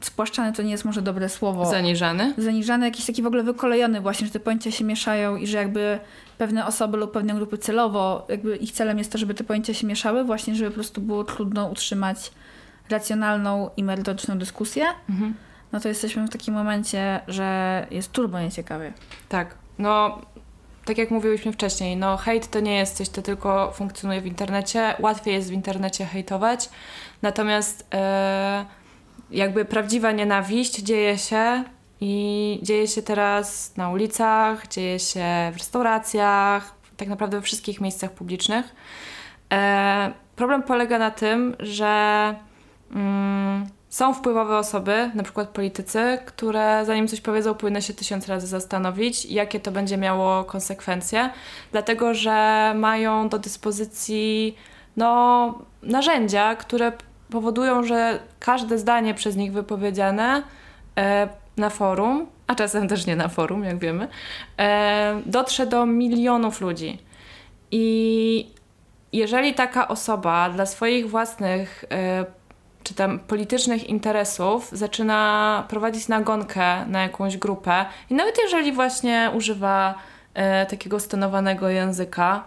spłaszczany 0.02 0.54
to 0.54 0.64
nie 0.64 0.72
jest 0.72 0.86
może 0.86 1.02
dobre 1.02 1.30
słowo. 1.30 1.66
Zaniżany? 1.66 2.34
Zaniżany, 2.38 2.86
jakiś 2.86 3.06
taki 3.06 3.22
w 3.22 3.26
ogóle 3.26 3.44
wykolejony 3.44 4.02
właśnie, 4.02 4.28
że 4.28 4.34
te 4.34 4.40
pojęcia 4.40 4.72
się 4.72 4.84
mieszają 4.84 5.36
i 5.36 5.48
że 5.48 5.58
jakby 5.58 6.00
pewne 6.38 6.66
osoby 6.66 6.98
lub 6.98 7.12
pewne 7.12 7.34
grupy 7.34 7.58
celowo, 7.58 8.26
jakby 8.30 8.56
ich 8.56 8.72
celem 8.72 8.98
jest 8.98 9.12
to, 9.12 9.18
żeby 9.18 9.34
te 9.34 9.44
pojęcia 9.44 9.74
się 9.74 9.88
mieszały, 9.88 10.24
właśnie 10.24 10.56
żeby 10.56 10.70
po 10.70 10.76
prostu 10.76 11.02
było 11.02 11.24
trudno 11.24 11.68
utrzymać 11.68 12.32
racjonalną 12.90 13.70
i 13.78 13.84
merytoryczną 13.84 14.38
dyskusję. 14.38 14.86
Mhm. 15.10 15.34
No 15.72 15.80
to 15.80 15.88
jesteśmy 15.88 16.28
w 16.28 16.30
takim 16.30 16.54
momencie, 16.54 17.20
że 17.28 17.88
jest 17.92 18.12
turbo 18.12 18.40
nieciekawie. 18.40 18.94
Tak. 19.30 19.56
No, 19.80 20.22
tak 20.92 20.98
jak 20.98 21.12
mówiłyśmy 21.12 21.52
wcześniej, 21.52 21.98
no 21.98 22.18
hejt 22.18 22.48
to 22.52 22.60
nie 22.60 22.76
jest 22.76 22.98
coś, 22.98 23.08
co 23.08 23.22
tylko 23.22 23.72
funkcjonuje 23.72 24.22
w 24.22 24.26
internecie. 24.26 24.96
Łatwiej 25.00 25.34
jest 25.34 25.50
w 25.50 25.54
internecie 25.54 26.06
hejtować. 26.06 26.70
Natomiast... 27.22 27.88
Yy 27.94 28.82
jakby 29.32 29.66
prawdziwa 29.66 30.12
nienawiść 30.12 30.80
dzieje 30.80 31.18
się 31.18 31.64
i 32.02 32.60
dzieje 32.64 32.88
się 32.88 33.02
teraz 33.02 33.78
na 33.78 33.90
ulicach, 33.90 34.68
dzieje 34.68 35.00
się 35.00 35.52
w 35.54 35.58
restauracjach, 35.58 36.76
tak 36.98 37.08
naprawdę 37.08 37.38
we 37.38 37.44
wszystkich 37.44 37.82
miejscach 37.82 38.12
publicznych. 38.12 38.76
E, 39.54 40.14
problem 40.36 40.64
polega 40.64 41.00
na 41.00 41.12
tym, 41.12 41.56
że 41.60 42.36
mm, 42.92 43.70
są 43.92 44.14
wpływowe 44.14 44.58
osoby, 44.58 45.12
na 45.16 45.24
przykład 45.24 45.50
politycy, 45.50 46.18
które 46.26 46.86
zanim 46.86 47.08
coś 47.08 47.22
powiedzą, 47.22 47.54
powinny 47.54 47.82
się 47.82 47.94
tysiąc 47.94 48.28
razy 48.28 48.48
zastanowić, 48.48 49.26
jakie 49.26 49.60
to 49.60 49.72
będzie 49.72 49.98
miało 49.98 50.44
konsekwencje, 50.44 51.30
dlatego 51.72 52.14
że 52.14 52.74
mają 52.76 53.30
do 53.30 53.40
dyspozycji 53.40 54.56
no, 54.98 55.60
narzędzia, 55.84 56.56
które 56.56 56.92
powodują, 57.30 57.84
że 57.84 58.20
każde 58.40 58.78
zdanie 58.78 59.14
przez 59.14 59.36
nich 59.36 59.54
wypowiedziane 59.54 60.44
e, 60.98 61.30
na 61.58 61.70
forum, 61.70 62.28
a 62.48 62.56
czasem 62.56 62.88
też 62.88 63.06
nie 63.06 63.16
na 63.16 63.28
forum, 63.28 63.64
jak 63.64 63.78
wiemy, 63.78 64.08
e, 64.58 65.22
dotrze 65.26 65.66
do 65.66 65.86
milionów 65.86 66.62
ludzi. 66.62 66.98
I 67.72 68.48
jeżeli 69.14 69.54
taka 69.54 69.88
osoba 69.88 70.50
dla 70.50 70.66
swoich 70.66 71.10
własnych 71.10 71.86
e, 71.92 72.26
czy 72.84 72.94
tam 72.94 73.20
politycznych 73.20 73.90
interesów 73.90 74.70
zaczyna 74.72 75.64
prowadzić 75.70 76.08
nagonkę 76.08 76.86
na 76.86 77.02
jakąś 77.02 77.38
grupę 77.38 77.86
i 78.10 78.14
nawet 78.14 78.38
jeżeli 78.44 78.72
właśnie 78.72 79.32
używa 79.34 79.96
takiego 80.70 81.00
stonowanego 81.00 81.70
języka, 81.70 82.44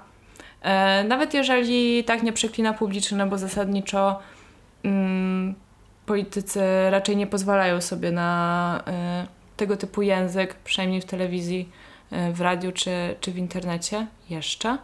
nawet 1.08 1.34
jeżeli 1.34 2.04
tak 2.04 2.22
nie 2.22 2.32
przeklina 2.32 2.72
publicznie, 2.72 3.18
no 3.18 3.26
bo 3.26 3.38
zasadniczo 3.38 4.20
mm, 4.84 5.54
politycy 6.06 6.60
raczej 6.90 7.16
nie 7.16 7.26
pozwalają 7.26 7.80
sobie 7.80 8.12
na 8.12 8.82
y, 9.24 9.56
tego 9.56 9.76
typu 9.76 10.02
język, 10.02 10.54
przynajmniej 10.54 11.00
w 11.00 11.04
telewizji, 11.04 11.68
y, 12.12 12.32
w 12.32 12.40
radiu 12.40 12.72
czy, 12.72 13.16
czy 13.20 13.32
w 13.32 13.38
internecie 13.38 14.06
jeszcze. 14.30 14.78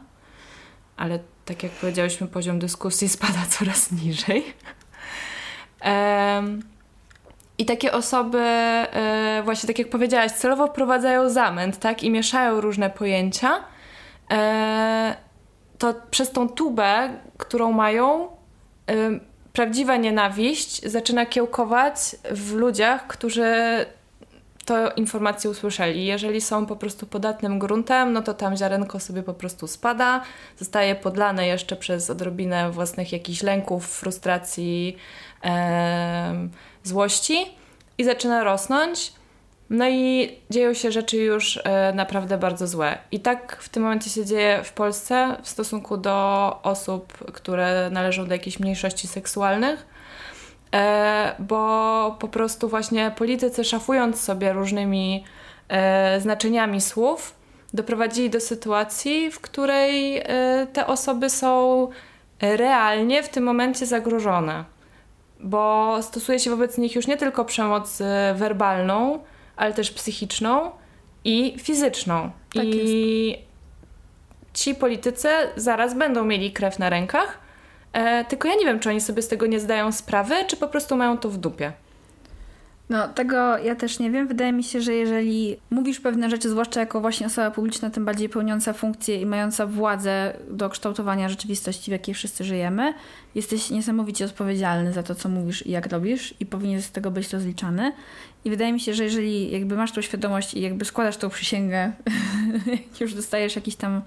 Ale 0.96 1.18
tak 1.44 1.62
jak 1.62 1.72
powiedziałyśmy, 1.72 2.26
poziom 2.26 2.58
dyskusji 2.58 3.08
spada 3.18 3.46
coraz 3.48 3.92
niżej. 3.92 4.44
I 7.59 7.64
takie 7.64 7.93
osoby, 7.93 8.43
y, 9.38 9.43
właśnie 9.43 9.66
tak 9.66 9.79
jak 9.79 9.90
powiedziałaś, 9.90 10.33
celowo 10.33 10.66
wprowadzają 10.66 11.31
zamęt, 11.31 11.79
tak? 11.79 12.03
I 12.03 12.11
mieszają 12.11 12.61
różne 12.61 12.90
pojęcia. 12.90 13.51
E, 14.31 15.16
to 15.79 15.95
przez 16.11 16.31
tą 16.31 16.49
tubę, 16.49 17.11
którą 17.38 17.73
mają, 17.73 18.29
prawdziwa 19.53 19.97
nienawiść 19.97 20.83
zaczyna 20.88 21.27
kiełkować 21.27 21.97
w 22.31 22.55
ludziach, 22.55 23.07
którzy 23.07 23.55
to 24.64 24.90
informacje 24.90 25.51
usłyszeli. 25.51 26.07
Jeżeli 26.07 26.40
są 26.40 26.66
po 26.66 26.77
prostu 26.77 27.07
podatnym 27.07 27.59
gruntem, 27.59 28.12
no 28.12 28.23
to 28.23 28.35
tam 28.35 28.57
ziarenko 28.57 29.01
sobie 29.01 29.23
po 29.23 29.35
prostu 29.35 29.66
spada, 29.66 30.21
zostaje 30.59 30.95
podlane 30.95 31.47
jeszcze 31.47 31.77
przez 31.77 32.11
odrobinę 32.11 32.71
własnych 32.71 33.12
jakichś 33.12 33.43
lęków, 33.43 33.87
frustracji, 33.87 34.97
e, 35.44 36.48
złości 36.85 37.46
i 37.98 38.05
zaczyna 38.05 38.44
rosnąć. 38.44 39.12
No 39.70 39.88
i 39.88 40.33
dzieją 40.50 40.74
się 40.74 40.92
rzeczy 40.92 41.16
już 41.16 41.61
e, 41.64 41.92
naprawdę 41.94 42.38
bardzo 42.38 42.66
złe. 42.66 42.98
I 43.12 43.20
tak 43.20 43.57
w 43.61 43.68
tym 43.68 43.83
momencie 43.83 44.11
się 44.11 44.24
dzieje 44.24 44.61
w 44.64 44.72
Polsce 44.72 45.37
w 45.42 45.48
stosunku 45.48 45.96
do 45.96 46.59
osób, 46.62 47.12
które 47.33 47.90
należą 47.90 48.26
do 48.26 48.33
jakichś 48.33 48.59
mniejszości 48.59 49.09
seksualnych, 49.09 49.87
e, 50.74 51.35
bo 51.38 52.16
po 52.20 52.29
prostu 52.29 52.68
właśnie 52.68 53.12
politycy 53.16 53.64
szafując 53.64 54.20
sobie 54.20 54.53
różnymi 54.53 55.24
e, 55.68 56.20
znaczeniami 56.20 56.81
słów, 56.81 57.35
doprowadzili 57.74 58.31
do 58.31 58.40
sytuacji, 58.40 59.31
w 59.31 59.40
której 59.40 60.22
te 60.72 60.87
osoby 60.87 61.31
są 61.31 61.88
realnie 62.40 63.22
w 63.22 63.29
tym 63.29 63.44
momencie 63.44 63.87
zagrożone. 63.87 64.64
Bo 65.42 65.96
stosuje 66.03 66.38
się 66.38 66.50
wobec 66.50 66.79
nich 66.79 66.94
już 66.94 67.07
nie 67.07 67.16
tylko 67.16 67.44
przemoc 67.44 67.98
werbalną, 68.35 69.18
ale 69.57 69.74
też 69.74 69.90
psychiczną 69.90 70.70
i 71.24 71.57
fizyczną. 71.59 72.31
Tak 72.55 72.64
I 72.64 73.26
jest. 73.29 73.42
ci 74.55 74.74
politycy 74.74 75.29
zaraz 75.57 75.94
będą 75.94 76.24
mieli 76.24 76.53
krew 76.53 76.79
na 76.79 76.90
rękach, 76.90 77.38
e, 77.92 78.24
tylko 78.24 78.48
ja 78.48 78.55
nie 78.55 78.64
wiem, 78.64 78.81
czy 78.81 78.88
oni 78.88 79.00
sobie 79.00 79.22
z 79.22 79.29
tego 79.29 79.46
nie 79.46 79.61
zdają 79.61 79.92
sprawy, 79.92 80.35
czy 80.46 80.57
po 80.57 80.68
prostu 80.68 80.96
mają 80.96 81.18
to 81.18 81.29
w 81.29 81.37
dupie. 81.37 81.72
No, 82.90 83.09
tego 83.09 83.59
ja 83.59 83.74
też 83.74 83.98
nie 83.98 84.11
wiem. 84.11 84.29
Wydaje 84.29 84.53
mi 84.53 84.64
się, 84.64 84.81
że 84.81 84.94
jeżeli 84.94 85.57
mówisz 85.70 86.00
pewne 86.00 86.31
rzeczy, 86.31 86.50
zwłaszcza 86.50 86.81
jako 86.81 87.00
właśnie 87.00 87.26
osoba 87.26 87.50
publiczna, 87.50 87.90
tym 87.90 88.05
bardziej 88.05 88.29
pełniąca 88.29 88.72
funkcję 88.72 89.20
i 89.20 89.26
mająca 89.26 89.66
władzę 89.66 90.37
do 90.50 90.68
kształtowania 90.68 91.29
rzeczywistości, 91.29 91.90
w 91.90 91.92
jakiej 91.92 92.14
wszyscy 92.14 92.44
żyjemy, 92.44 92.94
jesteś 93.35 93.70
niesamowicie 93.70 94.24
odpowiedzialny 94.24 94.92
za 94.92 95.03
to, 95.03 95.14
co 95.14 95.29
mówisz 95.29 95.66
i 95.66 95.70
jak 95.70 95.87
robisz 95.87 96.35
i 96.40 96.46
powinien 96.46 96.83
z 96.83 96.90
tego 96.90 97.11
być 97.11 97.33
rozliczany. 97.33 97.92
I 98.44 98.50
wydaje 98.50 98.72
mi 98.72 98.81
się, 98.81 98.94
że 98.94 99.05
jeżeli 99.05 99.50
jakby 99.50 99.76
masz 99.76 99.92
tą 99.92 100.00
świadomość 100.00 100.55
i 100.55 100.61
jakby 100.61 100.85
składasz 100.85 101.16
tą 101.16 101.31
przysięgę, 101.31 101.92
już 103.00 103.14
dostajesz 103.14 103.57
jakiś 103.57 103.76
tam 103.76 104.03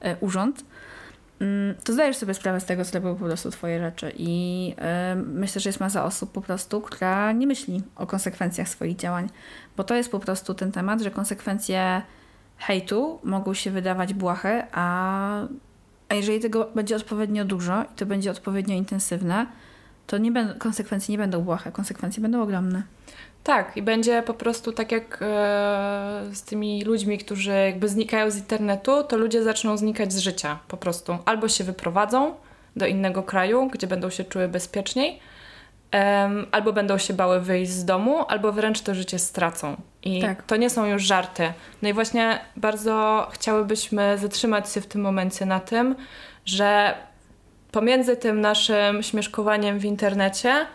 e, 0.00 0.16
urząd, 0.20 0.64
to 1.84 1.92
zdajesz 1.92 2.16
sobie 2.16 2.34
sprawę 2.34 2.60
z 2.60 2.64
tego, 2.64 2.84
co 2.84 2.98
robią 2.98 3.14
po 3.14 3.24
prostu 3.24 3.50
twoje 3.50 3.80
rzeczy. 3.80 4.12
I 4.16 4.74
y, 5.12 5.16
myślę, 5.16 5.60
że 5.60 5.68
jest 5.68 5.80
masa 5.80 6.04
osób 6.04 6.32
po 6.32 6.40
prostu, 6.40 6.80
która 6.80 7.32
nie 7.32 7.46
myśli 7.46 7.82
o 7.96 8.06
konsekwencjach 8.06 8.68
swoich 8.68 8.96
działań. 8.96 9.28
Bo 9.76 9.84
to 9.84 9.94
jest 9.94 10.10
po 10.10 10.20
prostu 10.20 10.54
ten 10.54 10.72
temat, 10.72 11.00
że 11.00 11.10
konsekwencje 11.10 12.02
hejtu 12.58 13.18
mogą 13.24 13.54
się 13.54 13.70
wydawać 13.70 14.14
błahe, 14.14 14.66
a, 14.72 15.40
a 16.08 16.14
jeżeli 16.14 16.40
tego 16.40 16.70
będzie 16.74 16.96
odpowiednio 16.96 17.44
dużo 17.44 17.82
i 17.82 17.96
to 17.96 18.06
będzie 18.06 18.30
odpowiednio 18.30 18.74
intensywne, 18.74 19.46
to 20.06 20.18
nie 20.18 20.54
konsekwencje 20.58 21.12
nie 21.12 21.18
będą 21.18 21.42
błahe, 21.42 21.72
konsekwencje 21.72 22.22
będą 22.22 22.42
ogromne. 22.42 22.82
Tak, 23.46 23.76
i 23.76 23.82
będzie 23.82 24.22
po 24.22 24.34
prostu 24.34 24.72
tak 24.72 24.92
jak 24.92 25.18
e, 25.22 25.24
z 26.32 26.42
tymi 26.42 26.84
ludźmi, 26.84 27.18
którzy 27.18 27.50
jakby 27.50 27.88
znikają 27.88 28.30
z 28.30 28.36
internetu, 28.36 29.04
to 29.04 29.16
ludzie 29.16 29.42
zaczną 29.42 29.76
znikać 29.76 30.12
z 30.12 30.18
życia 30.18 30.58
po 30.68 30.76
prostu. 30.76 31.18
Albo 31.24 31.48
się 31.48 31.64
wyprowadzą 31.64 32.34
do 32.76 32.86
innego 32.86 33.22
kraju, 33.22 33.68
gdzie 33.72 33.86
będą 33.86 34.10
się 34.10 34.24
czuły 34.24 34.48
bezpieczniej, 34.48 35.20
albo 36.52 36.72
będą 36.72 36.98
się 36.98 37.14
bały 37.14 37.40
wyjść 37.40 37.72
z 37.72 37.84
domu, 37.84 38.24
albo 38.28 38.52
wręcz 38.52 38.80
to 38.80 38.94
życie 38.94 39.18
stracą. 39.18 39.76
I 40.02 40.20
tak. 40.20 40.42
to 40.42 40.56
nie 40.56 40.70
są 40.70 40.86
już 40.86 41.02
żarty. 41.02 41.52
No 41.82 41.88
i 41.88 41.92
właśnie 41.92 42.38
bardzo 42.56 43.26
chciałybyśmy 43.32 44.18
zatrzymać 44.18 44.72
się 44.72 44.80
w 44.80 44.86
tym 44.86 45.00
momencie 45.00 45.46
na 45.46 45.60
tym, 45.60 45.96
że 46.44 46.94
pomiędzy 47.72 48.16
tym 48.16 48.40
naszym 48.40 49.02
śmieszkowaniem 49.02 49.78
w 49.78 49.84
internecie, 49.84 50.66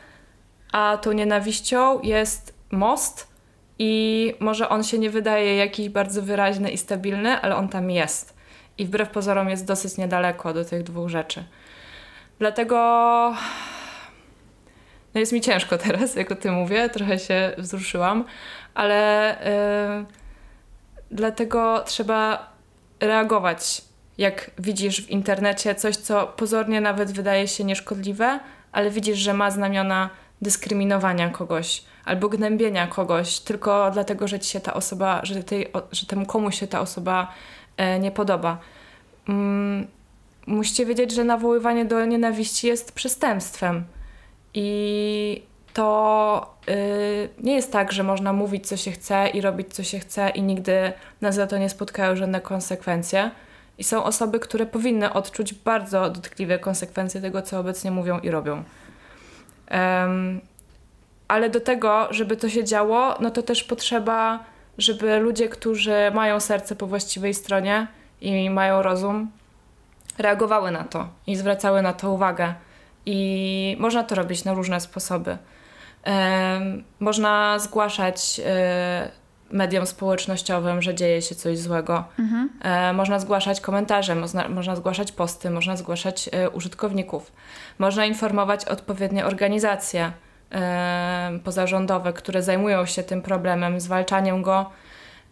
a 0.71 0.97
tą 1.01 1.11
nienawiścią 1.11 2.01
jest 2.01 2.60
most 2.71 3.31
i 3.79 4.33
może 4.39 4.69
on 4.69 4.83
się 4.83 4.99
nie 4.99 5.09
wydaje 5.09 5.55
jakiś 5.55 5.89
bardzo 5.89 6.21
wyraźny 6.21 6.71
i 6.71 6.77
stabilny, 6.77 7.41
ale 7.41 7.55
on 7.55 7.69
tam 7.69 7.91
jest. 7.91 8.33
I 8.77 8.85
wbrew 8.85 9.09
pozorom 9.09 9.49
jest 9.49 9.65
dosyć 9.65 9.97
niedaleko 9.97 10.53
do 10.53 10.65
tych 10.65 10.83
dwóch 10.83 11.09
rzeczy. 11.09 11.43
Dlatego 12.39 12.75
no 15.13 15.19
jest 15.19 15.33
mi 15.33 15.41
ciężko 15.41 15.77
teraz, 15.77 16.15
jak 16.15 16.31
o 16.31 16.35
tym 16.35 16.53
mówię, 16.53 16.89
trochę 16.89 17.19
się 17.19 17.51
wzruszyłam, 17.57 18.25
ale 18.73 19.35
yy, 19.97 20.05
dlatego 21.11 21.83
trzeba 21.85 22.51
reagować, 22.99 23.81
jak 24.17 24.51
widzisz 24.59 25.01
w 25.01 25.09
internecie 25.09 25.75
coś, 25.75 25.95
co 25.95 26.27
pozornie 26.27 26.81
nawet 26.81 27.11
wydaje 27.11 27.47
się 27.47 27.63
nieszkodliwe, 27.63 28.39
ale 28.71 28.89
widzisz, 28.89 29.17
że 29.17 29.33
ma 29.33 29.51
znamiona 29.51 30.09
dyskryminowania 30.41 31.29
kogoś 31.29 31.83
albo 32.05 32.29
gnębienia 32.29 32.87
kogoś 32.87 33.39
tylko 33.39 33.91
dlatego, 33.91 34.27
że 34.27 34.39
ci 34.39 34.49
się 34.49 34.59
ta 34.59 34.73
osoba, 34.73 35.19
że, 35.23 35.43
tej, 35.43 35.71
że 35.91 36.05
temu 36.05 36.25
komuś 36.25 36.59
się 36.59 36.67
ta 36.67 36.81
osoba 36.81 37.33
e, 37.77 37.99
nie 37.99 38.11
podoba. 38.11 38.57
Mm, 39.29 39.87
musicie 40.47 40.85
wiedzieć, 40.85 41.11
że 41.11 41.23
nawoływanie 41.23 41.85
do 41.85 42.05
nienawiści 42.05 42.67
jest 42.67 42.91
przestępstwem. 42.91 43.83
I 44.53 45.43
to 45.73 46.55
y, 46.69 47.29
nie 47.43 47.55
jest 47.55 47.71
tak, 47.71 47.91
że 47.91 48.03
można 48.03 48.33
mówić, 48.33 48.67
co 48.67 48.77
się 48.77 48.91
chce 48.91 49.29
i 49.29 49.41
robić, 49.41 49.73
co 49.73 49.83
się 49.83 49.99
chce, 49.99 50.29
i 50.29 50.41
nigdy 50.41 50.93
nas 51.21 51.35
za 51.35 51.47
to 51.47 51.57
nie 51.57 51.69
spotkają 51.69 52.15
żadne 52.15 52.41
konsekwencje. 52.41 53.31
I 53.77 53.83
są 53.83 54.03
osoby, 54.03 54.39
które 54.39 54.65
powinny 54.65 55.13
odczuć 55.13 55.53
bardzo 55.53 56.09
dotkliwe 56.09 56.59
konsekwencje 56.59 57.21
tego, 57.21 57.41
co 57.41 57.59
obecnie 57.59 57.91
mówią 57.91 58.19
i 58.19 58.31
robią. 58.31 58.63
Um, 59.71 60.41
ale 61.27 61.49
do 61.49 61.59
tego, 61.59 62.07
żeby 62.09 62.37
to 62.37 62.49
się 62.49 62.63
działo, 62.63 63.15
no 63.19 63.31
to 63.31 63.43
też 63.43 63.63
potrzeba, 63.63 64.39
żeby 64.77 65.19
ludzie, 65.19 65.49
którzy 65.49 66.11
mają 66.13 66.39
serce 66.39 66.75
po 66.75 66.87
właściwej 66.87 67.33
stronie 67.33 67.87
i 68.21 68.49
mają 68.49 68.81
rozum, 68.81 69.31
reagowały 70.17 70.71
na 70.71 70.83
to 70.83 71.07
i 71.27 71.35
zwracały 71.35 71.81
na 71.81 71.93
to 71.93 72.11
uwagę. 72.11 72.53
I 73.05 73.77
można 73.79 74.03
to 74.03 74.15
robić 74.15 74.43
na 74.43 74.53
różne 74.53 74.79
sposoby. 74.79 75.37
można 76.99 77.59
zgłaszać 77.59 78.41
e, 78.45 79.11
mediom 79.51 79.85
społecznościowym, 79.85 80.81
że 80.81 80.95
dzieje 80.95 81.21
się 81.21 81.35
coś 81.35 81.59
złego. 81.59 82.03
Mhm. 82.19 82.49
E, 82.61 82.93
można 82.93 83.19
zgłaszać 83.19 83.61
komentarze, 83.61 84.15
można, 84.15 84.49
można 84.49 84.75
zgłaszać 84.75 85.11
posty, 85.11 85.49
można 85.49 85.77
zgłaszać 85.77 86.29
e, 86.31 86.49
użytkowników. 86.49 87.31
Można 87.79 88.05
informować 88.05 88.65
odpowiednie 88.65 89.25
organizacje 89.25 90.11
pozarządowe, 91.43 92.13
które 92.13 92.43
zajmują 92.43 92.85
się 92.85 93.03
tym 93.03 93.21
problemem, 93.21 93.79
zwalczaniem 93.79 94.41
go, 94.41 94.69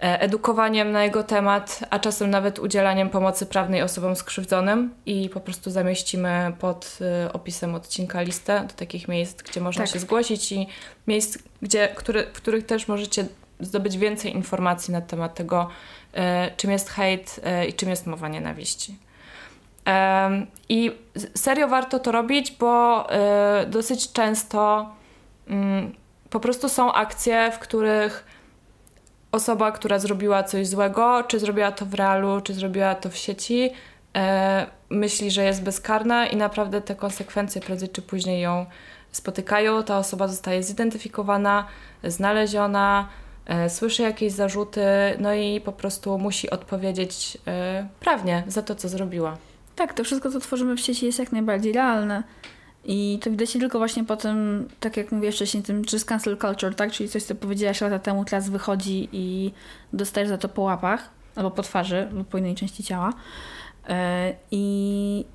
e, 0.02 0.22
edukowaniem 0.22 0.92
na 0.92 1.04
jego 1.04 1.24
temat, 1.24 1.80
a 1.90 2.00
czasem 2.00 2.30
nawet 2.30 2.60
udzielaniem 2.60 3.10
pomocy 3.10 3.46
prawnej 3.46 3.82
osobom 3.82 4.16
skrzywdzonym 4.16 4.94
i 5.06 5.30
po 5.30 5.40
prostu 5.40 5.72
zamieścimy 5.72 6.54
pod 6.60 7.00
e, 7.02 7.34
opisem 7.34 7.76
odcinka 7.76 8.22
listę 8.22 8.66
do 8.68 8.74
takich 8.74 9.08
miejsc, 9.08 9.42
gdzie 9.42 9.62
można 9.62 9.84
tak. 9.84 9.94
się 9.94 10.00
zgłosić 10.00 10.52
i 10.52 10.68
miejsc, 11.08 11.38
gdzie, 11.62 11.88
który, 11.96 12.28
w 12.34 12.38
których 12.38 12.66
też 12.66 12.88
możecie 12.88 13.26
zdobyć 13.60 13.98
więcej 13.98 14.36
informacji 14.36 14.92
na 14.92 15.02
temat 15.02 15.36
tego, 15.36 15.70
e, 16.14 16.52
czym 16.58 16.72
jest 16.72 16.90
hejt 16.90 17.40
i 17.70 17.74
czym 17.74 17.90
jest 17.90 18.08
mowa 18.08 18.28
nienawiści. 18.28 18.96
I 20.70 20.92
serio 21.36 21.68
warto 21.68 22.00
to 22.00 22.12
robić, 22.12 22.52
bo 22.52 23.08
dosyć 23.68 24.12
często 24.12 24.90
Mm, 25.50 25.96
po 26.30 26.40
prostu 26.40 26.70
są 26.70 26.94
akcje, 26.94 27.52
w 27.52 27.60
których 27.60 28.26
osoba, 29.32 29.72
która 29.72 30.00
zrobiła 30.00 30.44
coś 30.44 30.68
złego, 30.68 31.24
czy 31.24 31.40
zrobiła 31.40 31.72
to 31.72 31.86
w 31.86 31.94
realu, 31.94 32.42
czy 32.42 32.54
zrobiła 32.54 32.96
to 32.96 33.10
w 33.10 33.18
sieci, 33.18 33.72
e, 34.16 34.68
myśli, 34.90 35.32
że 35.32 35.44
jest 35.44 35.64
bezkarna 35.64 36.28
i 36.28 36.36
naprawdę 36.36 36.82
te 36.82 36.96
konsekwencje 36.96 37.62
prędzej 37.62 37.90
czy 37.90 38.02
później 38.02 38.42
ją 38.42 38.66
spotykają. 39.12 39.84
Ta 39.84 39.98
osoba 39.98 40.28
zostaje 40.28 40.64
zidentyfikowana, 40.64 41.66
znaleziona, 42.04 43.10
e, 43.10 43.29
słyszy 43.70 44.02
jakieś 44.02 44.34
zarzuty, 44.34 44.82
no 45.20 45.34
i 45.34 45.62
po 45.62 45.72
prostu 45.72 46.18
musi 46.18 46.50
odpowiedzieć 46.50 47.38
e, 47.48 47.88
prawnie 48.00 48.44
za 48.48 48.62
to, 48.62 48.76
co 48.76 48.90
zrobiła. 48.90 49.38
Tak, 49.76 49.94
to 49.94 50.04
wszystko, 50.04 50.32
co 50.32 50.40
tworzymy 50.40 50.76
w 50.76 50.80
sieci, 50.80 51.06
jest 51.06 51.20
jak 51.20 51.32
najbardziej 51.32 51.74
realne. 51.74 52.24
I 52.86 53.20
to 53.22 53.32
widać 53.32 53.52
tylko 53.52 53.78
właśnie 53.78 54.04
po 54.04 54.18
tym, 54.18 54.68
tak 54.80 54.98
jak 54.98 55.12
mówię 55.12 55.32
wcześniej, 55.32 55.64
tym, 55.64 55.86
czy 55.86 56.00
z 56.00 56.06
cancel 56.06 56.38
culture, 56.38 56.76
tak? 56.76 56.92
Czyli 56.92 57.10
coś, 57.10 57.24
co 57.24 57.36
powiedziałaś 57.36 57.82
lata 57.82 58.00
temu, 58.00 58.26
teraz 58.26 58.50
wychodzi 58.50 59.10
i 59.12 59.52
dostajesz 59.94 60.30
za 60.30 60.38
to 60.38 60.50
po 60.50 60.62
łapach, 60.62 61.10
albo 61.36 61.52
po 61.52 61.62
twarzy, 61.62 62.08
lub 62.12 62.28
po 62.28 62.38
innej 62.38 62.56
części 62.56 62.84
ciała. 62.84 63.14
E, 63.90 64.34
I 64.52 65.26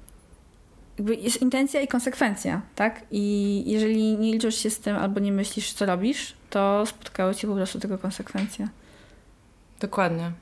jakby 0.98 1.14
jest 1.14 1.42
intencja 1.42 1.80
i 1.80 1.88
konsekwencja, 1.88 2.62
tak? 2.74 3.04
I 3.10 3.62
jeżeli 3.66 4.18
nie 4.18 4.32
liczysz 4.32 4.56
się 4.56 4.70
z 4.70 4.80
tym, 4.80 4.96
albo 4.96 5.20
nie 5.20 5.32
myślisz, 5.32 5.72
co 5.72 5.86
robisz, 5.86 6.34
to 6.54 6.86
spotkały 6.86 7.34
ci 7.34 7.46
po 7.46 7.54
prostu 7.54 7.80
tego 7.80 7.98
konsekwencje. 7.98 8.68
Dokładnie. 9.80 10.32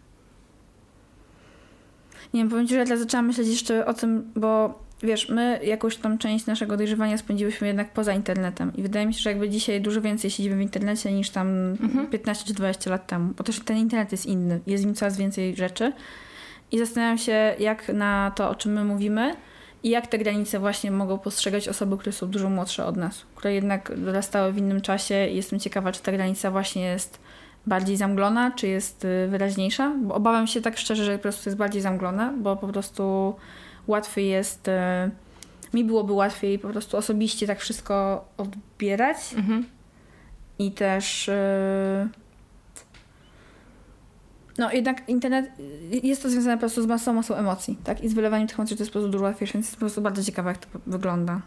Nie 2.34 2.40
wiem, 2.40 2.50
powiem 2.50 2.66
ci, 2.66 2.74
że 2.74 2.80
ja 2.80 2.96
zaczęłam 2.96 3.26
myśleć 3.26 3.48
jeszcze 3.48 3.86
o 3.86 3.94
tym, 3.94 4.32
bo 4.36 4.78
wiesz, 5.02 5.28
my 5.28 5.60
jakąś 5.64 5.96
tam 5.96 6.18
część 6.18 6.46
naszego 6.46 6.76
dojrzewania 6.76 7.18
spędziłyśmy 7.18 7.66
jednak 7.66 7.92
poza 7.92 8.12
internetem 8.12 8.72
i 8.76 8.82
wydaje 8.82 9.06
mi 9.06 9.14
się, 9.14 9.20
że 9.20 9.30
jakby 9.30 9.50
dzisiaj 9.50 9.80
dużo 9.80 10.00
więcej 10.00 10.30
siedzimy 10.30 10.56
w 10.56 10.60
internecie 10.60 11.12
niż 11.12 11.30
tam 11.30 11.48
mhm. 11.70 12.06
15 12.06 12.46
czy 12.46 12.54
20 12.54 12.90
lat 12.90 13.06
temu, 13.06 13.34
bo 13.36 13.44
też 13.44 13.60
ten 13.60 13.76
internet 13.76 14.12
jest 14.12 14.26
inny, 14.26 14.60
jest 14.66 14.82
w 14.84 14.86
nim 14.86 14.94
coraz 14.94 15.16
więcej 15.16 15.56
rzeczy 15.56 15.92
i 16.72 16.78
zastanawiam 16.78 17.18
się, 17.18 17.54
jak 17.58 17.88
na 17.88 18.32
to, 18.36 18.50
o 18.50 18.54
czym 18.54 18.72
my 18.72 18.84
mówimy 18.84 19.34
i 19.82 19.90
jak 19.90 20.06
te 20.06 20.18
granice 20.18 20.58
właśnie 20.58 20.90
mogą 20.90 21.18
postrzegać 21.18 21.68
osoby, 21.68 21.98
które 21.98 22.12
są 22.12 22.26
dużo 22.26 22.50
młodsze 22.50 22.86
od 22.86 22.96
nas, 22.96 23.26
które 23.34 23.54
jednak 23.54 24.00
dorastały 24.00 24.52
w 24.52 24.58
innym 24.58 24.80
czasie 24.80 25.26
i 25.26 25.36
jestem 25.36 25.60
ciekawa, 25.60 25.92
czy 25.92 26.02
ta 26.02 26.12
granica 26.12 26.50
właśnie 26.50 26.82
jest 26.82 27.20
bardziej 27.66 27.96
zamglona, 27.96 28.50
czy 28.50 28.68
jest 28.68 29.04
y, 29.04 29.28
wyraźniejsza, 29.28 29.94
bo 30.02 30.14
obawiam 30.14 30.46
się 30.46 30.60
tak 30.60 30.78
szczerze, 30.78 31.04
że 31.04 31.16
po 31.16 31.22
prostu 31.22 31.48
jest 31.48 31.58
bardziej 31.58 31.82
zamglona, 31.82 32.32
bo 32.40 32.56
po 32.56 32.68
prostu 32.68 33.34
łatwiej 33.86 34.28
jest, 34.28 34.68
e, 34.68 35.10
mi 35.74 35.84
byłoby 35.84 36.12
łatwiej 36.12 36.58
po 36.58 36.68
prostu 36.68 36.96
osobiście 36.96 37.46
tak 37.46 37.60
wszystko 37.60 38.24
odbierać 38.36 39.16
mhm. 39.36 39.66
i 40.58 40.72
też 40.72 41.28
e, 41.28 42.08
no 44.58 44.72
jednak 44.72 45.08
internet, 45.08 45.50
jest 46.02 46.22
to 46.22 46.30
związane 46.30 46.56
po 46.56 46.60
prostu 46.60 46.82
z 46.82 46.86
masą, 46.86 47.12
masą 47.12 47.34
emocji, 47.34 47.78
tak? 47.84 48.04
I 48.04 48.08
z 48.08 48.14
wylewaniem 48.14 48.48
tych 48.48 48.58
emocji 48.58 48.76
to 48.76 48.82
jest 48.82 48.90
po 48.90 48.92
prostu 48.92 49.10
dużo 49.12 49.24
łatwiejsze, 49.24 49.52
więc 49.52 49.66
jest 49.66 49.76
po 49.76 49.80
prostu 49.80 50.00
bardzo 50.00 50.24
ciekawe, 50.24 50.50
jak 50.50 50.58
to 50.58 50.78
wygląda. 50.86 51.40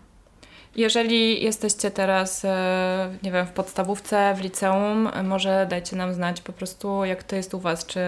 Jeżeli 0.76 1.44
jesteście 1.44 1.92
teraz, 1.92 2.46
e, 2.46 3.18
nie 3.24 3.32
wiem, 3.32 3.46
w 3.46 3.52
podstawówce, 3.52 4.34
w 4.38 4.42
liceum, 4.42 5.10
może 5.24 5.68
dajcie 5.70 5.96
nam 5.96 6.14
znać 6.14 6.42
po 6.42 6.54
prostu, 6.54 7.06
jak 7.06 7.24
to 7.24 7.36
jest 7.36 7.54
u 7.54 7.60
Was, 7.60 7.86
czy 7.86 8.00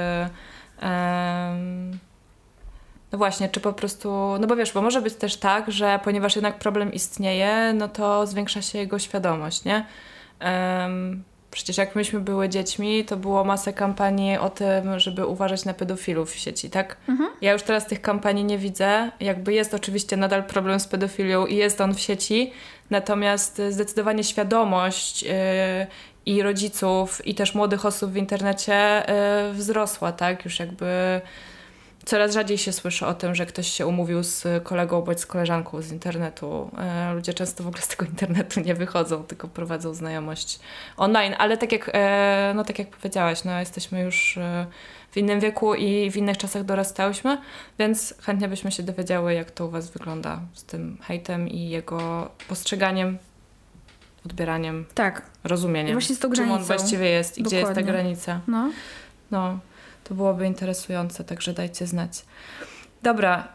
um, 0.82 2.00
no 3.12 3.18
właśnie, 3.18 3.50
czy 3.50 3.60
po 3.60 3.74
prostu, 3.74 4.36
no 4.40 4.48
bo 4.48 4.56
wiesz, 4.56 4.74
bo 4.74 4.82
może 4.82 5.02
być 5.02 5.14
też 5.14 5.38
tak, 5.38 5.72
że 5.72 6.00
ponieważ 6.04 6.36
jednak 6.36 6.60
problem 6.60 6.94
istnieje, 6.94 7.74
no 7.74 7.88
to 7.88 8.28
zwiększa 8.28 8.62
się 8.62 8.80
jego 8.80 9.00
świadomość, 9.00 9.66
nie? 9.66 9.86
Um, 10.42 11.24
przecież 11.52 11.78
jak 11.78 11.96
myśmy 11.96 12.20
były 12.20 12.50
dziećmi, 12.50 13.06
to 13.06 13.18
było 13.18 13.44
masę 13.44 13.74
kampanii 13.74 14.38
o 14.38 14.50
tym, 14.50 15.00
żeby 15.00 15.26
uważać 15.26 15.66
na 15.66 15.74
pedofilów 15.74 16.32
w 16.32 16.36
sieci, 16.36 16.70
tak? 16.70 16.98
Mhm. 17.10 17.30
Ja 17.42 17.54
już 17.54 17.64
teraz 17.64 17.88
tych 17.88 18.02
kampanii 18.02 18.44
nie 18.44 18.58
widzę. 18.58 19.12
Jakby 19.20 19.54
jest 19.54 19.74
oczywiście 19.74 20.18
nadal 20.18 20.44
problem 20.44 20.80
z 20.80 20.88
pedofilią 20.88 21.46
i 21.46 21.56
jest 21.56 21.82
on 21.82 21.96
w 21.96 22.00
sieci, 22.00 22.52
natomiast 22.90 23.62
zdecydowanie 23.70 24.24
świadomość 24.24 25.24
yy, 25.24 25.32
i 26.26 26.42
rodziców, 26.42 27.28
i 27.28 27.36
też 27.36 27.56
młodych 27.56 27.86
osób 27.86 28.12
w 28.12 28.18
internecie 28.18 29.04
yy, 29.48 29.54
wzrosła, 29.54 30.12
tak? 30.12 30.46
Już 30.46 30.60
jakby 30.60 31.22
coraz 32.08 32.34
rzadziej 32.34 32.58
się 32.58 32.72
słyszy 32.72 33.06
o 33.06 33.14
tym, 33.14 33.36
że 33.36 33.46
ktoś 33.46 33.68
się 33.68 33.88
umówił 33.88 34.24
z 34.24 34.64
kolegą 34.64 35.02
bądź 35.02 35.20
z 35.20 35.26
koleżanką 35.26 35.82
z 35.82 35.92
internetu. 35.92 36.72
E, 36.78 37.14
ludzie 37.14 37.34
często 37.34 37.64
w 37.64 37.68
ogóle 37.68 37.82
z 37.82 37.88
tego 37.88 38.06
internetu 38.06 38.60
nie 38.60 38.76
wychodzą, 38.76 39.24
tylko 39.24 39.48
prowadzą 39.48 39.94
znajomość 39.94 40.60
online, 40.98 41.36
ale 41.38 41.58
tak 41.58 41.72
jak, 41.72 41.92
e, 41.94 42.54
no, 42.56 42.64
tak 42.64 42.80
jak 42.80 42.90
powiedziałaś, 42.90 43.44
no, 43.44 43.60
jesteśmy 43.60 44.02
już 44.02 44.38
e, 44.38 44.66
w 45.12 45.18
innym 45.18 45.40
wieku 45.40 45.76
i 45.76 46.12
w 46.12 46.18
innych 46.18 46.38
czasach 46.38 46.64
dorastałyśmy, 46.64 47.38
więc 47.80 48.14
chętnie 48.22 48.48
byśmy 48.48 48.72
się 48.72 48.84
dowiedziały, 48.84 49.34
jak 49.34 49.52
to 49.52 49.66
u 49.66 49.70
Was 49.70 49.90
wygląda 49.90 50.42
z 50.54 50.64
tym 50.64 50.98
hejtem 51.02 51.50
i 51.50 51.70
jego 51.70 52.30
postrzeganiem 52.48 53.18
odbieraniem, 54.26 54.86
tak. 54.94 55.22
rozumieniem. 55.44 55.94
Właśnie 55.94 56.16
z 56.16 56.20
tą 56.20 56.30
granicą. 56.30 56.54
Czym 56.54 56.62
on 56.62 56.64
właściwie 56.64 57.10
jest 57.10 57.38
i 57.38 57.44
Dokładnie. 57.44 57.60
gdzie 57.60 57.68
jest 57.68 57.88
ta 57.88 57.92
granica. 57.92 58.42
No. 58.48 58.72
no. 59.32 59.60
To 60.08 60.16
byłoby 60.16 60.46
interesujące, 60.46 61.24
także 61.24 61.54
dajcie 61.54 61.88
znać. 61.88 62.26
Dobra, 63.04 63.48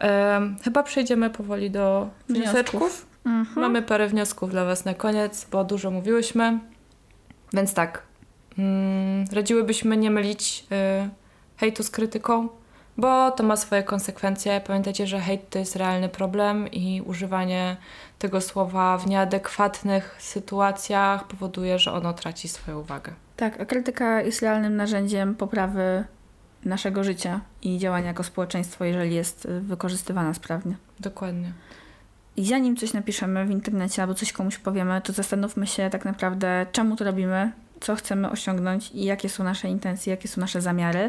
chyba 0.65 0.83
przejdziemy 0.83 1.31
powoli 1.31 1.71
do 1.71 2.09
wniosków. 2.29 3.07
Mhm. 3.25 3.61
Mamy 3.61 3.83
parę 3.83 4.09
wniosków 4.09 4.51
dla 4.51 4.65
Was 4.65 4.85
na 4.85 4.95
koniec, 4.95 5.47
bo 5.51 5.65
dużo 5.65 5.91
mówiłyśmy. 5.91 6.59
Więc 7.53 7.75
tak, 7.75 8.03
mm, 8.59 9.25
radziłybyśmy 9.33 9.97
nie 9.97 10.11
mylić 10.11 10.67
y, 11.05 11.09
hejtu 11.57 11.83
z 11.83 11.91
krytyką, 11.91 12.49
bo 12.97 13.31
to 13.31 13.43
ma 13.43 13.57
swoje 13.57 13.83
konsekwencje. 13.83 14.61
Pamiętajcie, 14.67 15.07
że 15.07 15.21
hejt 15.21 15.51
to 15.51 15.59
jest 15.59 15.77
realny 15.77 16.09
problem 16.09 16.69
i 16.69 17.03
używanie 17.07 17.77
tego 18.19 18.41
słowa 18.41 18.99
w 18.99 19.07
nieadekwatnych 19.07 20.17
sytuacjach 20.19 21.27
powoduje, 21.27 21.79
że 21.79 21.93
ono 21.93 22.13
traci 22.13 22.49
swoją 22.49 22.81
uwagę. 22.81 23.13
Tak, 23.37 23.61
a 23.61 23.65
krytyka 23.65 24.23
jest 24.23 24.43
realnym 24.43 24.77
narzędziem 24.77 25.35
poprawy 25.35 26.05
naszego 26.65 27.05
życia 27.05 27.41
i 27.63 27.79
działania 27.79 28.07
jako 28.07 28.25
społeczeństwo, 28.25 28.85
jeżeli 28.85 29.15
jest 29.15 29.47
y, 29.47 29.61
wykorzystywana 29.61 30.35
sprawnie. 30.35 30.77
Dokładnie. 31.01 31.53
I 32.37 32.47
zanim 32.47 32.77
coś 32.77 32.93
napiszemy 32.93 33.47
w 33.47 33.51
internecie 33.51 34.03
albo 34.03 34.15
coś 34.15 34.33
komuś 34.33 34.59
powiemy, 34.59 35.01
to 35.01 35.13
zastanówmy 35.13 35.67
się 35.67 35.91
tak 35.91 36.05
naprawdę, 36.05 36.67
czemu 36.73 36.97
to 36.97 37.05
robimy, 37.05 37.53
co 37.81 37.97
chcemy 37.97 38.31
osiągnąć 38.31 38.91
i 38.91 39.05
jakie 39.05 39.29
są 39.29 39.45
nasze 39.45 39.69
intencje, 39.69 40.11
jakie 40.11 40.29
są 40.29 40.41
nasze 40.41 40.61
zamiary 40.61 41.09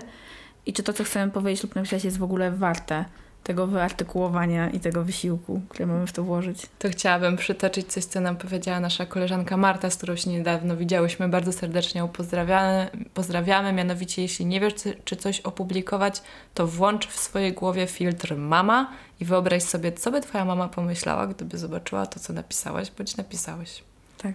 i 0.65 0.73
czy 0.73 0.83
to, 0.83 0.93
co 0.93 1.03
chcemy 1.03 1.31
powiedzieć 1.31 1.63
lub 1.63 1.75
napisać 1.75 2.03
jest 2.03 2.17
w 2.17 2.23
ogóle 2.23 2.51
warte 2.51 3.05
tego 3.43 3.67
wyartykułowania 3.67 4.69
i 4.69 4.79
tego 4.79 5.03
wysiłku, 5.03 5.61
który 5.69 5.87
mamy 5.87 6.07
w 6.07 6.11
to 6.11 6.23
włożyć. 6.23 6.67
To 6.79 6.89
chciałabym 6.89 7.37
przytoczyć 7.37 7.87
coś, 7.87 8.05
co 8.05 8.21
nam 8.21 8.35
powiedziała 8.35 8.79
nasza 8.79 9.05
koleżanka 9.05 9.57
Marta, 9.57 9.89
z 9.89 9.97
którą 9.97 10.15
się 10.15 10.29
niedawno 10.29 10.77
widziałyśmy. 10.77 11.29
Bardzo 11.29 11.53
serdecznie 11.53 11.99
ją 11.99 12.07
pozdrawiamy. 12.07 12.89
pozdrawiamy. 13.13 13.73
Mianowicie, 13.73 14.21
jeśli 14.21 14.45
nie 14.45 14.59
wiesz, 14.59 14.73
czy 15.05 15.15
coś 15.15 15.41
opublikować, 15.41 16.21
to 16.53 16.67
włącz 16.67 17.07
w 17.07 17.19
swojej 17.19 17.53
głowie 17.53 17.87
filtr 17.87 18.35
mama 18.35 18.91
i 19.19 19.25
wyobraź 19.25 19.63
sobie, 19.63 19.91
co 19.91 20.11
by 20.11 20.21
twoja 20.21 20.45
mama 20.45 20.67
pomyślała, 20.67 21.27
gdyby 21.27 21.57
zobaczyła 21.57 22.05
to, 22.05 22.19
co 22.19 22.33
napisałaś, 22.33 22.91
bądź 22.97 23.17
napisałeś. 23.17 23.83
Tak. 24.17 24.33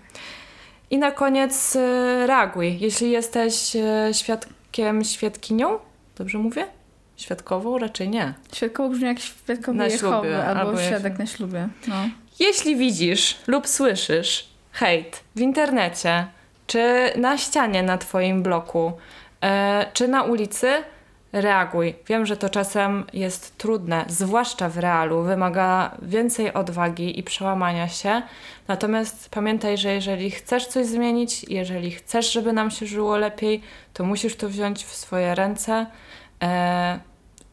I 0.91 0.99
na 0.99 1.11
koniec 1.11 1.77
y, 1.77 2.27
reaguj. 2.27 2.81
Jeśli 2.81 3.11
jesteś 3.11 3.77
y, 3.77 4.15
świadkiem, 4.15 5.05
świadkinią, 5.05 5.79
dobrze 6.19 6.39
mówię? 6.39 6.78
Świadkową? 7.19 7.79
Raczej 7.79 8.09
nie. 8.09 8.33
Świadkowo 8.53 8.89
brzmi 8.89 9.07
jak 9.07 9.19
świadkowie 9.21 9.79
Na 9.79 9.87
Jehowy 9.87 9.99
ślubie, 10.29 10.45
albo, 10.45 10.61
albo 10.61 10.81
jak- 10.81 10.89
świadek 10.89 11.19
na 11.19 11.27
ślubie. 11.27 11.69
No. 11.89 11.95
Jeśli 12.39 12.77
widzisz 12.77 13.37
lub 13.47 13.67
słyszysz 13.69 14.49
hejt 14.73 15.21
w 15.37 15.41
internecie, 15.41 16.27
czy 16.67 17.13
na 17.17 17.39
ścianie 17.39 17.83
na 17.83 17.99
Twoim 17.99 18.43
bloku, 18.43 18.93
e, 19.43 19.87
czy 19.93 20.09
na 20.09 20.23
ulicy, 20.23 20.69
reaguj. 21.33 21.95
Wiem, 22.07 22.27
że 22.27 22.37
to 22.37 22.49
czasem 22.49 23.05
jest 23.13 23.59
trudne, 23.59 24.05
zwłaszcza 24.09 24.69
w 24.69 24.79
realu, 24.79 25.23
wymaga 25.23 25.97
więcej 26.03 26.53
odwagi 26.55 27.19
i 27.19 27.23
przełamania 27.23 27.89
się. 27.89 28.23
Natomiast 28.69 29.29
pamiętaj, 29.31 29.79
że 29.79 29.95
jeżeli 29.95 30.31
chcesz 30.31 30.67
coś 30.67 30.87
zmienić, 30.87 31.45
jeżeli 31.45 31.91
chcesz, 31.91 32.33
żeby 32.33 32.53
nam 32.53 32.71
się 32.71 32.87
żyło 32.87 33.17
lepiej, 33.17 33.63
to 33.93 34.05
musisz 34.05 34.37
to 34.37 34.49
wziąć 34.49 34.85
w 34.85 34.95
swoje 34.95 35.35
ręce. 35.35 35.87
E, 36.43 37.01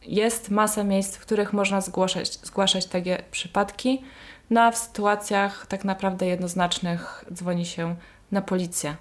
jest 0.02 0.50
masa 0.50 0.84
miejsc, 0.84 1.16
w 1.16 1.20
których 1.20 1.52
można 1.52 1.80
zgłaszać, 1.80 2.32
zgłaszać 2.32 2.86
takie 2.86 3.22
przypadki. 3.30 4.02
No 4.50 4.62
a 4.62 4.70
w 4.70 4.78
sytuacjach 4.78 5.66
tak 5.66 5.84
naprawdę 5.84 6.26
jednoznacznych 6.26 7.24
dzwoni 7.32 7.66
się 7.66 7.96
na 8.32 8.42
policję. 8.42 8.96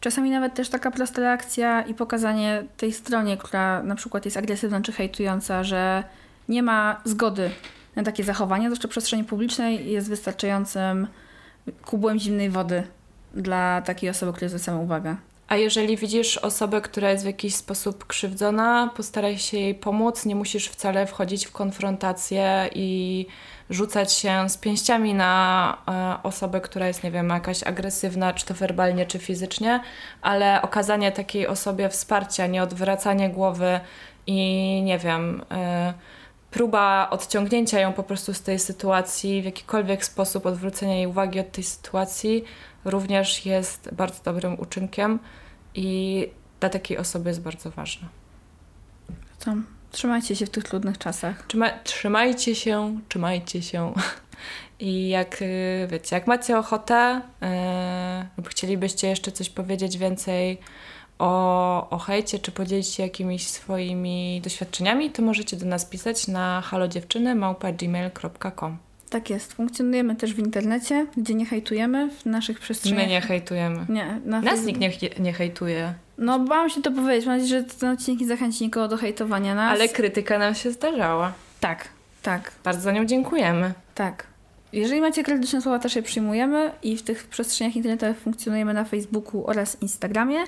Czasami 0.00 0.30
nawet 0.30 0.54
też 0.54 0.68
taka 0.68 0.90
prosta 0.90 1.20
reakcja 1.20 1.82
i 1.82 1.94
pokazanie 1.94 2.64
tej 2.76 2.92
stronie, 2.92 3.36
która 3.36 3.82
na 3.82 3.94
przykład 3.94 4.24
jest 4.24 4.36
agresywna 4.36 4.80
czy 4.80 4.92
hejtująca, 4.92 5.64
że 5.64 6.04
nie 6.48 6.62
ma 6.62 7.00
zgody 7.04 7.50
na 7.96 8.02
takie 8.02 8.24
zachowania, 8.24 8.68
zwłaszcza 8.68 8.88
w 8.88 8.90
przestrzeni 8.90 9.24
publicznej 9.24 9.90
jest 9.90 10.08
wystarczającym 10.08 11.06
kubłem 11.84 12.18
zimnej 12.18 12.50
wody 12.50 12.82
dla 13.34 13.82
takiej 13.82 14.10
osoby, 14.10 14.32
której 14.32 14.48
zwracamy 14.48 14.78
uwagę. 14.78 15.16
A 15.50 15.56
jeżeli 15.56 15.96
widzisz 15.96 16.38
osobę, 16.38 16.80
która 16.80 17.10
jest 17.10 17.22
w 17.22 17.26
jakiś 17.26 17.54
sposób 17.54 18.06
krzywdzona, 18.06 18.90
postaraj 18.96 19.38
się 19.38 19.58
jej 19.58 19.74
pomóc. 19.74 20.26
Nie 20.26 20.34
musisz 20.34 20.68
wcale 20.68 21.06
wchodzić 21.06 21.46
w 21.46 21.52
konfrontację 21.52 22.70
i 22.74 23.26
rzucać 23.70 24.12
się 24.12 24.48
z 24.48 24.58
pięściami 24.58 25.14
na 25.14 25.76
e, 25.88 26.22
osobę, 26.22 26.60
która 26.60 26.86
jest, 26.86 27.04
nie 27.04 27.10
wiem, 27.10 27.28
jakaś 27.28 27.62
agresywna, 27.62 28.32
czy 28.32 28.46
to 28.46 28.54
werbalnie, 28.54 29.06
czy 29.06 29.18
fizycznie, 29.18 29.80
ale 30.22 30.62
okazanie 30.62 31.12
takiej 31.12 31.46
osobie 31.46 31.88
wsparcia, 31.88 32.46
nie 32.46 32.62
odwracanie 32.62 33.28
głowy 33.30 33.80
i 34.26 34.82
nie 34.84 34.98
wiem. 34.98 35.44
E, 35.50 35.94
próba 36.50 37.10
odciągnięcia 37.10 37.80
ją 37.80 37.92
po 37.92 38.02
prostu 38.02 38.34
z 38.34 38.42
tej 38.42 38.58
sytuacji, 38.58 39.42
w 39.42 39.44
jakikolwiek 39.44 40.04
sposób 40.04 40.46
odwrócenia 40.46 40.94
jej 40.94 41.06
uwagi 41.06 41.40
od 41.40 41.52
tej 41.52 41.64
sytuacji, 41.64 42.44
również 42.84 43.46
jest 43.46 43.90
bardzo 43.92 44.22
dobrym 44.24 44.60
uczynkiem 44.60 45.18
i 45.74 46.28
dla 46.60 46.68
takiej 46.68 46.98
osoby 46.98 47.30
jest 47.30 47.40
bardzo 47.40 47.70
ważne. 47.70 48.08
To 49.38 49.54
trzymajcie 49.90 50.36
się 50.36 50.46
w 50.46 50.50
tych 50.50 50.64
trudnych 50.64 50.98
czasach. 50.98 51.46
Trzyma, 51.46 51.70
trzymajcie 51.84 52.54
się, 52.54 53.00
trzymajcie 53.08 53.62
się. 53.62 53.92
I 54.80 55.08
jak 55.08 55.42
y, 55.42 55.88
wiecie, 55.90 56.16
jak 56.16 56.26
macie 56.26 56.58
ochotę 56.58 57.20
yy, 57.40 57.48
lub 58.36 58.48
chcielibyście 58.48 59.08
jeszcze 59.08 59.32
coś 59.32 59.50
powiedzieć 59.50 59.98
więcej 59.98 60.58
o, 61.18 61.90
o 61.90 61.98
hejcie, 61.98 62.38
czy 62.38 62.52
podzielić 62.52 62.86
się 62.86 63.02
jakimiś 63.02 63.46
swoimi 63.46 64.40
doświadczeniami, 64.44 65.10
to 65.10 65.22
możecie 65.22 65.56
do 65.56 65.66
nas 65.66 65.84
pisać 65.84 66.28
na 66.28 66.60
halodziewczyny.gmail.com 66.60 68.89
Tak 69.10 69.30
jest. 69.30 69.52
Funkcjonujemy 69.52 70.16
też 70.16 70.34
w 70.34 70.38
internecie, 70.38 71.06
gdzie 71.16 71.34
nie 71.34 71.46
hejtujemy 71.46 72.10
w 72.10 72.26
naszych 72.26 72.60
przestrzeniach. 72.60 72.98
My 73.02 73.06
nie 73.06 73.20
hejtujemy. 73.20 73.86
Nie, 73.88 74.20
na 74.24 74.40
Nas 74.40 74.64
nikt 74.64 74.80
nie, 74.80 74.90
nie 75.18 75.32
hejtuje, 75.32 75.94
No, 76.18 76.38
bałam 76.38 76.70
się 76.70 76.82
to 76.82 76.92
powiedzieć. 76.92 77.26
Mam 77.26 77.38
nadzieję, 77.38 77.60
że 77.62 77.74
ten 77.74 77.88
odcinek 77.88 78.20
nie 78.20 78.26
zachęci 78.26 78.64
nikogo 78.64 78.88
do 78.88 78.96
hejtowania 78.96 79.54
nas. 79.54 79.72
ale 79.72 79.88
krytyka 79.88 80.38
nam 80.38 80.54
się 80.54 80.70
zdarzała. 80.70 81.32
Tak, 81.60 81.88
tak, 82.22 82.52
Bardzo 82.64 82.80
za 82.80 82.92
nią 82.92 83.04
dziękujemy. 83.04 83.72
tak. 83.94 84.26
Jeżeli 84.72 85.00
macie 85.00 85.22
krytyczne 85.24 85.62
słowa, 85.62 85.78
też 85.78 85.96
je 85.96 86.02
przyjmujemy 86.02 86.70
i 86.82 86.96
w 86.96 87.02
tych 87.02 87.24
przestrzeniach 87.26 87.76
internetowych 87.76 88.18
funkcjonujemy 88.18 88.74
na 88.74 88.84
Facebooku 88.84 89.46
oraz 89.46 89.82
Instagramie. 89.82 90.38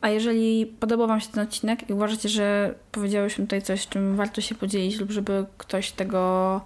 A 0.00 0.08
jeżeli 0.08 0.66
podobał 0.66 1.08
Wam 1.08 1.20
się 1.20 1.28
ten 1.28 1.42
odcinek 1.44 1.90
i 1.90 1.92
uważacie, 1.92 2.28
że 2.28 2.74
powiedziałyśmy 2.92 3.44
tutaj 3.44 3.62
coś, 3.62 3.86
czym 3.88 4.16
warto 4.16 4.40
się 4.40 4.54
podzielić 4.54 5.00
lub 5.00 5.10
żeby 5.10 5.46
ktoś 5.58 5.92
tego 5.92 6.60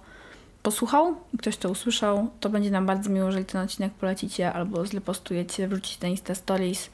posłuchał 0.63 1.15
i 1.33 1.37
ktoś 1.37 1.57
to 1.57 1.69
usłyszał, 1.69 2.29
to 2.39 2.49
będzie 2.49 2.71
nam 2.71 2.85
bardzo 2.85 3.09
miło, 3.09 3.25
jeżeli 3.25 3.45
ten 3.45 3.61
odcinek 3.61 3.93
polecicie 3.93 4.53
albo 4.53 4.85
zlepostujecie, 4.85 5.67
wrzucicie 5.67 5.97
na 6.01 6.07
Insta 6.07 6.35
Stories 6.35 6.89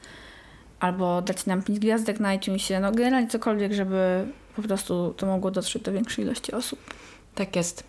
albo 0.80 1.22
dacie 1.22 1.42
nam 1.46 1.62
5 1.62 1.78
gwiazdek 1.78 2.20
na 2.20 2.34
iTunesie, 2.34 2.80
no 2.80 2.92
generalnie 2.92 3.28
cokolwiek, 3.28 3.72
żeby 3.72 4.26
po 4.56 4.62
prostu 4.62 5.14
to 5.16 5.26
mogło 5.26 5.50
dotrzeć 5.50 5.82
do 5.82 5.92
większej 5.92 6.24
ilości 6.24 6.52
osób. 6.52 6.94
Tak 7.34 7.56
jest. 7.56 7.84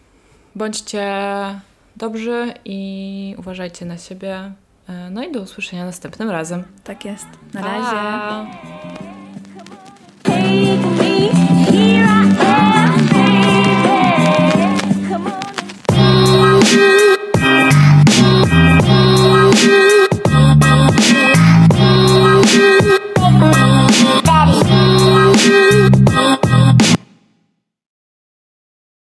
Bądźcie 0.56 1.06
dobrzy 1.96 2.54
i 2.66 3.36
uważajcie 3.38 3.86
na 3.86 3.98
siebie. 3.98 4.52
E, 4.90 5.10
No 5.10 5.24
i 5.24 5.32
do 5.32 5.42
usłyszenia 5.42 5.86
następnym 5.86 6.30
razem. 6.30 6.64
Tak 6.84 7.06
jest. 7.06 7.28
Na 7.54 7.62
razie. 7.62 7.92
Pa! 7.92 8.46
Take 10.24 10.78
me 10.98 11.30
here. 11.66 12.21